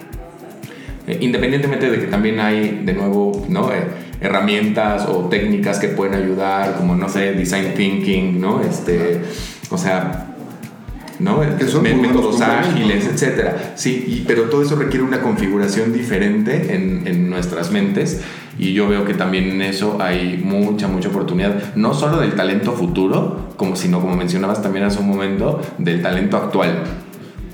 Eh, 1.10 1.18
independientemente 1.22 1.90
de 1.90 2.00
que 2.00 2.06
también 2.06 2.40
hay, 2.40 2.84
de 2.86 2.94
nuevo, 2.94 3.44
¿no? 3.50 3.74
Eh, 3.74 3.84
herramientas 4.22 5.08
o 5.08 5.28
técnicas 5.28 5.80
que 5.80 5.88
pueden 5.88 6.14
ayudar, 6.14 6.76
como, 6.76 6.96
no 6.96 7.10
sé, 7.10 7.34
design 7.34 7.74
thinking, 7.76 8.40
¿no? 8.40 8.62
Este, 8.62 9.20
o 9.72 9.78
sea, 9.78 10.36
¿no? 11.18 11.40
métodos 11.40 12.40
ágiles, 12.42 13.08
etcétera. 13.08 13.74
Sí, 13.74 14.24
pero 14.28 14.44
todo 14.44 14.62
eso 14.62 14.76
requiere 14.76 15.04
una 15.04 15.22
configuración 15.22 15.94
diferente 15.94 16.76
en, 16.76 17.08
en, 17.08 17.28
nuestras 17.28 17.72
mentes 17.72 18.22
y 18.60 18.74
yo 18.74 18.88
veo 18.88 19.04
que 19.04 19.16
también 19.16 19.50
en 19.50 19.64
eso 19.64 19.98
hay 20.00 20.40
mucha, 20.44 20.88
mucha 20.88 21.10
oportunidad, 21.10 21.74
no 21.76 21.96
solo 21.96 22.20
del 22.20 22.36
talento 22.36 22.74
futuro, 22.74 23.50
como, 23.58 23.76
sino 23.76 24.00
como 24.00 24.16
mencionabas 24.16 24.62
también 24.62 24.86
hace 24.86 25.00
un 25.00 25.08
momento, 25.08 25.60
del 25.80 26.04
talento 26.04 26.38
actual. 26.38 26.84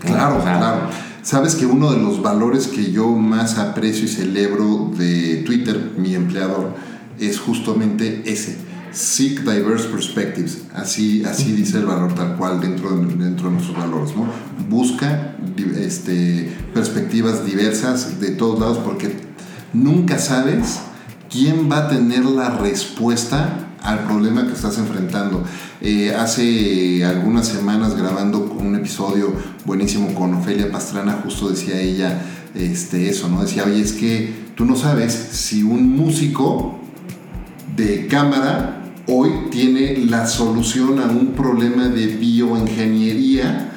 Claro, 0.06 0.42
claro. 0.42 0.90
Sabes 1.26 1.56
que 1.56 1.66
uno 1.66 1.92
de 1.92 1.98
los 1.98 2.22
valores 2.22 2.68
que 2.68 2.92
yo 2.92 3.08
más 3.08 3.58
aprecio 3.58 4.06
y 4.06 4.08
celebro 4.08 4.92
de 4.96 5.38
Twitter, 5.38 5.94
mi 5.98 6.14
empleador, 6.14 6.76
es 7.20 7.40
justamente 7.40 8.22
ese 8.28 8.58
Seek 8.92 9.40
diverse 9.42 9.88
perspectives, 9.88 10.66
así, 10.76 11.26
así 11.26 11.52
dice 11.54 11.80
el 11.80 11.88
valor 11.88 12.14
tal 12.14 12.38
cual 12.38 12.62
dentro 12.62 12.92
de, 12.92 13.16
dentro 13.16 13.48
de 13.48 13.56
nuestros 13.56 13.76
valores. 13.76 14.16
¿no? 14.16 14.28
Busca 14.70 15.36
este, 15.78 16.56
perspectivas 16.76 17.44
diversas 17.44 18.20
de 18.20 18.30
todos 18.30 18.60
lados 18.60 18.78
porque 18.78 19.12
nunca 19.74 20.20
sabes 20.20 20.82
quién 21.32 21.72
va 21.72 21.88
a 21.88 21.90
tener 21.90 22.24
la 22.24 22.52
respuesta 22.52 23.65
al 23.86 24.00
problema 24.06 24.46
que 24.46 24.54
estás 24.54 24.78
enfrentando. 24.78 25.44
Eh, 25.82 26.14
hace 26.16 27.06
algunas 27.06 27.48
semanas 27.48 27.96
grabando 27.96 28.40
un 28.60 28.76
episodio 28.76 29.34
buenísimo 29.66 30.14
con 30.14 30.34
Ofelia 30.34 30.72
Pastrana, 30.72 31.20
justo 31.24 31.50
decía 31.50 31.80
ella 31.80 32.22
este, 32.56 33.10
eso, 33.10 33.30
¿no? 33.30 33.42
Decía, 33.42 33.64
oye, 33.66 33.82
es 33.82 33.94
que 33.94 34.34
tú 34.56 34.66
no 34.66 34.76
sabes 34.76 35.14
si 35.14 35.64
un 35.64 35.96
músico 35.96 36.80
de 37.76 38.08
cámara 38.08 38.82
hoy 39.08 39.30
tiene 39.52 39.98
la 40.06 40.26
solución 40.26 41.00
a 41.00 41.06
un 41.06 41.34
problema 41.34 41.90
de 41.90 42.08
bioingeniería 42.08 43.72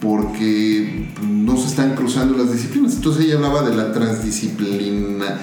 porque 0.00 1.08
no 1.26 1.56
se 1.56 1.68
están 1.68 1.94
cruzando 1.94 2.36
las 2.36 2.52
disciplinas. 2.52 2.94
Entonces 2.94 3.24
ella 3.24 3.36
hablaba 3.36 3.62
de 3.62 3.74
la 3.74 3.92
transdisciplina, 3.92 5.40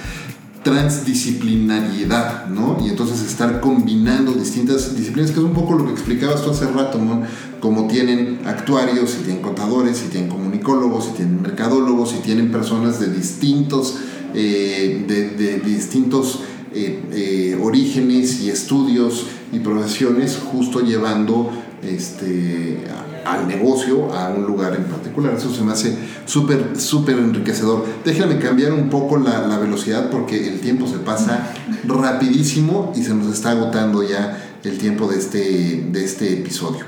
transdisciplinariedad, 0.66 2.48
¿no? 2.48 2.78
Y 2.84 2.90
entonces 2.90 3.22
estar 3.22 3.62
combinando 3.62 4.34
distintas 4.34 4.98
disciplinas, 4.98 5.30
que 5.30 5.38
es 5.38 5.46
un 5.46 5.54
poco 5.54 5.76
lo 5.76 5.86
que 5.86 5.92
explicabas 5.92 6.44
tú 6.44 6.50
hace 6.50 6.66
rato, 6.66 6.98
¿no? 6.98 7.22
Como 7.60 7.88
tienen 7.88 8.40
actuarios, 8.46 9.12
si 9.12 9.18
tienen 9.20 9.44
contadores, 9.44 9.98
si 9.98 10.08
tienen 10.08 10.28
comunicólogos, 10.28 11.06
si 11.06 11.12
tienen 11.12 11.40
mercadólogos, 11.44 12.10
si 12.10 12.18
tienen 12.18 12.52
personas 12.52 13.00
de 13.00 13.14
distintos, 13.14 14.00
eh, 14.34 15.06
de 15.08 15.60
distintos 15.60 16.40
eh, 16.74 17.00
eh, 17.14 17.60
orígenes 17.62 18.42
y 18.42 18.50
estudios 18.50 19.28
y 19.54 19.60
profesiones, 19.60 20.38
justo 20.52 20.82
llevando 20.82 21.52
este, 21.84 22.80
al 23.26 23.48
negocio 23.48 24.14
a 24.14 24.30
un 24.30 24.46
lugar 24.46 24.76
en 24.76 24.86
particular. 24.86 25.34
Eso 25.34 25.54
se 25.54 25.64
me 25.64 25.74
hace 25.74 25.98
súper, 26.26 26.80
súper 26.80 27.18
enriquecedor. 27.18 27.86
Déjame 28.04 28.40
cambiar 28.40 28.74
un 28.74 28.90
poco 28.90 29.18
la, 29.18 29.58
velocidad 29.58 30.10
porque 30.10 30.48
el 30.48 30.60
tiempo 30.60 30.88
se 30.88 30.98
pasa 30.98 31.54
rapidísimo 31.86 32.94
y 32.96 33.04
se 33.04 33.14
nos 33.14 33.34
está 33.34 33.52
agotando 33.52 34.04
ya 34.04 34.58
el 34.64 34.78
tiempo 34.78 35.08
de 35.08 35.18
este, 35.18 35.88
de 35.92 36.04
este 36.04 36.34
episodio. 36.34 36.86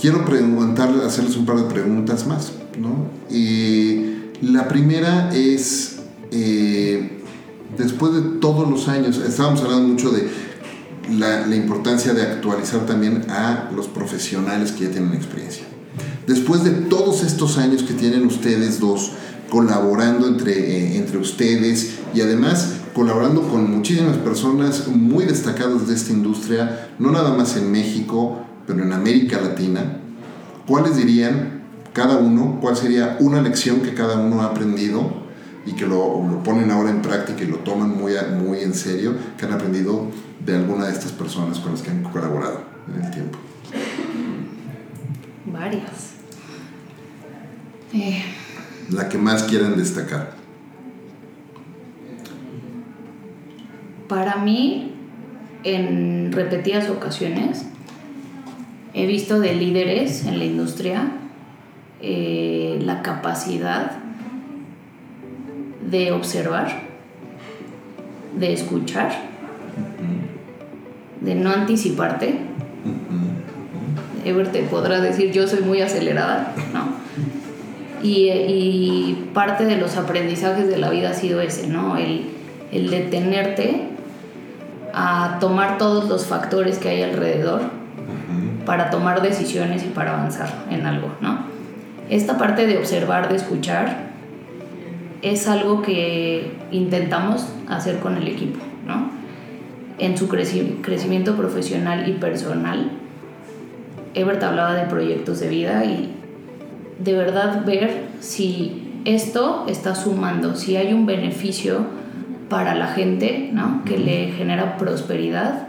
Quiero 0.00 0.24
preguntarles, 0.24 1.04
hacerles 1.04 1.36
un 1.36 1.46
par 1.46 1.56
de 1.56 1.64
preguntas 1.64 2.26
más. 2.26 2.52
¿no? 2.78 3.08
La 4.42 4.68
primera 4.68 5.30
es... 5.32 5.96
Eh, 6.32 7.16
después 7.76 8.12
de 8.14 8.20
todos 8.40 8.68
los 8.68 8.88
años, 8.88 9.18
estábamos 9.18 9.60
hablando 9.62 9.88
mucho 9.88 10.10
de 10.10 10.28
la, 11.18 11.54
importancia 11.54 12.14
de 12.14 12.22
actualizar 12.22 12.86
también 12.86 13.24
a 13.28 13.70
los 13.74 13.88
profesionales 13.88 14.72
que 14.72 14.84
ya 14.84 14.90
tienen 14.90 15.14
experiencia. 15.14 15.64
Después 16.26 16.64
de 16.64 16.70
todos 16.70 17.22
estos 17.22 17.58
años 17.58 17.82
que 17.82 17.94
tienen 17.94 18.26
ustedes 18.26 18.80
dos 18.80 19.12
colaborando 19.50 20.28
entre, 20.28 20.52
eh, 20.52 20.96
entre 20.96 21.18
ustedes 21.18 21.98
y 22.14 22.20
además 22.20 22.74
colaborando 22.94 23.48
con 23.48 23.70
muchísimas 23.70 24.16
personas 24.18 24.86
muy 24.88 25.24
destacadas 25.24 25.88
de 25.88 25.94
esta 25.94 26.12
industria, 26.12 26.90
no 26.98 27.10
nada 27.10 27.34
más 27.36 27.56
en 27.56 27.70
México, 27.70 28.40
pero 28.66 28.82
en 28.82 28.92
América 28.92 29.40
Latina, 29.40 30.00
¿cuáles 30.66 30.96
dirían 30.96 31.60
cada 31.92 32.18
uno, 32.18 32.58
cuál 32.60 32.76
sería 32.76 33.16
una 33.20 33.42
lección 33.42 33.80
que 33.80 33.94
cada 33.94 34.18
uno 34.18 34.42
ha 34.42 34.46
aprendido 34.46 35.20
y 35.66 35.72
que 35.72 35.86
lo, 35.86 36.22
lo, 36.28 36.42
ponen 36.42 36.70
ahora 36.70 36.90
en 36.90 37.02
práctica 37.02 37.42
y 37.42 37.46
lo 37.46 37.58
toman 37.58 37.96
muy, 37.96 38.12
muy 38.42 38.60
en 38.60 38.74
serio, 38.74 39.14
que 39.36 39.46
han 39.46 39.52
aprendido 39.52 40.06
de 40.44 40.56
alguna 40.56 40.86
de 40.86 40.92
estas 40.92 41.12
personas 41.12 41.58
con 41.58 41.72
las 41.72 41.82
que 41.82 41.90
han 41.90 42.02
colaborado 42.02 42.62
en 42.94 43.04
el 43.04 43.10
tiempo? 43.10 43.38
Varias. 45.46 46.14
Eh. 47.92 48.22
La 48.90 49.08
que 49.08 49.18
más 49.18 49.44
quieran 49.44 49.76
destacar. 49.76 50.34
Para 54.08 54.36
mí, 54.36 54.94
en 55.62 56.32
repetidas 56.32 56.88
ocasiones, 56.88 57.64
he 58.94 59.06
visto 59.06 59.38
de 59.38 59.54
líderes 59.54 60.24
en 60.26 60.38
la 60.38 60.44
industria 60.44 61.12
eh, 62.02 62.78
la 62.82 63.02
capacidad 63.02 63.92
de 65.90 66.12
observar, 66.12 66.82
de 68.38 68.52
escuchar, 68.52 69.12
de 71.20 71.34
no 71.34 71.50
anticiparte. 71.50 72.38
Ever 74.24 74.52
te 74.52 74.62
podrá 74.62 75.00
decir, 75.00 75.32
yo 75.32 75.46
soy 75.46 75.60
muy 75.60 75.80
acelerada, 75.80 76.52
¿no? 76.72 77.00
Y, 78.02 79.26
parte 79.34 79.64
de 79.64 79.76
los 79.76 79.96
aprendizajes 79.96 80.68
de 80.68 80.78
la 80.78 80.90
vida 80.90 81.10
ha 81.10 81.14
sido 81.14 81.40
ese, 81.40 81.68
¿no? 81.68 81.96
El, 81.96 82.26
el 82.72 82.90
detenerte 82.90 83.88
a 84.92 85.38
tomar 85.40 85.78
todos 85.78 86.08
los 86.08 86.26
factores 86.26 86.78
que 86.78 86.88
hay 86.88 87.02
alrededor 87.02 87.62
para 88.66 88.90
tomar 88.90 89.22
decisiones 89.22 89.84
y 89.84 89.88
para 89.88 90.14
avanzar 90.14 90.48
en 90.70 90.86
algo, 90.86 91.12
¿no? 91.20 91.38
Esta 92.08 92.38
parte 92.38 92.66
de 92.66 92.78
observar, 92.78 93.28
de 93.28 93.36
escuchar, 93.36 94.10
es 95.22 95.46
algo 95.46 95.82
que 95.82 96.52
intentamos 96.72 97.46
hacer 97.68 97.98
con 97.98 98.16
el 98.16 98.26
equipo, 98.26 98.58
¿no? 98.86 99.19
En 100.00 100.16
su 100.16 100.28
crecimiento 100.28 101.36
profesional 101.36 102.08
y 102.08 102.14
personal. 102.14 102.90
Ebert 104.14 104.42
hablaba 104.42 104.74
de 104.74 104.86
proyectos 104.86 105.40
de 105.40 105.48
vida 105.48 105.84
y 105.84 106.10
de 106.98 107.12
verdad 107.14 107.64
ver 107.64 108.08
si 108.20 109.02
esto 109.04 109.66
está 109.68 109.94
sumando, 109.94 110.56
si 110.56 110.76
hay 110.76 110.92
un 110.92 111.06
beneficio 111.06 111.86
para 112.48 112.74
la 112.74 112.88
gente, 112.88 113.50
¿no? 113.52 113.84
Que 113.84 113.98
le 113.98 114.32
genera 114.32 114.76
prosperidad 114.76 115.68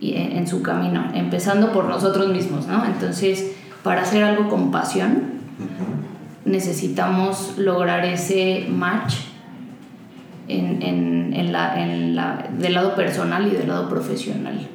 en, 0.00 0.46
su 0.46 0.62
camino, 0.62 1.10
empezando 1.14 1.72
por 1.72 1.84
nosotros 1.84 2.28
mismos, 2.28 2.66
¿no? 2.66 2.86
Entonces, 2.86 3.52
para 3.82 4.02
hacer 4.02 4.24
algo 4.24 4.48
con 4.48 4.70
pasión, 4.70 5.40
necesitamos 6.44 7.54
lograr 7.58 8.04
ese 8.06 8.66
match 8.70 9.14
en, 10.58 10.82
en, 10.82 11.34
en, 11.34 11.52
la, 11.52 11.82
en 11.82 12.16
la, 12.16 12.48
del 12.58 12.74
lado 12.74 12.94
personal 12.94 13.46
y 13.46 13.50
del 13.50 13.68
lado 13.68 13.88
profesional. 13.88 14.68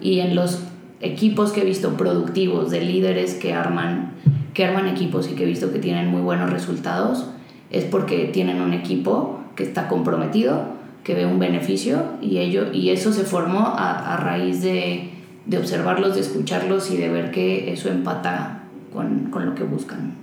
Y 0.00 0.20
en 0.20 0.34
los 0.34 0.62
equipos 1.00 1.52
que 1.52 1.62
he 1.62 1.64
visto 1.64 1.96
productivos, 1.96 2.70
de 2.70 2.80
líderes 2.80 3.34
que 3.34 3.54
arman, 3.54 4.12
que 4.54 4.64
arman 4.64 4.88
equipos 4.88 5.28
y 5.30 5.34
que 5.34 5.44
he 5.44 5.46
visto 5.46 5.72
que 5.72 5.78
tienen 5.78 6.08
muy 6.08 6.20
buenos 6.20 6.50
resultados, 6.50 7.26
es 7.70 7.84
porque 7.84 8.26
tienen 8.26 8.60
un 8.60 8.72
equipo 8.72 9.40
que 9.54 9.62
está 9.62 9.88
comprometido, 9.88 10.78
que 11.04 11.14
ve 11.14 11.26
un 11.26 11.38
beneficio 11.38 12.02
y, 12.20 12.38
ello, 12.38 12.72
y 12.72 12.90
eso 12.90 13.12
se 13.12 13.24
formó 13.24 13.60
a, 13.60 14.14
a 14.14 14.16
raíz 14.18 14.62
de, 14.62 15.10
de, 15.46 15.58
observarlos, 15.58 16.14
de 16.14 16.20
escucharlos 16.20 16.90
y 16.90 16.96
de 16.96 17.08
ver 17.08 17.30
que 17.30 17.72
eso 17.72 17.88
empata 17.88 18.64
con, 18.92 19.30
con 19.30 19.46
lo 19.46 19.54
que 19.54 19.64
buscan. 19.64 20.14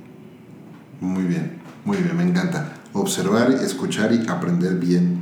Muy 1.02 1.24
bien, 1.24 1.54
muy 1.84 1.98
bien, 1.98 2.16
me 2.16 2.24
encanta. 2.24 2.75
Observar, 2.96 3.52
escuchar 3.52 4.14
y 4.14 4.26
aprender 4.30 4.76
bien 4.76 5.20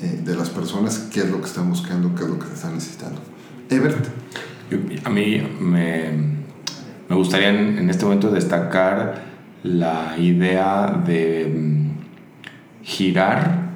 eh, 0.00 0.20
de 0.24 0.34
las 0.34 0.50
personas 0.50 1.08
qué 1.12 1.20
es 1.20 1.30
lo 1.30 1.40
que 1.40 1.46
están 1.46 1.70
buscando, 1.70 2.12
qué 2.16 2.24
es 2.24 2.28
lo 2.28 2.38
que 2.40 2.52
están 2.52 2.74
necesitando. 2.74 3.20
Ebert. 3.70 4.06
A 5.04 5.10
mí 5.10 5.40
me, 5.60 6.10
me 7.08 7.14
gustaría 7.14 7.50
en, 7.50 7.78
en, 7.78 7.88
este 7.88 8.04
momento 8.04 8.32
destacar 8.32 9.22
la 9.62 10.16
idea 10.18 11.00
de 11.06 11.54
mm, 11.56 12.82
girar, 12.82 13.70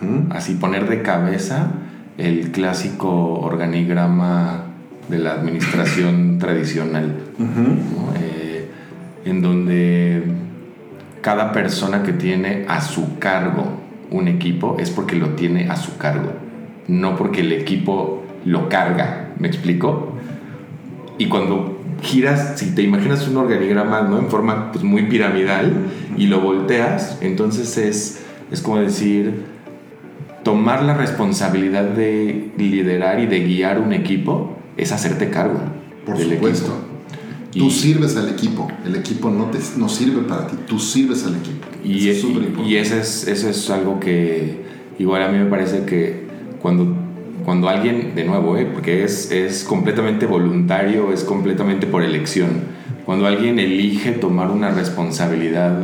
uh 0.00 0.04
-huh. 0.06 0.34
así 0.34 0.54
poner 0.54 0.88
de 0.88 1.02
cabeza 1.02 1.70
el 2.16 2.50
clásico 2.50 3.40
organigrama 3.40 4.64
de 5.10 5.18
la 5.18 5.32
administración 5.32 6.38
tradicional, 6.40 7.14
uh 7.38 7.42
-huh. 7.42 7.56
¿no? 7.56 8.14
eh, 8.18 8.70
en 9.26 9.42
donde 9.42 10.43
cada 11.24 11.52
persona 11.52 12.02
que 12.02 12.12
tiene 12.12 12.66
a 12.68 12.82
su 12.82 13.18
cargo 13.18 13.64
un 14.10 14.28
equipo 14.28 14.76
es 14.78 14.90
porque 14.90 15.16
lo 15.16 15.30
tiene 15.30 15.70
a 15.70 15.76
su 15.76 15.96
cargo, 15.96 16.32
no 16.86 17.16
porque 17.16 17.40
el 17.40 17.50
equipo 17.52 18.22
lo 18.44 18.68
carga, 18.68 19.30
¿me 19.38 19.48
explico? 19.48 20.12
Y 21.16 21.28
cuando 21.28 21.80
giras, 22.02 22.58
si 22.58 22.74
te 22.74 22.82
imaginas 22.82 23.26
un 23.26 23.38
organigrama 23.38 24.02
¿no? 24.02 24.18
en 24.18 24.28
forma 24.28 24.70
pues, 24.70 24.84
muy 24.84 25.04
piramidal 25.04 25.72
y 26.18 26.26
lo 26.26 26.42
volteas, 26.42 27.16
entonces 27.22 27.78
es, 27.78 28.22
es 28.50 28.60
como 28.60 28.80
decir, 28.80 29.44
tomar 30.42 30.82
la 30.82 30.92
responsabilidad 30.92 31.84
de 31.84 32.52
liderar 32.58 33.18
y 33.20 33.26
de 33.26 33.40
guiar 33.40 33.78
un 33.78 33.94
equipo 33.94 34.58
es 34.76 34.92
hacerte 34.92 35.30
cargo. 35.30 35.60
Por 36.04 36.18
del 36.18 36.34
supuesto. 36.34 36.66
Equipo. 36.66 36.83
Tú 37.54 37.66
y, 37.66 37.70
sirves 37.70 38.16
al 38.16 38.28
equipo, 38.28 38.68
el 38.84 38.96
equipo 38.96 39.30
no, 39.30 39.46
te, 39.46 39.58
no 39.76 39.88
sirve 39.88 40.22
para 40.22 40.46
ti, 40.48 40.56
tú 40.66 40.78
sirves 40.78 41.24
al 41.24 41.36
equipo. 41.36 41.66
Y, 41.84 42.08
eso 42.08 42.28
es, 42.28 42.66
y 42.66 42.76
eso, 42.76 42.96
es, 42.96 43.28
eso 43.28 43.48
es 43.48 43.70
algo 43.70 44.00
que 44.00 44.64
igual 44.98 45.22
a 45.22 45.28
mí 45.28 45.38
me 45.38 45.46
parece 45.46 45.84
que 45.84 46.24
cuando 46.60 47.04
cuando 47.44 47.68
alguien, 47.68 48.14
de 48.14 48.24
nuevo, 48.24 48.56
¿eh? 48.56 48.66
porque 48.72 49.04
es, 49.04 49.30
es 49.30 49.64
completamente 49.64 50.24
voluntario, 50.24 51.12
es 51.12 51.24
completamente 51.24 51.86
por 51.86 52.02
elección, 52.02 52.62
cuando 53.04 53.26
alguien 53.26 53.58
elige 53.58 54.12
tomar 54.12 54.50
una 54.50 54.70
responsabilidad 54.70 55.76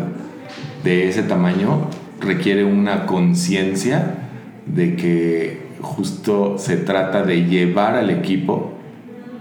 de 0.82 1.08
ese 1.08 1.22
tamaño, 1.22 1.88
requiere 2.18 2.64
una 2.64 3.04
conciencia 3.04 4.30
de 4.66 4.96
que 4.96 5.60
justo 5.82 6.56
se 6.58 6.76
trata 6.76 7.22
de 7.22 7.44
llevar 7.44 7.94
al 7.94 8.10
equipo 8.10 8.72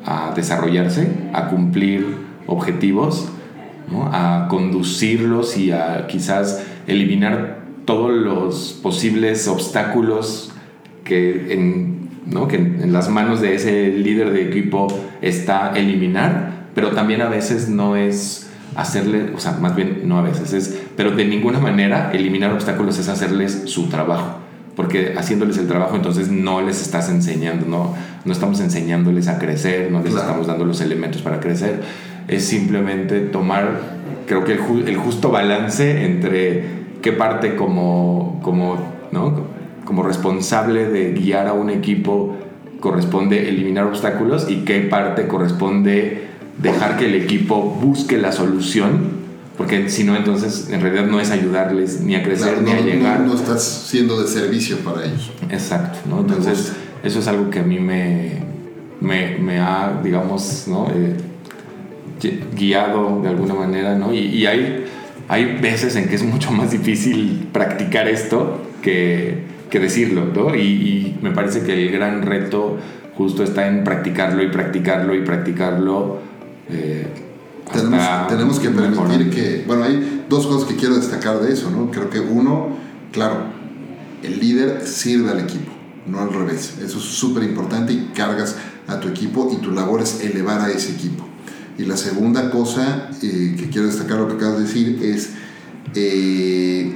a 0.09 0.33
desarrollarse, 0.35 1.07
a 1.33 1.49
cumplir 1.49 2.17
objetivos, 2.47 3.29
¿no? 3.91 4.09
a 4.11 4.47
conducirlos 4.49 5.55
y 5.55 5.71
a 5.71 6.07
quizás 6.07 6.65
eliminar 6.87 7.59
todos 7.85 8.11
los 8.11 8.79
posibles 8.81 9.47
obstáculos 9.47 10.51
que 11.03 11.53
en 11.53 11.99
¿no? 12.25 12.47
que 12.47 12.57
en 12.57 12.91
las 12.91 13.09
manos 13.09 13.41
de 13.41 13.55
ese 13.55 13.89
líder 13.89 14.31
de 14.31 14.47
equipo 14.47 14.87
está 15.21 15.73
eliminar, 15.75 16.67
pero 16.75 16.91
también 16.91 17.21
a 17.21 17.29
veces 17.29 17.69
no 17.69 17.95
es 17.95 18.49
hacerle, 18.75 19.31
o 19.35 19.39
sea, 19.39 19.53
más 19.53 19.75
bien 19.75 20.01
no 20.05 20.19
a 20.19 20.21
veces, 20.21 20.53
es, 20.53 20.81
pero 20.95 21.11
de 21.11 21.25
ninguna 21.25 21.59
manera 21.59 22.11
eliminar 22.13 22.51
obstáculos 22.51 22.97
es 22.99 23.09
hacerles 23.09 23.63
su 23.65 23.89
trabajo, 23.89 24.37
porque 24.79 25.13
haciéndoles 25.17 25.57
el 25.57 25.67
trabajo 25.67 25.97
entonces 25.97 26.29
no 26.31 26.61
les 26.61 26.81
estás 26.81 27.09
enseñando, 27.09 27.65
no, 27.65 27.95
no 28.23 28.31
estamos 28.31 28.61
enseñándoles 28.61 29.27
a 29.27 29.37
crecer, 29.37 29.91
no 29.91 29.99
les 29.99 30.11
claro. 30.11 30.27
estamos 30.27 30.47
dando 30.47 30.63
los 30.63 30.79
elementos 30.79 31.21
para 31.21 31.41
crecer, 31.41 31.81
es 32.29 32.45
simplemente 32.45 33.19
tomar, 33.19 33.77
creo 34.25 34.45
que 34.45 34.53
el, 34.53 34.59
ju 34.59 34.77
el 34.87 34.95
justo 34.95 35.31
balance 35.31 36.05
entre 36.05 36.63
qué 37.01 37.11
parte 37.11 37.57
como, 37.57 38.39
como 38.41 38.77
¿no? 39.11 39.41
como 39.83 40.01
responsable 40.01 40.85
de 40.85 41.11
guiar 41.11 41.47
a 41.47 41.51
un 41.51 41.69
equipo 41.71 42.37
corresponde 42.79 43.49
eliminar 43.49 43.83
obstáculos 43.83 44.49
y 44.49 44.63
qué 44.63 44.79
parte 44.79 45.27
corresponde 45.27 46.29
dejar 46.57 46.95
que 46.95 47.07
el 47.07 47.15
equipo 47.15 47.61
busque 47.63 48.17
la 48.17 48.31
solución, 48.31 49.09
porque 49.59 49.89
si 49.89 50.03
no, 50.05 50.15
entonces 50.15 50.69
en 50.71 50.81
realidad 50.81 51.05
no 51.05 51.19
es 51.19 51.29
ayudarles 51.29 52.01
ni 52.01 52.15
a 52.15 52.23
crecer 52.23 52.55
claro, 52.55 52.61
ni 52.61 52.71
no, 52.71 52.77
a 52.77 52.81
llegar. 52.81 53.19
No, 53.19 53.27
no, 53.27 53.35
estás 53.35 53.61
siendo 53.61 54.19
de 54.19 54.27
servicio 54.27 54.77
para 54.77 55.05
ellos. 55.05 55.31
Exacto, 55.51 55.99
¿no? 56.09 56.21
Entonces 56.21 56.73
eso 57.03 57.19
es 57.19 57.27
algo 57.27 57.51
que 57.51 57.59
a 57.59 57.63
mí 57.63 57.77
me, 57.77 58.41
me, 59.01 59.37
me 59.37 59.59
ha, 59.59 59.99
digamos, 60.03 60.65
¿no? 60.67 60.87
Eh, 60.89 61.17
guiado 62.55 63.21
de 63.21 63.29
alguna 63.29 63.53
manera, 63.53 63.95
¿no? 63.95 64.11
Y, 64.11 64.19
y 64.19 64.47
hay, 64.47 64.85
hay 65.27 65.59
veces 65.61 65.95
en 65.95 66.07
que 66.07 66.15
es 66.15 66.23
mucho 66.23 66.51
más 66.51 66.71
difícil 66.71 67.49
practicar 67.51 68.07
esto 68.07 68.61
que 68.81 69.59
que 69.69 69.79
decirlo, 69.79 70.25
¿no? 70.25 70.55
Y, 70.55 70.61
y, 70.61 71.17
me 71.21 71.31
parece 71.31 71.61
que 71.61 71.73
el 71.73 71.91
gran 71.91 72.23
reto 72.23 72.77
justo 73.15 73.43
está 73.43 73.67
en 73.67 73.83
practicarlo 73.83 74.43
y 74.43 74.47
practicarlo 74.47 75.15
y 75.15 75.21
practicarlo. 75.21 76.19
Eh, 76.69 77.07
tenemos, 77.71 78.27
tenemos, 78.27 78.59
que 78.59 78.69
permitir 78.69 79.29
que, 79.29 79.63
bueno, 79.65 79.83
hay 79.83 80.25
dos 80.29 80.47
cosas 80.47 80.67
que 80.67 80.75
quiero 80.75 80.95
destacar 80.95 81.39
de 81.39 81.53
eso, 81.53 81.69
¿no? 81.71 81.91
Creo 81.91 82.09
que 82.09 82.19
uno, 82.19 82.77
claro, 83.11 83.43
el 84.23 84.39
líder 84.39 84.85
sirve 84.87 85.31
al 85.31 85.39
equipo, 85.39 85.71
no 86.07 86.19
al 86.19 86.33
revés. 86.33 86.75
Eso 86.83 86.97
es 86.97 87.03
súper 87.03 87.43
importante 87.43 87.93
y 87.93 88.11
cargas 88.13 88.55
a 88.87 88.99
tu 88.99 89.07
equipo 89.07 89.51
y 89.53 89.57
tu 89.61 89.71
labor 89.71 90.01
es 90.01 90.21
elevar 90.21 90.61
a 90.61 90.71
ese 90.71 90.91
equipo. 90.91 91.25
Y 91.77 91.85
la 91.85 91.95
segunda 91.95 92.51
cosa 92.51 93.09
eh, 93.21 93.55
que 93.57 93.69
quiero 93.69 93.87
destacar, 93.87 94.17
lo 94.17 94.27
que 94.27 94.35
acabas 94.35 94.57
de 94.57 94.63
decir, 94.63 94.99
es... 95.03 95.29
Eh, 95.95 96.93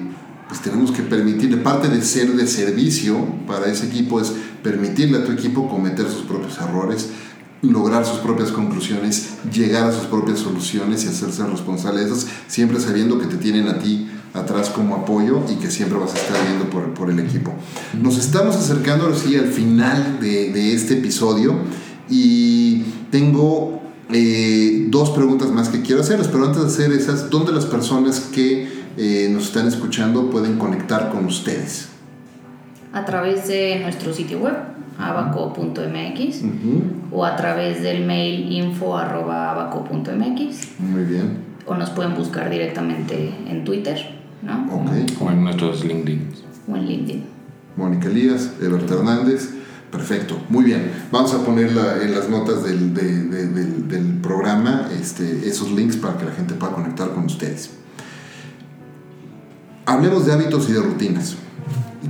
pues 0.48 0.62
tenemos 0.62 0.92
que 0.92 1.02
permitirle, 1.02 1.58
parte 1.58 1.88
de 1.88 2.02
ser 2.04 2.32
de 2.34 2.46
servicio 2.46 3.26
para 3.48 3.66
ese 3.72 3.88
equipo 3.88 4.22
es 4.22 4.32
permitirle 4.62 5.18
a 5.18 5.24
tu 5.24 5.32
equipo 5.32 5.68
cometer 5.68 6.08
sus 6.08 6.24
propios 6.24 6.60
errores, 6.60 7.10
lograr 7.64 8.06
sus 8.06 8.20
propias 8.20 8.52
conclusiones, 8.52 9.36
llegar 9.52 9.86
a 9.86 9.92
sus 9.92 10.06
propias 10.06 10.40
soluciones 10.40 11.06
y 11.06 11.08
hacerse 11.08 11.44
responsable 11.48 12.02
de 12.02 12.08
esas, 12.08 12.28
siempre 12.48 12.80
sabiendo 12.80 13.18
que 13.18 13.26
te 13.26 13.38
tienen 13.38 13.68
a 13.68 13.80
ti 13.80 14.10
atrás 14.34 14.70
como 14.70 14.96
apoyo 14.96 15.42
y 15.50 15.56
que 15.56 15.72
siempre 15.72 15.98
vas 15.98 16.14
a 16.14 16.18
estar 16.18 16.38
viendo 16.46 16.70
por, 16.70 16.94
por 16.94 17.10
el 17.10 17.20
equipo. 17.20 17.54
Nos 18.00 18.18
estamos 18.18 18.56
acercando 18.56 19.06
ahora 19.06 19.18
sí 19.18 19.36
al 19.36 19.48
final 19.48 20.20
de, 20.20 20.52
de 20.52 20.74
este 20.74 20.96
episodio 20.96 21.56
y 22.10 22.82
tengo 23.10 23.82
eh, 24.12 24.88
dos 24.90 25.12
preguntas 25.12 25.50
más 25.50 25.70
que 25.70 25.82
quiero 25.82 26.02
hacerles, 26.02 26.28
pero 26.28 26.46
antes 26.46 26.62
de 26.62 26.68
hacer 26.68 26.92
esas, 26.92 27.30
¿dónde 27.30 27.52
las 27.54 27.66
personas 27.66 28.20
que 28.20 28.68
eh, 28.98 29.30
nos 29.32 29.46
están 29.46 29.68
escuchando 29.68 30.30
pueden 30.30 30.58
conectar 30.58 31.12
con 31.12 31.26
ustedes? 31.26 31.88
A 32.92 33.06
través 33.06 33.48
de 33.48 33.80
nuestro 33.80 34.14
sitio 34.14 34.40
web, 34.40 34.54
abaco.mx, 34.98 35.78
uh 35.78 36.46
-huh. 36.46 36.82
o 37.12 37.26
a 37.26 37.36
través 37.36 37.82
del 37.82 38.06
mail 38.06 38.50
info.abaco.mx. 38.52 40.80
Muy 40.80 41.04
bien. 41.04 41.38
O 41.66 41.76
nos 41.76 41.90
pueden 41.92 42.14
buscar 42.16 42.50
directamente 42.50 43.34
en 43.48 43.64
Twitter, 43.64 43.98
¿no? 44.42 44.66
Okay. 44.82 45.06
O 45.22 45.32
en 45.32 45.44
nuestros 45.44 45.86
LinkedIn. 45.86 46.28
O 46.72 46.76
en 46.76 46.86
LinkedIn. 46.86 47.24
Mónica 47.76 48.08
Elías, 48.08 48.52
Ebert 48.62 48.90
Hernández. 48.92 49.50
Perfecto, 49.92 50.38
muy 50.50 50.64
bien. 50.64 50.92
Vamos 51.12 51.34
a 51.36 51.46
poner 51.46 51.72
la, 51.72 52.02
en 52.02 52.16
las 52.16 52.28
notas 52.28 52.64
del, 52.64 52.96
de, 52.96 53.04
de, 53.04 53.46
del, 53.48 53.88
del 53.88 54.06
programa 54.22 54.90
este, 55.00 55.48
esos 55.48 55.72
links 55.72 55.98
para 55.98 56.18
que 56.18 56.26
la 56.26 56.32
gente 56.32 56.56
pueda 56.56 56.74
conectar 56.74 57.14
con 57.14 57.26
ustedes. 57.26 57.70
Hablemos 59.86 60.26
de 60.26 60.34
hábitos 60.34 60.68
y 60.70 60.74
de 60.74 60.80
rutinas. 60.80 61.36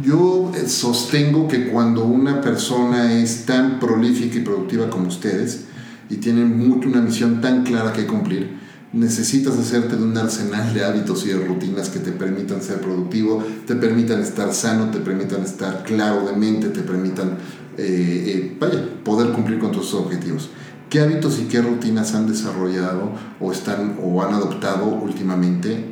Yo 0.02 0.52
eh, 0.56 0.68
sostengo 0.68 1.48
que 1.48 1.68
cuando 1.68 2.06
una 2.06 2.42
persona 2.42 3.14
es 3.14 3.46
tan 3.46 3.80
prolífica 3.80 4.38
y 4.38 4.42
productiva 4.42 4.90
como 4.90 5.08
ustedes 5.08 5.66
y 6.10 6.16
tiene 6.16 6.46
mucho 6.46 6.90
una 6.90 7.02
misión 7.02 7.42
tan 7.42 7.64
clara 7.64 7.94
que 7.94 8.08
cumplir, 8.08 8.58
necesitas 8.92 9.58
hacerte 9.58 9.96
de 9.96 10.04
un 10.04 10.18
arsenal 10.18 10.74
de 10.74 10.84
hábitos 10.84 11.26
y 11.26 11.30
de 11.30 11.46
rutinas 11.46 11.90
que 11.90 12.00
te 12.00 12.12
permitan 12.12 12.62
ser 12.64 12.82
productivo, 12.82 13.44
te 13.68 13.76
permitan 13.76 14.22
estar 14.22 14.52
sano, 14.54 14.90
te 14.90 15.00
permitan 15.00 15.44
estar 15.44 15.84
claro 15.84 16.26
de 16.26 16.34
mente, 16.34 16.70
te 16.70 16.82
permitan 16.82 17.38
eh, 17.78 18.24
eh, 18.28 18.58
vaya, 18.60 18.84
poder 19.04 19.32
cumplir 19.32 19.60
con 19.60 19.72
tus 19.72 19.94
objetivos. 19.94 20.50
¿Qué 20.90 21.02
hábitos 21.02 21.40
y 21.40 21.44
qué 21.44 21.62
rutinas 21.62 22.16
han 22.16 22.28
desarrollado 22.28 23.12
o, 23.40 23.52
están, 23.52 23.98
o 24.02 24.24
han 24.24 24.34
adoptado 24.34 24.86
últimamente 24.86 25.86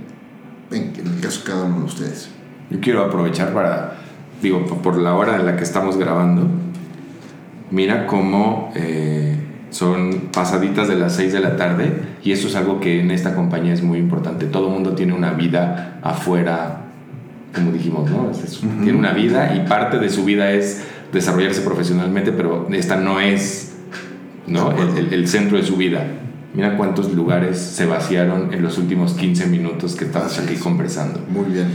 en, 0.71 0.93
en, 0.95 1.07
el 1.07 1.19
caso 1.19 1.41
de 1.41 1.45
cada 1.45 1.63
uno 1.65 1.79
de 1.79 1.85
ustedes? 1.85 2.40
Yo 2.71 2.79
quiero 2.79 3.03
aprovechar 3.03 3.53
para, 3.53 3.97
digo, 4.41 4.65
por 4.65 4.97
la 4.97 5.13
hora 5.13 5.35
en 5.35 5.45
la 5.45 5.57
que 5.57 5.63
estamos 5.63 5.97
grabando, 5.97 6.47
mira 7.69 8.07
cómo 8.07 8.71
eh, 8.75 9.35
son 9.69 10.29
pasaditas 10.33 10.87
de 10.87 10.95
las 10.95 11.15
6 11.15 11.33
de 11.33 11.39
la 11.41 11.57
tarde 11.57 12.01
y 12.23 12.31
eso 12.31 12.47
es 12.47 12.55
algo 12.55 12.79
que 12.79 13.01
en 13.01 13.11
esta 13.11 13.35
compañía 13.35 13.73
es 13.73 13.83
muy 13.83 13.99
importante. 13.99 14.45
Todo 14.45 14.67
el 14.67 14.73
mundo 14.73 14.93
tiene 14.93 15.13
una 15.13 15.33
vida 15.33 15.99
afuera, 16.01 16.83
como 17.53 17.71
dijimos, 17.71 18.09
¿no? 18.09 18.31
Tiene 18.83 18.97
una 18.97 19.11
vida 19.11 19.53
y 19.53 19.67
parte 19.67 19.99
de 19.99 20.09
su 20.09 20.23
vida 20.23 20.51
es 20.51 20.83
desarrollarse 21.11 21.61
profesionalmente, 21.61 22.31
pero 22.31 22.67
esta 22.71 22.95
no 22.95 23.19
es 23.19 23.75
¿no? 24.47 24.71
el 24.71 25.27
centro 25.27 25.57
de 25.57 25.63
su 25.63 25.75
vida. 25.75 26.05
Mira 26.53 26.75
cuántos 26.75 27.13
lugares 27.13 27.57
se 27.57 27.85
vaciaron 27.85 28.53
en 28.53 28.61
los 28.61 28.77
últimos 28.77 29.13
15 29.13 29.47
minutos 29.47 29.95
que 29.95 30.05
estamos 30.05 30.37
aquí 30.37 30.55
conversando. 30.55 31.21
Muy 31.29 31.45
bien. 31.45 31.67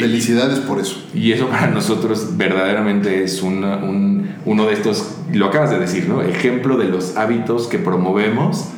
Felicidades 0.00 0.58
por 0.58 0.78
eso. 0.78 1.02
Y 1.14 1.32
eso 1.32 1.48
para 1.48 1.68
nosotros 1.68 2.36
verdaderamente 2.36 3.24
es 3.24 3.42
un, 3.42 4.28
uno 4.44 4.66
de 4.66 4.74
estos, 4.74 5.16
lo 5.32 5.46
acabas 5.46 5.70
de 5.70 5.78
decir, 5.78 6.08
¿no? 6.08 6.20
Ejemplo 6.20 6.76
de 6.76 6.88
los 6.88 7.16
hábitos 7.16 7.68
que 7.68 7.78
promovemos 7.78 8.68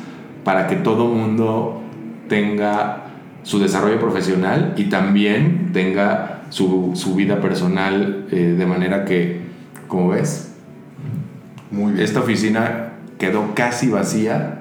para 0.45 0.67
que 0.67 0.77
todo 0.77 1.07
mundo 1.07 1.81
tenga 2.29 3.07
su 3.43 3.59
desarrollo 3.59 3.99
profesional 3.99 4.73
y 4.77 4.85
también 4.85 5.71
tenga 5.73 6.43
su, 6.49 6.91
su 6.95 7.15
vida 7.15 7.41
personal 7.41 8.25
eh, 8.31 8.55
de 8.57 8.65
manera 8.65 9.03
que, 9.03 9.41
como 9.87 10.09
ves, 10.09 10.53
Muy 11.71 11.93
bien. 11.93 12.05
esta 12.05 12.21
oficina 12.21 12.93
quedó 13.17 13.53
casi 13.53 13.89
vacía 13.89 14.59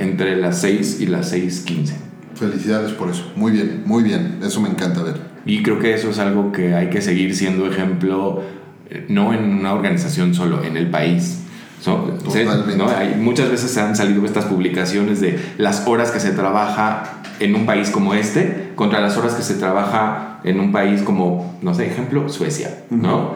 entre 0.00 0.36
las 0.36 0.60
6 0.60 1.00
y 1.00 1.06
las 1.06 1.32
6.15. 1.32 1.92
Felicidades 2.34 2.92
por 2.92 3.10
eso. 3.10 3.30
Muy 3.36 3.52
bien, 3.52 3.82
muy 3.84 4.02
bien. 4.02 4.38
Eso 4.42 4.60
me 4.60 4.68
encanta 4.68 5.02
ver. 5.02 5.20
Y 5.44 5.62
creo 5.62 5.78
que 5.78 5.94
eso 5.94 6.10
es 6.10 6.18
algo 6.18 6.52
que 6.52 6.74
hay 6.74 6.88
que 6.88 7.02
seguir 7.02 7.36
siendo 7.36 7.66
ejemplo, 7.66 8.42
eh, 8.88 9.04
no 9.08 9.34
en 9.34 9.44
una 9.44 9.74
organización 9.74 10.34
solo, 10.34 10.64
en 10.64 10.76
el 10.76 10.90
país. 10.90 11.40
Totalmente. 11.84 12.76
¿no? 12.76 12.88
Hay, 12.88 13.16
muchas 13.18 13.50
veces 13.50 13.70
se 13.70 13.80
han 13.80 13.96
salido 13.96 14.24
estas 14.24 14.44
publicaciones 14.46 15.20
de 15.20 15.38
las 15.56 15.86
horas 15.86 16.10
que 16.10 16.20
se 16.20 16.32
trabaja 16.32 17.22
en 17.38 17.54
un 17.54 17.64
país 17.64 17.90
como 17.90 18.12
este 18.12 18.72
contra 18.74 19.00
las 19.00 19.16
horas 19.16 19.34
que 19.34 19.42
se 19.42 19.54
trabaja 19.54 20.40
en 20.44 20.60
un 20.60 20.72
país 20.72 21.02
como, 21.02 21.58
no 21.62 21.74
sé, 21.74 21.86
ejemplo, 21.86 22.28
Suecia, 22.28 22.84
¿no? 22.90 23.34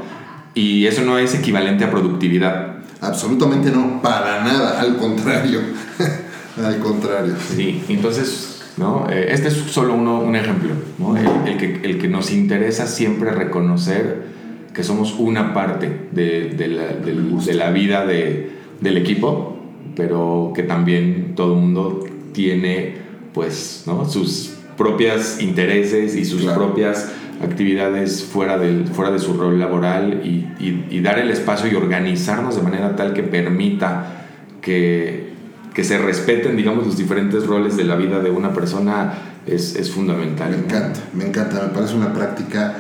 Y 0.55 0.87
eso 0.87 1.03
no 1.03 1.19
es 1.19 1.35
equivalente 1.35 1.85
a 1.85 1.91
productividad. 1.91 2.77
Absolutamente 3.01 3.71
no, 3.71 4.01
para 4.03 4.45
nada, 4.45 4.81
al 4.81 4.97
contrario. 4.97 5.61
Al 6.63 6.79
contrario. 6.79 7.35
Sí, 7.55 7.83
entonces, 7.89 8.63
¿no? 8.77 9.07
Eh, 9.11 9.27
este 9.31 9.49
es 9.49 9.55
solo 9.55 9.95
uno, 9.95 10.21
un 10.21 10.37
ejemplo, 10.37 10.71
¿no? 10.99 11.17
el, 11.17 11.57
que, 11.57 11.81
el 11.83 11.99
que 11.99 12.09
nos 12.09 12.33
interesa 12.33 12.87
siempre 12.87 13.31
reconocer 13.31 14.35
que 14.73 14.83
somos 14.83 15.15
una 15.19 15.55
parte 15.55 16.09
de, 16.13 16.51
de, 16.51 16.69
la, 16.69 16.87
de, 16.89 17.55
la, 17.55 17.71
vida 17.71 18.07
de, 18.07 18.51
del 18.81 18.97
equipo, 18.97 19.57
pero 19.97 20.53
que 20.55 20.65
también 20.65 21.35
todo 21.35 21.55
el 21.55 21.61
mundo 21.61 22.05
tiene, 22.33 22.97
pues, 23.33 23.85
¿no? 23.87 24.09
sus 24.09 24.55
propias 24.77 25.41
intereses 25.41 26.17
y 26.17 26.25
sus 26.25 26.45
propias 26.47 27.13
actividades 27.43 28.25
fuera, 28.25 28.59
del, 28.59 28.89
fuera 28.89 29.13
de 29.13 29.21
su 29.21 29.35
rol 29.35 29.59
laboral 29.59 30.23
y, 30.25 30.47
y, 30.59 30.87
y 30.91 31.01
dar 31.01 31.19
el 31.19 31.31
espacio 31.31 31.71
y 31.71 31.75
organizarnos 31.75 32.57
de 32.57 32.63
manera 32.63 32.97
tal 32.97 33.13
que 33.13 33.23
permita 33.23 34.27
que 34.61 35.34
que 35.75 35.83
se 35.83 35.99
respeten, 35.99 36.57
digamos, 36.57 36.87
los 36.87 36.97
diferentes 36.97 37.47
roles 37.47 37.77
de 37.77 37.85
la 37.85 37.97
vida 37.97 38.21
de 38.21 38.31
una 38.31 38.53
persona 38.55 39.13
es, 39.45 39.75
es 39.75 39.91
fundamental. 39.91 40.51
Me 40.51 40.59
encanta, 40.59 41.01
me 41.13 41.27
encanta, 41.27 41.63
me 41.63 41.75
parece 41.75 41.97
una 41.97 42.13
práctica 42.13 42.75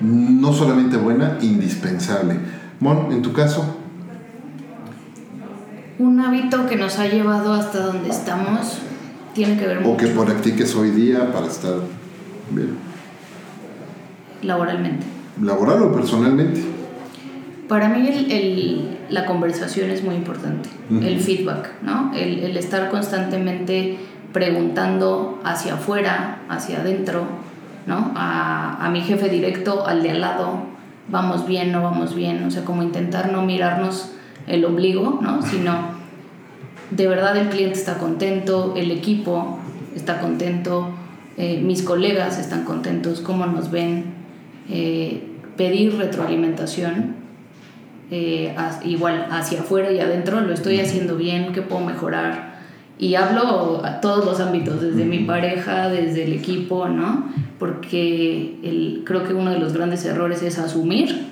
no 0.00 0.52
solamente 0.52 0.96
buena, 0.96 1.38
indispensable. 1.40 2.36
Mon, 2.80 3.12
en 3.12 3.22
tu 3.22 3.32
caso. 3.32 3.76
Un 5.98 6.18
hábito 6.20 6.66
que 6.66 6.76
nos 6.76 6.98
ha 6.98 7.06
llevado 7.06 7.52
hasta 7.52 7.86
donde 7.86 8.08
estamos 8.08 8.78
tiene 9.34 9.56
que 9.58 9.66
ver 9.66 9.78
o 9.78 9.80
mucho. 9.82 9.92
O 9.92 9.96
que 9.96 10.06
practiques 10.06 10.74
hoy 10.74 10.90
día 10.90 11.32
para 11.32 11.46
estar 11.46 11.74
bien. 12.50 12.76
Laboralmente. 14.42 15.06
¿Laboral 15.40 15.82
o 15.82 15.92
personalmente? 15.92 16.79
Para 17.70 17.88
mí 17.88 18.08
el, 18.08 18.32
el, 18.32 18.98
la 19.10 19.26
conversación 19.26 19.90
es 19.90 20.02
muy 20.02 20.16
importante, 20.16 20.68
uh 20.90 20.94
-huh. 20.94 21.06
el 21.06 21.20
feedback, 21.20 21.70
¿no? 21.82 22.10
El, 22.12 22.40
el, 22.40 22.56
estar 22.56 22.90
constantemente 22.90 23.96
preguntando 24.32 25.38
hacia 25.44 25.74
afuera, 25.74 26.40
hacia 26.48 26.80
adentro, 26.80 27.28
¿no? 27.86 28.10
A, 28.16 28.84
a, 28.84 28.90
mi 28.90 29.02
jefe 29.02 29.28
directo, 29.28 29.86
al 29.86 30.02
de 30.02 30.10
al 30.10 30.20
lado, 30.20 30.64
vamos 31.06 31.46
bien, 31.46 31.70
no 31.70 31.80
vamos 31.80 32.16
bien, 32.16 32.42
o 32.42 32.50
sea, 32.50 32.64
como 32.64 32.82
intentar 32.82 33.30
no 33.30 33.42
mirarnos 33.42 34.10
el 34.48 34.64
ombligo, 34.64 35.20
¿no? 35.22 35.40
Sino 35.42 35.72
de 36.90 37.06
verdad 37.06 37.36
el 37.36 37.50
cliente 37.50 37.78
está 37.78 37.98
contento, 37.98 38.74
el 38.76 38.90
equipo 38.90 39.60
está 39.94 40.18
contento, 40.18 40.88
eh, 41.36 41.60
mis 41.62 41.84
colegas 41.84 42.36
están 42.40 42.64
contentos, 42.64 43.20
cómo 43.20 43.46
nos 43.46 43.70
ven, 43.70 44.06
eh, 44.68 45.22
pedir 45.56 45.96
retroalimentación 45.98 47.19
eh, 48.10 48.54
igual 48.84 49.26
hacia 49.30 49.60
afuera 49.60 49.92
y 49.92 50.00
adentro, 50.00 50.40
lo 50.40 50.52
estoy 50.52 50.80
haciendo 50.80 51.16
bien, 51.16 51.52
qué 51.52 51.62
puedo 51.62 51.84
mejorar. 51.84 52.50
Y 52.98 53.14
hablo 53.14 53.82
a 53.84 54.00
todos 54.00 54.24
los 54.24 54.40
ámbitos, 54.40 54.82
desde 54.82 55.04
mi 55.04 55.20
pareja, 55.20 55.88
desde 55.88 56.24
el 56.24 56.34
equipo, 56.34 56.88
¿no? 56.88 57.32
Porque 57.58 58.58
el, 58.62 59.02
creo 59.06 59.24
que 59.24 59.32
uno 59.32 59.50
de 59.50 59.58
los 59.58 59.72
grandes 59.72 60.04
errores 60.04 60.42
es 60.42 60.58
asumir, 60.58 61.28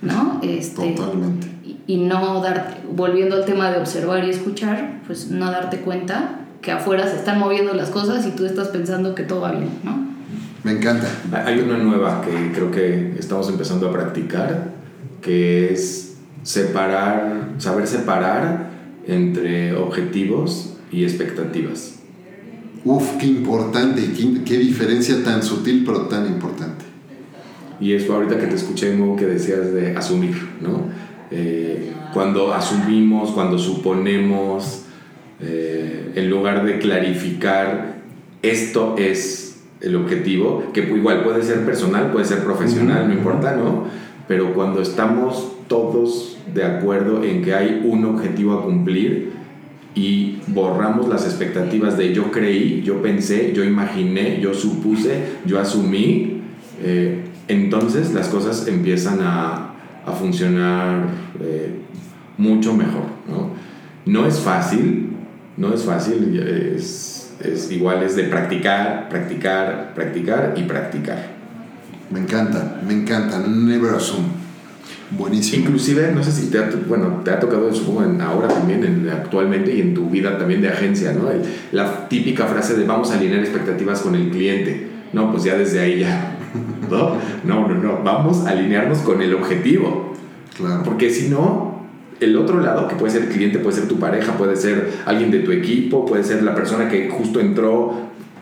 ¿no? 0.00 0.40
Este, 0.42 0.92
Totalmente. 0.92 1.48
Y, 1.62 1.78
y 1.86 1.96
no 1.98 2.40
dar, 2.40 2.78
volviendo 2.90 3.36
al 3.36 3.44
tema 3.44 3.70
de 3.70 3.78
observar 3.78 4.24
y 4.24 4.30
escuchar, 4.30 5.00
pues 5.06 5.30
no 5.30 5.50
darte 5.50 5.80
cuenta 5.80 6.40
que 6.62 6.72
afuera 6.72 7.06
se 7.06 7.16
están 7.16 7.38
moviendo 7.38 7.74
las 7.74 7.90
cosas 7.90 8.26
y 8.26 8.30
tú 8.30 8.46
estás 8.46 8.68
pensando 8.68 9.14
que 9.14 9.24
todo 9.24 9.42
va 9.42 9.52
bien, 9.52 9.68
¿no? 9.82 10.14
Me 10.64 10.72
encanta. 10.72 11.06
Hay 11.44 11.60
una 11.60 11.76
nueva 11.76 12.22
que 12.22 12.52
creo 12.52 12.70
que 12.70 13.14
estamos 13.18 13.50
empezando 13.50 13.90
a 13.90 13.92
practicar, 13.92 14.70
que 15.24 15.72
es 15.72 16.16
separar, 16.42 17.54
saber 17.58 17.86
separar 17.86 18.70
entre 19.06 19.74
objetivos 19.74 20.76
y 20.92 21.04
expectativas. 21.04 21.98
Uf, 22.84 23.16
qué 23.18 23.26
importante, 23.26 24.02
qué, 24.16 24.44
qué 24.44 24.58
diferencia 24.58 25.24
tan 25.24 25.42
sutil 25.42 25.82
pero 25.86 26.02
tan 26.02 26.26
importante. 26.26 26.84
Y 27.80 27.94
eso 27.94 28.14
ahorita 28.14 28.38
que 28.38 28.46
te 28.46 28.54
escuché, 28.54 28.94
Mo, 28.94 29.16
que 29.16 29.26
decías 29.26 29.72
de 29.72 29.96
asumir, 29.96 30.36
¿no? 30.60 30.88
Eh, 31.30 31.92
cuando 32.12 32.52
asumimos, 32.52 33.30
cuando 33.30 33.58
suponemos, 33.58 34.82
eh, 35.40 36.12
en 36.14 36.30
lugar 36.30 36.64
de 36.64 36.78
clarificar, 36.78 37.96
esto 38.42 38.94
es 38.98 39.62
el 39.80 39.96
objetivo, 39.96 40.70
que 40.72 40.82
igual 40.82 41.24
puede 41.24 41.42
ser 41.42 41.64
personal, 41.64 42.12
puede 42.12 42.26
ser 42.26 42.44
profesional, 42.44 43.02
uh 43.02 43.04
-huh. 43.04 43.08
no 43.08 43.14
importa, 43.14 43.56
¿no? 43.56 43.84
Pero 44.28 44.54
cuando 44.54 44.80
estamos 44.80 45.52
todos 45.68 46.38
de 46.52 46.64
acuerdo 46.64 47.24
en 47.24 47.42
que 47.42 47.54
hay 47.54 47.82
un 47.84 48.04
objetivo 48.04 48.54
a 48.54 48.64
cumplir 48.64 49.32
y 49.94 50.38
borramos 50.48 51.08
las 51.08 51.24
expectativas 51.24 51.96
de 51.96 52.12
yo 52.12 52.30
creí, 52.30 52.82
yo 52.82 53.00
pensé, 53.00 53.52
yo 53.54 53.64
imaginé, 53.64 54.40
yo 54.40 54.54
supuse, 54.54 55.20
yo 55.46 55.60
asumí, 55.60 56.42
eh, 56.82 57.24
entonces 57.48 58.12
las 58.12 58.28
cosas 58.28 58.66
empiezan 58.66 59.20
a, 59.20 59.74
a 60.04 60.12
funcionar 60.12 61.06
eh, 61.40 61.78
mucho 62.36 62.74
mejor. 62.74 63.04
¿no? 63.28 63.50
no 64.06 64.26
es 64.26 64.38
fácil, 64.38 65.10
no 65.56 65.72
es 65.72 65.82
fácil, 65.82 66.38
es, 66.38 67.34
es 67.42 67.70
igual, 67.70 68.02
es 68.02 68.16
de 68.16 68.24
practicar, 68.24 69.08
practicar, 69.08 69.92
practicar 69.94 70.54
y 70.56 70.62
practicar. 70.64 71.33
Me 72.14 72.20
encanta, 72.20 72.80
me 72.86 72.94
encanta. 72.94 73.40
Never 73.40 73.92
assume. 73.92 74.28
Buenísimo. 75.10 75.64
Inclusive, 75.64 76.12
no 76.12 76.22
sé 76.22 76.30
si 76.30 76.48
te 76.48 76.58
ha, 76.58 76.70
bueno, 76.86 77.22
te 77.24 77.32
ha 77.32 77.40
tocado, 77.40 77.74
supongo, 77.74 78.04
en, 78.04 78.20
ahora 78.20 78.46
también, 78.46 78.84
en, 78.84 79.08
actualmente 79.10 79.74
y 79.74 79.80
en 79.80 79.94
tu 79.94 80.08
vida 80.08 80.38
también 80.38 80.62
de 80.62 80.68
agencia, 80.68 81.12
¿no? 81.12 81.28
El, 81.28 81.42
la 81.72 82.08
típica 82.08 82.46
frase 82.46 82.74
de 82.76 82.84
vamos 82.84 83.10
a 83.10 83.14
alinear 83.16 83.40
expectativas 83.40 84.00
con 84.00 84.14
el 84.14 84.30
cliente. 84.30 84.90
No, 85.12 85.32
pues 85.32 85.42
ya 85.42 85.56
desde 85.56 85.80
ahí 85.80 85.98
ya. 85.98 86.38
¿No? 86.88 87.16
No, 87.42 87.66
no, 87.66 87.74
no. 87.74 88.04
Vamos 88.04 88.46
a 88.46 88.50
alinearnos 88.50 88.98
con 88.98 89.20
el 89.20 89.34
objetivo. 89.34 90.14
Claro. 90.56 90.84
Porque 90.84 91.10
si 91.10 91.28
no, 91.28 91.84
el 92.20 92.36
otro 92.36 92.60
lado, 92.60 92.86
que 92.86 92.94
puede 92.94 93.12
ser 93.12 93.22
el 93.22 93.28
cliente, 93.30 93.58
puede 93.58 93.74
ser 93.74 93.88
tu 93.88 93.98
pareja, 93.98 94.34
puede 94.34 94.54
ser 94.54 94.92
alguien 95.04 95.32
de 95.32 95.40
tu 95.40 95.50
equipo, 95.50 96.06
puede 96.06 96.22
ser 96.22 96.44
la 96.44 96.54
persona 96.54 96.88
que 96.88 97.08
justo 97.10 97.40
entró, 97.40 97.92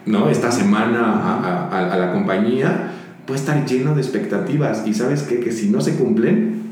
¿no? 0.05 0.29
Esta 0.29 0.53
semana 0.53 1.01
a, 1.01 1.69
a, 1.71 1.95
a 1.95 1.97
la 1.97 2.13
compañía 2.13 2.99
puede 3.27 3.41
estar 3.41 3.65
lleno 3.67 3.95
de 3.95 4.01
expectativas 4.01 4.87
y 4.87 4.95
sabes 4.95 5.23
qué? 5.23 5.41
que 5.41 5.53
si 5.53 5.69
no 5.69 5.81
se 5.81 5.95
cumplen, 5.95 6.63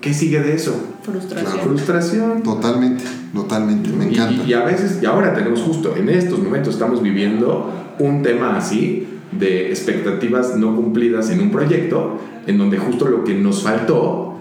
¿qué 0.00 0.12
sigue 0.12 0.40
de 0.40 0.54
eso? 0.54 0.74
Frustración. 1.02 1.56
La 1.56 1.62
frustración. 1.62 2.42
Totalmente, 2.42 3.04
totalmente, 3.34 3.90
me 3.90 4.08
encanta. 4.10 4.44
Y, 4.44 4.50
y, 4.50 4.54
a 4.54 4.64
veces, 4.64 4.98
y 5.02 5.06
ahora 5.06 5.34
tenemos 5.34 5.60
justo, 5.60 5.94
en 5.96 6.08
estos 6.08 6.38
momentos 6.38 6.74
estamos 6.74 7.02
viviendo 7.02 7.72
un 7.98 8.22
tema 8.22 8.56
así 8.56 9.06
de 9.38 9.68
expectativas 9.68 10.56
no 10.56 10.76
cumplidas 10.76 11.30
en 11.30 11.40
un 11.40 11.50
proyecto, 11.50 12.18
en 12.46 12.58
donde 12.58 12.78
justo 12.78 13.06
lo 13.06 13.24
que 13.24 13.34
nos 13.34 13.62
faltó 13.62 14.34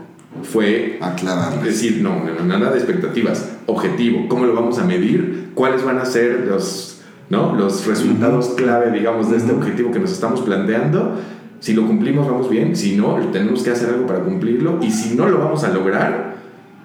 fue 0.43 0.97
aclarar. 1.01 1.63
Decir, 1.63 2.01
no, 2.01 2.23
nada 2.45 2.71
de 2.71 2.77
expectativas, 2.77 3.49
objetivo, 3.65 4.27
¿cómo 4.27 4.45
lo 4.45 4.53
vamos 4.53 4.79
a 4.79 4.85
medir? 4.85 5.51
¿Cuáles 5.53 5.83
van 5.83 5.99
a 5.99 6.05
ser 6.05 6.45
los, 6.47 6.92
¿no? 7.33 7.55
los 7.55 7.85
resultados 7.87 8.49
clave, 8.49 8.91
digamos, 8.91 9.29
de 9.29 9.37
este 9.37 9.51
objetivo 9.51 9.91
que 9.91 9.99
nos 9.99 10.11
estamos 10.11 10.41
planteando? 10.41 11.19
Si 11.59 11.73
lo 11.73 11.87
cumplimos, 11.87 12.27
vamos 12.27 12.49
bien. 12.49 12.75
Si 12.75 12.95
no, 12.95 13.15
tenemos 13.31 13.63
que 13.63 13.71
hacer 13.71 13.89
algo 13.89 14.05
para 14.05 14.19
cumplirlo. 14.19 14.79
Y 14.81 14.91
si 14.91 15.15
no 15.15 15.27
lo 15.27 15.39
vamos 15.39 15.63
a 15.63 15.69
lograr, 15.69 16.35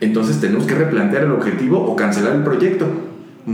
entonces 0.00 0.40
tenemos 0.40 0.64
que 0.64 0.74
replantear 0.74 1.24
el 1.24 1.32
objetivo 1.32 1.78
o 1.78 1.94
cancelar 1.96 2.34
el 2.34 2.44
proyecto. 2.44 2.86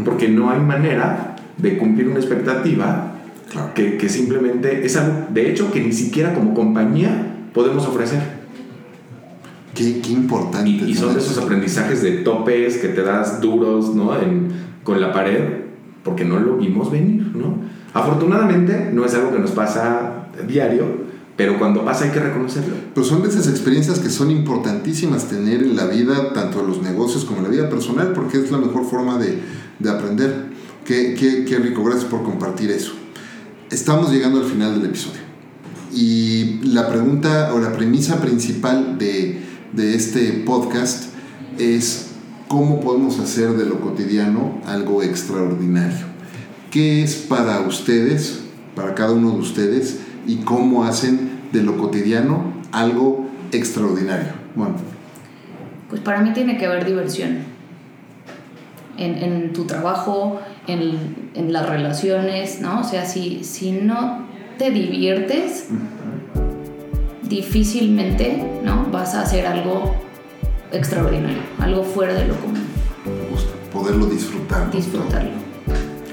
Porque 0.04 0.28
no 0.28 0.50
hay 0.50 0.60
manera 0.60 1.36
de 1.56 1.78
cumplir 1.78 2.08
una 2.08 2.18
expectativa 2.18 3.12
que, 3.74 3.96
que, 3.96 4.08
simplemente 4.08 4.84
es 4.84 4.96
algo, 4.96 5.26
de 5.30 5.50
hecho, 5.50 5.70
que 5.72 5.80
ni 5.80 5.92
siquiera 5.92 6.34
como 6.34 6.54
compañía 6.54 7.36
podemos 7.52 7.86
ofrecer. 7.86 8.20
Qué, 9.74 10.00
qué 10.00 10.12
importante. 10.12 10.68
Y, 10.68 10.94
son 10.94 11.14
de 11.14 11.20
esos 11.20 11.38
aprendizajes 11.38 12.02
de 12.02 12.18
topes 12.18 12.78
que 12.78 12.88
te 12.88 13.02
das 13.02 13.40
duros 13.40 13.94
¿no? 13.94 14.20
En, 14.20 14.48
con 14.82 15.00
la 15.00 15.12
pared, 15.12 15.63
porque 16.04 16.24
no 16.24 16.38
lo 16.38 16.56
vimos 16.56 16.90
venir. 16.90 17.32
¿no? 17.34 17.56
Afortunadamente, 17.92 18.90
no 18.92 19.04
es 19.04 19.14
algo 19.14 19.32
que 19.32 19.38
nos 19.38 19.52
pasa 19.52 20.28
diario, 20.46 20.84
pero 21.36 21.58
cuando 21.58 21.84
pasa 21.84 22.04
hay 22.04 22.10
que 22.10 22.20
reconocerlo. 22.20 22.74
Pero 22.94 23.04
son 23.04 23.22
de 23.22 23.28
esas 23.28 23.48
experiencias 23.48 23.98
que 23.98 24.10
son 24.10 24.30
importantísimas 24.30 25.28
tener 25.28 25.62
en 25.62 25.74
la 25.74 25.86
vida, 25.86 26.32
tanto 26.32 26.60
en 26.60 26.68
los 26.68 26.82
negocios 26.82 27.24
como 27.24 27.38
en 27.38 27.44
la 27.44 27.50
vida 27.50 27.68
personal, 27.68 28.12
porque 28.12 28.38
es 28.38 28.50
la 28.50 28.58
mejor 28.58 28.84
forma 28.84 29.18
de, 29.18 29.40
de 29.78 29.90
aprender. 29.90 30.52
Qué, 30.84 31.14
qué, 31.18 31.44
qué 31.44 31.58
rico, 31.58 31.82
gracias 31.82 32.04
por 32.04 32.22
compartir 32.22 32.70
eso. 32.70 32.92
Estamos 33.70 34.12
llegando 34.12 34.40
al 34.40 34.44
final 34.44 34.74
del 34.74 34.90
episodio. 34.90 35.20
Y 35.92 36.60
la 36.64 36.88
pregunta 36.88 37.52
o 37.54 37.58
la 37.58 37.72
premisa 37.72 38.20
principal 38.20 38.98
de, 38.98 39.40
de 39.72 39.94
este 39.94 40.42
podcast 40.44 41.14
es 41.58 42.13
cómo 42.48 42.80
podemos 42.80 43.18
hacer 43.18 43.50
de 43.50 43.66
lo 43.66 43.80
cotidiano 43.80 44.60
algo 44.66 45.02
extraordinario. 45.02 46.06
¿Qué 46.70 47.02
es 47.02 47.14
para 47.16 47.60
ustedes, 47.60 48.42
para 48.74 48.94
cada 48.94 49.12
uno 49.12 49.32
de 49.32 49.38
ustedes, 49.38 50.00
y 50.26 50.36
cómo 50.38 50.84
hacen 50.84 51.30
de 51.52 51.62
lo 51.62 51.76
cotidiano 51.78 52.52
algo 52.72 53.26
extraordinario? 53.52 54.32
Bueno. 54.54 54.74
Pues 55.88 56.00
para 56.00 56.20
mí 56.22 56.32
tiene 56.32 56.56
que 56.58 56.66
haber 56.66 56.84
diversión 56.84 57.38
en, 58.96 59.14
en 59.16 59.52
tu 59.52 59.64
trabajo, 59.64 60.40
en, 60.66 61.30
en, 61.34 61.52
las 61.52 61.68
relaciones, 61.68 62.60
¿no? 62.60 62.80
O 62.80 62.84
sea, 62.84 63.04
si, 63.04 63.44
si 63.44 63.72
no 63.72 64.26
te 64.58 64.70
diviertes, 64.70 65.68
difícilmente, 67.22 68.42
¿no? 68.64 68.86
Vas 68.90 69.14
a 69.14 69.22
hacer 69.22 69.46
algo 69.46 69.94
extraordinario, 70.76 71.42
algo 71.58 71.82
fuera 71.82 72.14
de 72.14 72.26
lo 72.26 72.36
común. 72.36 72.64
Me 73.04 73.30
gusta 73.30 73.50
poderlo 73.72 74.06
disfrutar. 74.06 74.70
Disfrutarlo 74.70 75.44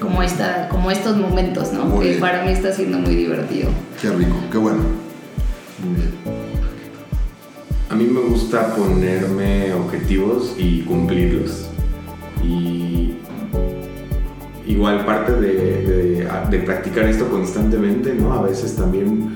como, 0.02 0.22
esta, 0.22 0.68
como 0.68 0.90
estos 0.90 1.16
momentos, 1.16 1.72
¿no? 1.72 2.00
que 2.00 2.14
para 2.14 2.44
mí 2.44 2.52
está 2.52 2.72
siendo 2.72 2.98
muy 2.98 3.14
divertido. 3.14 3.70
Qué 4.00 4.10
rico, 4.10 4.36
qué 4.50 4.58
bueno. 4.58 4.80
Muy 5.82 5.96
bien. 5.96 6.10
A 7.88 7.94
mí 7.94 8.04
me 8.04 8.20
gusta 8.20 8.74
ponerme 8.74 9.72
objetivos 9.74 10.54
y 10.58 10.80
cumplirlos. 10.82 11.68
Y 12.42 13.16
igual 14.66 15.04
parte 15.04 15.32
de, 15.32 16.26
de, 16.50 16.58
practicar 16.60 17.04
esto 17.04 17.28
constantemente, 17.28 18.14
¿no? 18.14 18.32
A 18.32 18.42
veces 18.42 18.74
también 18.74 19.34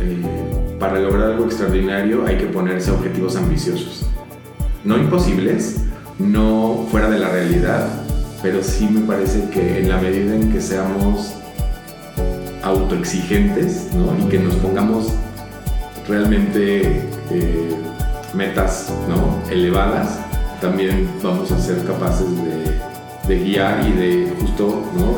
eh, 0.00 0.76
para 0.80 0.98
lograr 0.98 1.32
algo 1.32 1.44
extraordinario 1.44 2.26
hay 2.26 2.38
que 2.38 2.46
ponerse 2.46 2.90
objetivos 2.90 3.36
ambiciosos. 3.36 4.06
No 4.84 4.98
imposibles, 4.98 5.76
no 6.18 6.86
fuera 6.90 7.08
de 7.08 7.18
la 7.18 7.28
realidad, 7.28 7.88
pero 8.42 8.62
sí 8.62 8.88
me 8.90 9.00
parece 9.02 9.48
que 9.50 9.80
en 9.80 9.88
la 9.88 9.98
medida 9.98 10.34
en 10.34 10.52
que 10.52 10.60
seamos 10.60 11.34
autoexigentes 12.62 13.90
¿no? 13.94 14.16
y 14.18 14.28
que 14.28 14.38
nos 14.38 14.54
pongamos 14.56 15.12
realmente 16.08 17.02
eh, 17.30 17.76
metas 18.34 18.92
¿no? 19.08 19.38
elevadas, 19.52 20.18
también 20.60 21.08
vamos 21.22 21.52
a 21.52 21.60
ser 21.60 21.84
capaces 21.84 22.28
de, 22.44 22.78
de 23.28 23.44
guiar 23.44 23.86
y 23.86 23.92
de 23.92 24.32
justo, 24.40 24.82
¿no? 24.96 25.16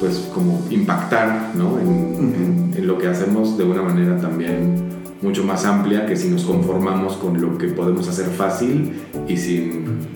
pues 0.00 0.28
como 0.32 0.62
impactar 0.70 1.52
¿no? 1.54 1.78
en, 1.78 2.72
en, 2.76 2.86
lo 2.86 2.98
que 2.98 3.08
hacemos 3.08 3.58
de 3.58 3.64
una 3.64 3.82
manera 3.82 4.16
también 4.16 4.87
mucho 5.22 5.44
más 5.44 5.64
amplia 5.64 6.06
que 6.06 6.16
si 6.16 6.28
nos 6.28 6.44
conformamos 6.44 7.16
con 7.16 7.40
lo 7.40 7.58
que 7.58 7.68
podemos 7.68 8.08
hacer 8.08 8.26
fácil 8.26 8.92
y 9.26 9.36
sin 9.36 10.08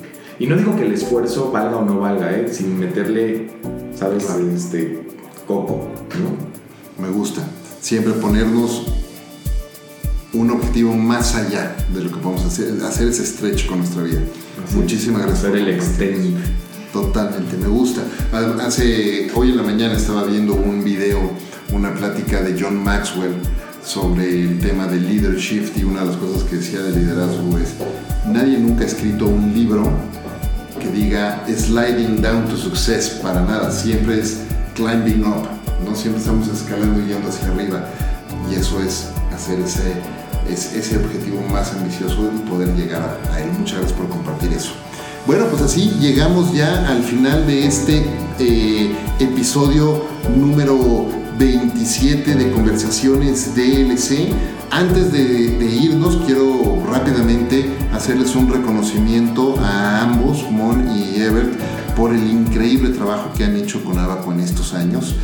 y 0.43 0.47
no 0.47 0.57
digo 0.57 0.75
que 0.75 0.85
el 0.85 0.93
esfuerzo 0.93 1.53
valga 1.53 1.77
o 1.77 1.85
no 1.85 2.01
valga, 2.01 2.33
¿eh? 2.33 2.49
sin 2.53 2.77
meterle, 2.77 3.49
¿sabes? 3.95 4.29
Este 4.53 5.07
coco, 5.47 5.89
¿no? 6.21 7.05
Me 7.05 7.13
gusta. 7.13 7.43
Siempre 7.81 8.13
ponernos 8.15 8.87
un 10.33 10.51
objetivo 10.51 10.95
más 10.95 11.37
allá 11.37 11.77
de 11.95 12.03
lo 12.03 12.11
que 12.11 12.17
podemos 12.17 12.45
hacer, 12.45 12.73
hacer 12.83 13.07
ese 13.07 13.25
stretch 13.25 13.67
con 13.67 13.79
nuestra 13.79 14.03
vida. 14.03 14.21
Muchísimas 14.75 15.23
gracias. 15.23 15.45
Hacer 15.45 15.57
el 15.57 15.69
extend. 15.69 16.37
Totalmente, 16.93 17.57
me 17.57 17.69
gusta. 17.69 18.03
Hace, 18.67 19.31
hoy 19.35 19.51
en 19.51 19.59
la 19.59 19.63
mañana 19.63 19.95
estaba 19.95 20.25
viendo 20.25 20.55
un 20.55 20.83
video, 20.83 21.21
una 21.73 21.95
plática 21.95 22.43
de 22.43 22.61
John 22.61 22.83
Maxwell 22.83 23.35
sobre 23.85 24.29
el 24.29 24.61
tema 24.61 24.87
del 24.87 25.07
leadership 25.09 25.73
y 25.77 25.85
una 25.85 26.01
de 26.01 26.07
las 26.07 26.17
cosas 26.17 26.45
que 26.45 26.57
decía 26.57 26.81
de 26.81 26.99
liderazgo 26.99 27.59
es, 27.59 27.75
nadie 28.27 28.59
nunca 28.59 28.85
ha 28.85 28.87
escrito 28.87 29.27
un 29.27 29.53
libro 29.53 29.91
que 30.81 30.89
diga 30.91 31.45
sliding 31.49 32.21
down 32.23 32.47
to 32.49 32.57
success 32.57 33.11
para 33.23 33.43
nada, 33.43 33.71
siempre 33.71 34.21
es 34.21 34.39
climbing 34.75 35.25
up, 35.25 35.47
no 35.85 35.95
siempre 35.97 36.21
estamos 36.21 36.49
escalando 36.49 37.01
y 37.01 37.09
yendo 37.09 37.29
hacia 37.29 37.49
arriba 37.49 37.89
y 38.51 38.55
eso 38.55 38.81
es 38.83 39.09
hacer 39.35 39.59
ese, 39.61 40.79
ese 40.79 40.97
objetivo 40.97 41.41
más 41.51 41.73
ambicioso 41.73 42.31
y 42.35 42.49
poder 42.49 42.75
llegar 42.75 43.19
a, 43.31 43.41
él. 43.41 43.51
Muchas 43.59 43.79
gracias 43.79 43.99
por 43.99 44.09
compartir 44.09 44.53
eso. 44.53 44.73
Bueno, 45.27 45.47
pues 45.47 45.63
así 45.63 45.97
llegamos 46.01 46.53
ya 46.53 46.89
al 46.89 47.03
final 47.03 47.47
de 47.47 47.67
este 47.67 48.05
eh, 48.39 48.93
episodio 49.21 50.05
número 50.37 51.22
27 51.39 52.35
de 52.35 52.51
Conversaciones 52.51 53.55
DLC. 53.55 54.33
Antes 54.71 55.13
de, 55.13 55.67
irnos, 55.67 56.23
quiero 56.27 56.85
rápidamente 56.87 57.71
hacerles 57.93 58.35
un 58.35 58.53
reconocimiento 58.53 59.59
a 59.59 60.03
ambos, 60.03 60.51
Mon 60.51 60.91
y 60.97 61.21
Ebert, 61.21 61.53
por 61.97 62.13
el 62.15 62.31
increíble 62.31 62.91
trabajo 62.91 63.31
que 63.37 63.45
han 63.45 63.57
hecho 63.57 63.85
con 63.85 63.99
Abaco 63.99 64.33
en 64.33 64.41
estos 64.41 64.75
años 64.75 65.15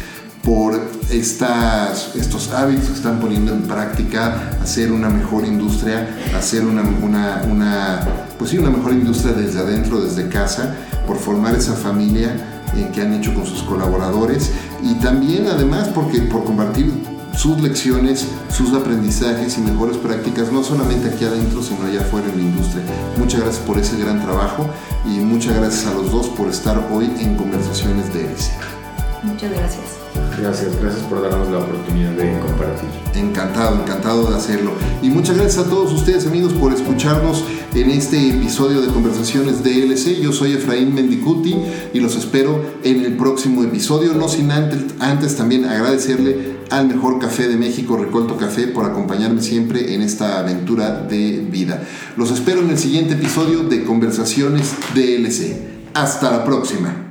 por 0.42 0.80
estas, 1.10 2.14
estos 2.16 2.52
hábitos 2.52 2.88
que 2.88 2.94
están 2.94 3.20
poniendo 3.20 3.52
en 3.52 3.62
práctica, 3.62 4.52
hacer 4.62 4.92
una 4.92 5.10
mejor 5.10 5.44
industria, 5.44 6.08
hacer 6.36 6.64
una, 6.64 6.82
una, 6.82 8.00
pues 8.38 8.50
sí, 8.50 8.58
una 8.58 8.70
mejor 8.70 8.92
industria 8.92 9.34
desde 9.34 9.58
adentro, 9.58 10.00
desde 10.00 10.28
casa, 10.28 10.74
por 11.06 11.18
formar 11.18 11.54
esa 11.54 11.74
familia 11.74 12.34
eh, 12.76 12.90
que 12.94 13.00
han 13.00 13.14
hecho 13.14 13.34
con 13.34 13.46
sus 13.46 13.62
colaboradores 13.62 14.50
y 14.82 14.94
también 14.94 15.46
además 15.48 15.88
porque 15.88 16.20
por 16.22 16.44
compartir 16.44 16.92
sus 17.36 17.60
lecciones, 17.60 18.26
sus 18.50 18.72
aprendizajes 18.74 19.58
y 19.58 19.60
mejores 19.60 19.96
prácticas, 19.96 20.50
no 20.50 20.64
solamente 20.64 21.08
aquí 21.08 21.24
adentro, 21.24 21.62
sino 21.62 21.86
allá 21.86 22.00
afuera 22.00 22.28
en 22.28 22.36
la 22.36 22.42
industria. 22.42 22.82
Muchas 23.16 23.40
gracias 23.40 23.64
por 23.64 23.78
ese 23.78 23.96
gran 23.96 24.20
trabajo 24.20 24.68
y 25.06 25.20
muchas 25.20 25.56
gracias 25.56 25.86
a 25.86 25.94
los 25.94 26.10
dos 26.10 26.28
por 26.28 26.48
estar 26.48 26.88
hoy 26.92 27.10
en 27.20 27.36
Conversaciones 27.36 28.12
de 28.12 28.26
Hélice. 28.26 28.77
Muchas 29.22 29.50
gracias. 29.50 29.98
Gracias, 30.40 30.80
gracias 30.80 31.02
por 31.04 31.20
darnos 31.22 31.48
la 31.48 31.58
oportunidad 31.58 32.12
de 32.12 32.38
compartir. 32.38 32.88
Encantado, 33.14 33.80
encantado 33.80 34.30
de 34.30 34.36
hacerlo. 34.36 34.72
Y 35.02 35.10
muchas 35.10 35.36
gracias 35.36 35.66
a 35.66 35.68
todos 35.68 35.92
ustedes 35.92 36.26
amigos 36.26 36.52
por 36.52 36.72
escucharnos 36.72 37.44
en 37.74 37.90
este 37.90 38.28
episodio 38.28 38.80
de 38.80 38.88
Conversaciones 38.88 39.64
DLC. 39.64 40.20
Yo 40.20 40.32
soy 40.32 40.52
Efraín 40.52 40.94
Mendicuti 40.94 41.56
y 41.92 41.98
los 41.98 42.14
espero 42.14 42.64
en 42.84 43.04
el 43.04 43.16
próximo 43.16 43.64
episodio. 43.64 44.14
No 44.14 44.28
sin 44.28 44.52
antes, 44.52 44.94
antes 45.00 45.36
también 45.36 45.64
agradecerle 45.64 46.58
al 46.70 46.86
mejor 46.86 47.18
café 47.18 47.48
de 47.48 47.56
México, 47.56 47.96
Recolto 47.96 48.36
Café, 48.36 48.68
por 48.68 48.84
acompañarme 48.84 49.42
siempre 49.42 49.94
en 49.94 50.02
esta 50.02 50.38
aventura 50.38 51.02
de 51.02 51.44
vida. 51.50 51.82
Los 52.16 52.30
espero 52.30 52.60
en 52.60 52.70
el 52.70 52.78
siguiente 52.78 53.14
episodio 53.14 53.64
de 53.64 53.82
Conversaciones 53.82 54.74
DLC. 54.94 55.56
Hasta 55.94 56.30
la 56.30 56.44
próxima. 56.44 57.07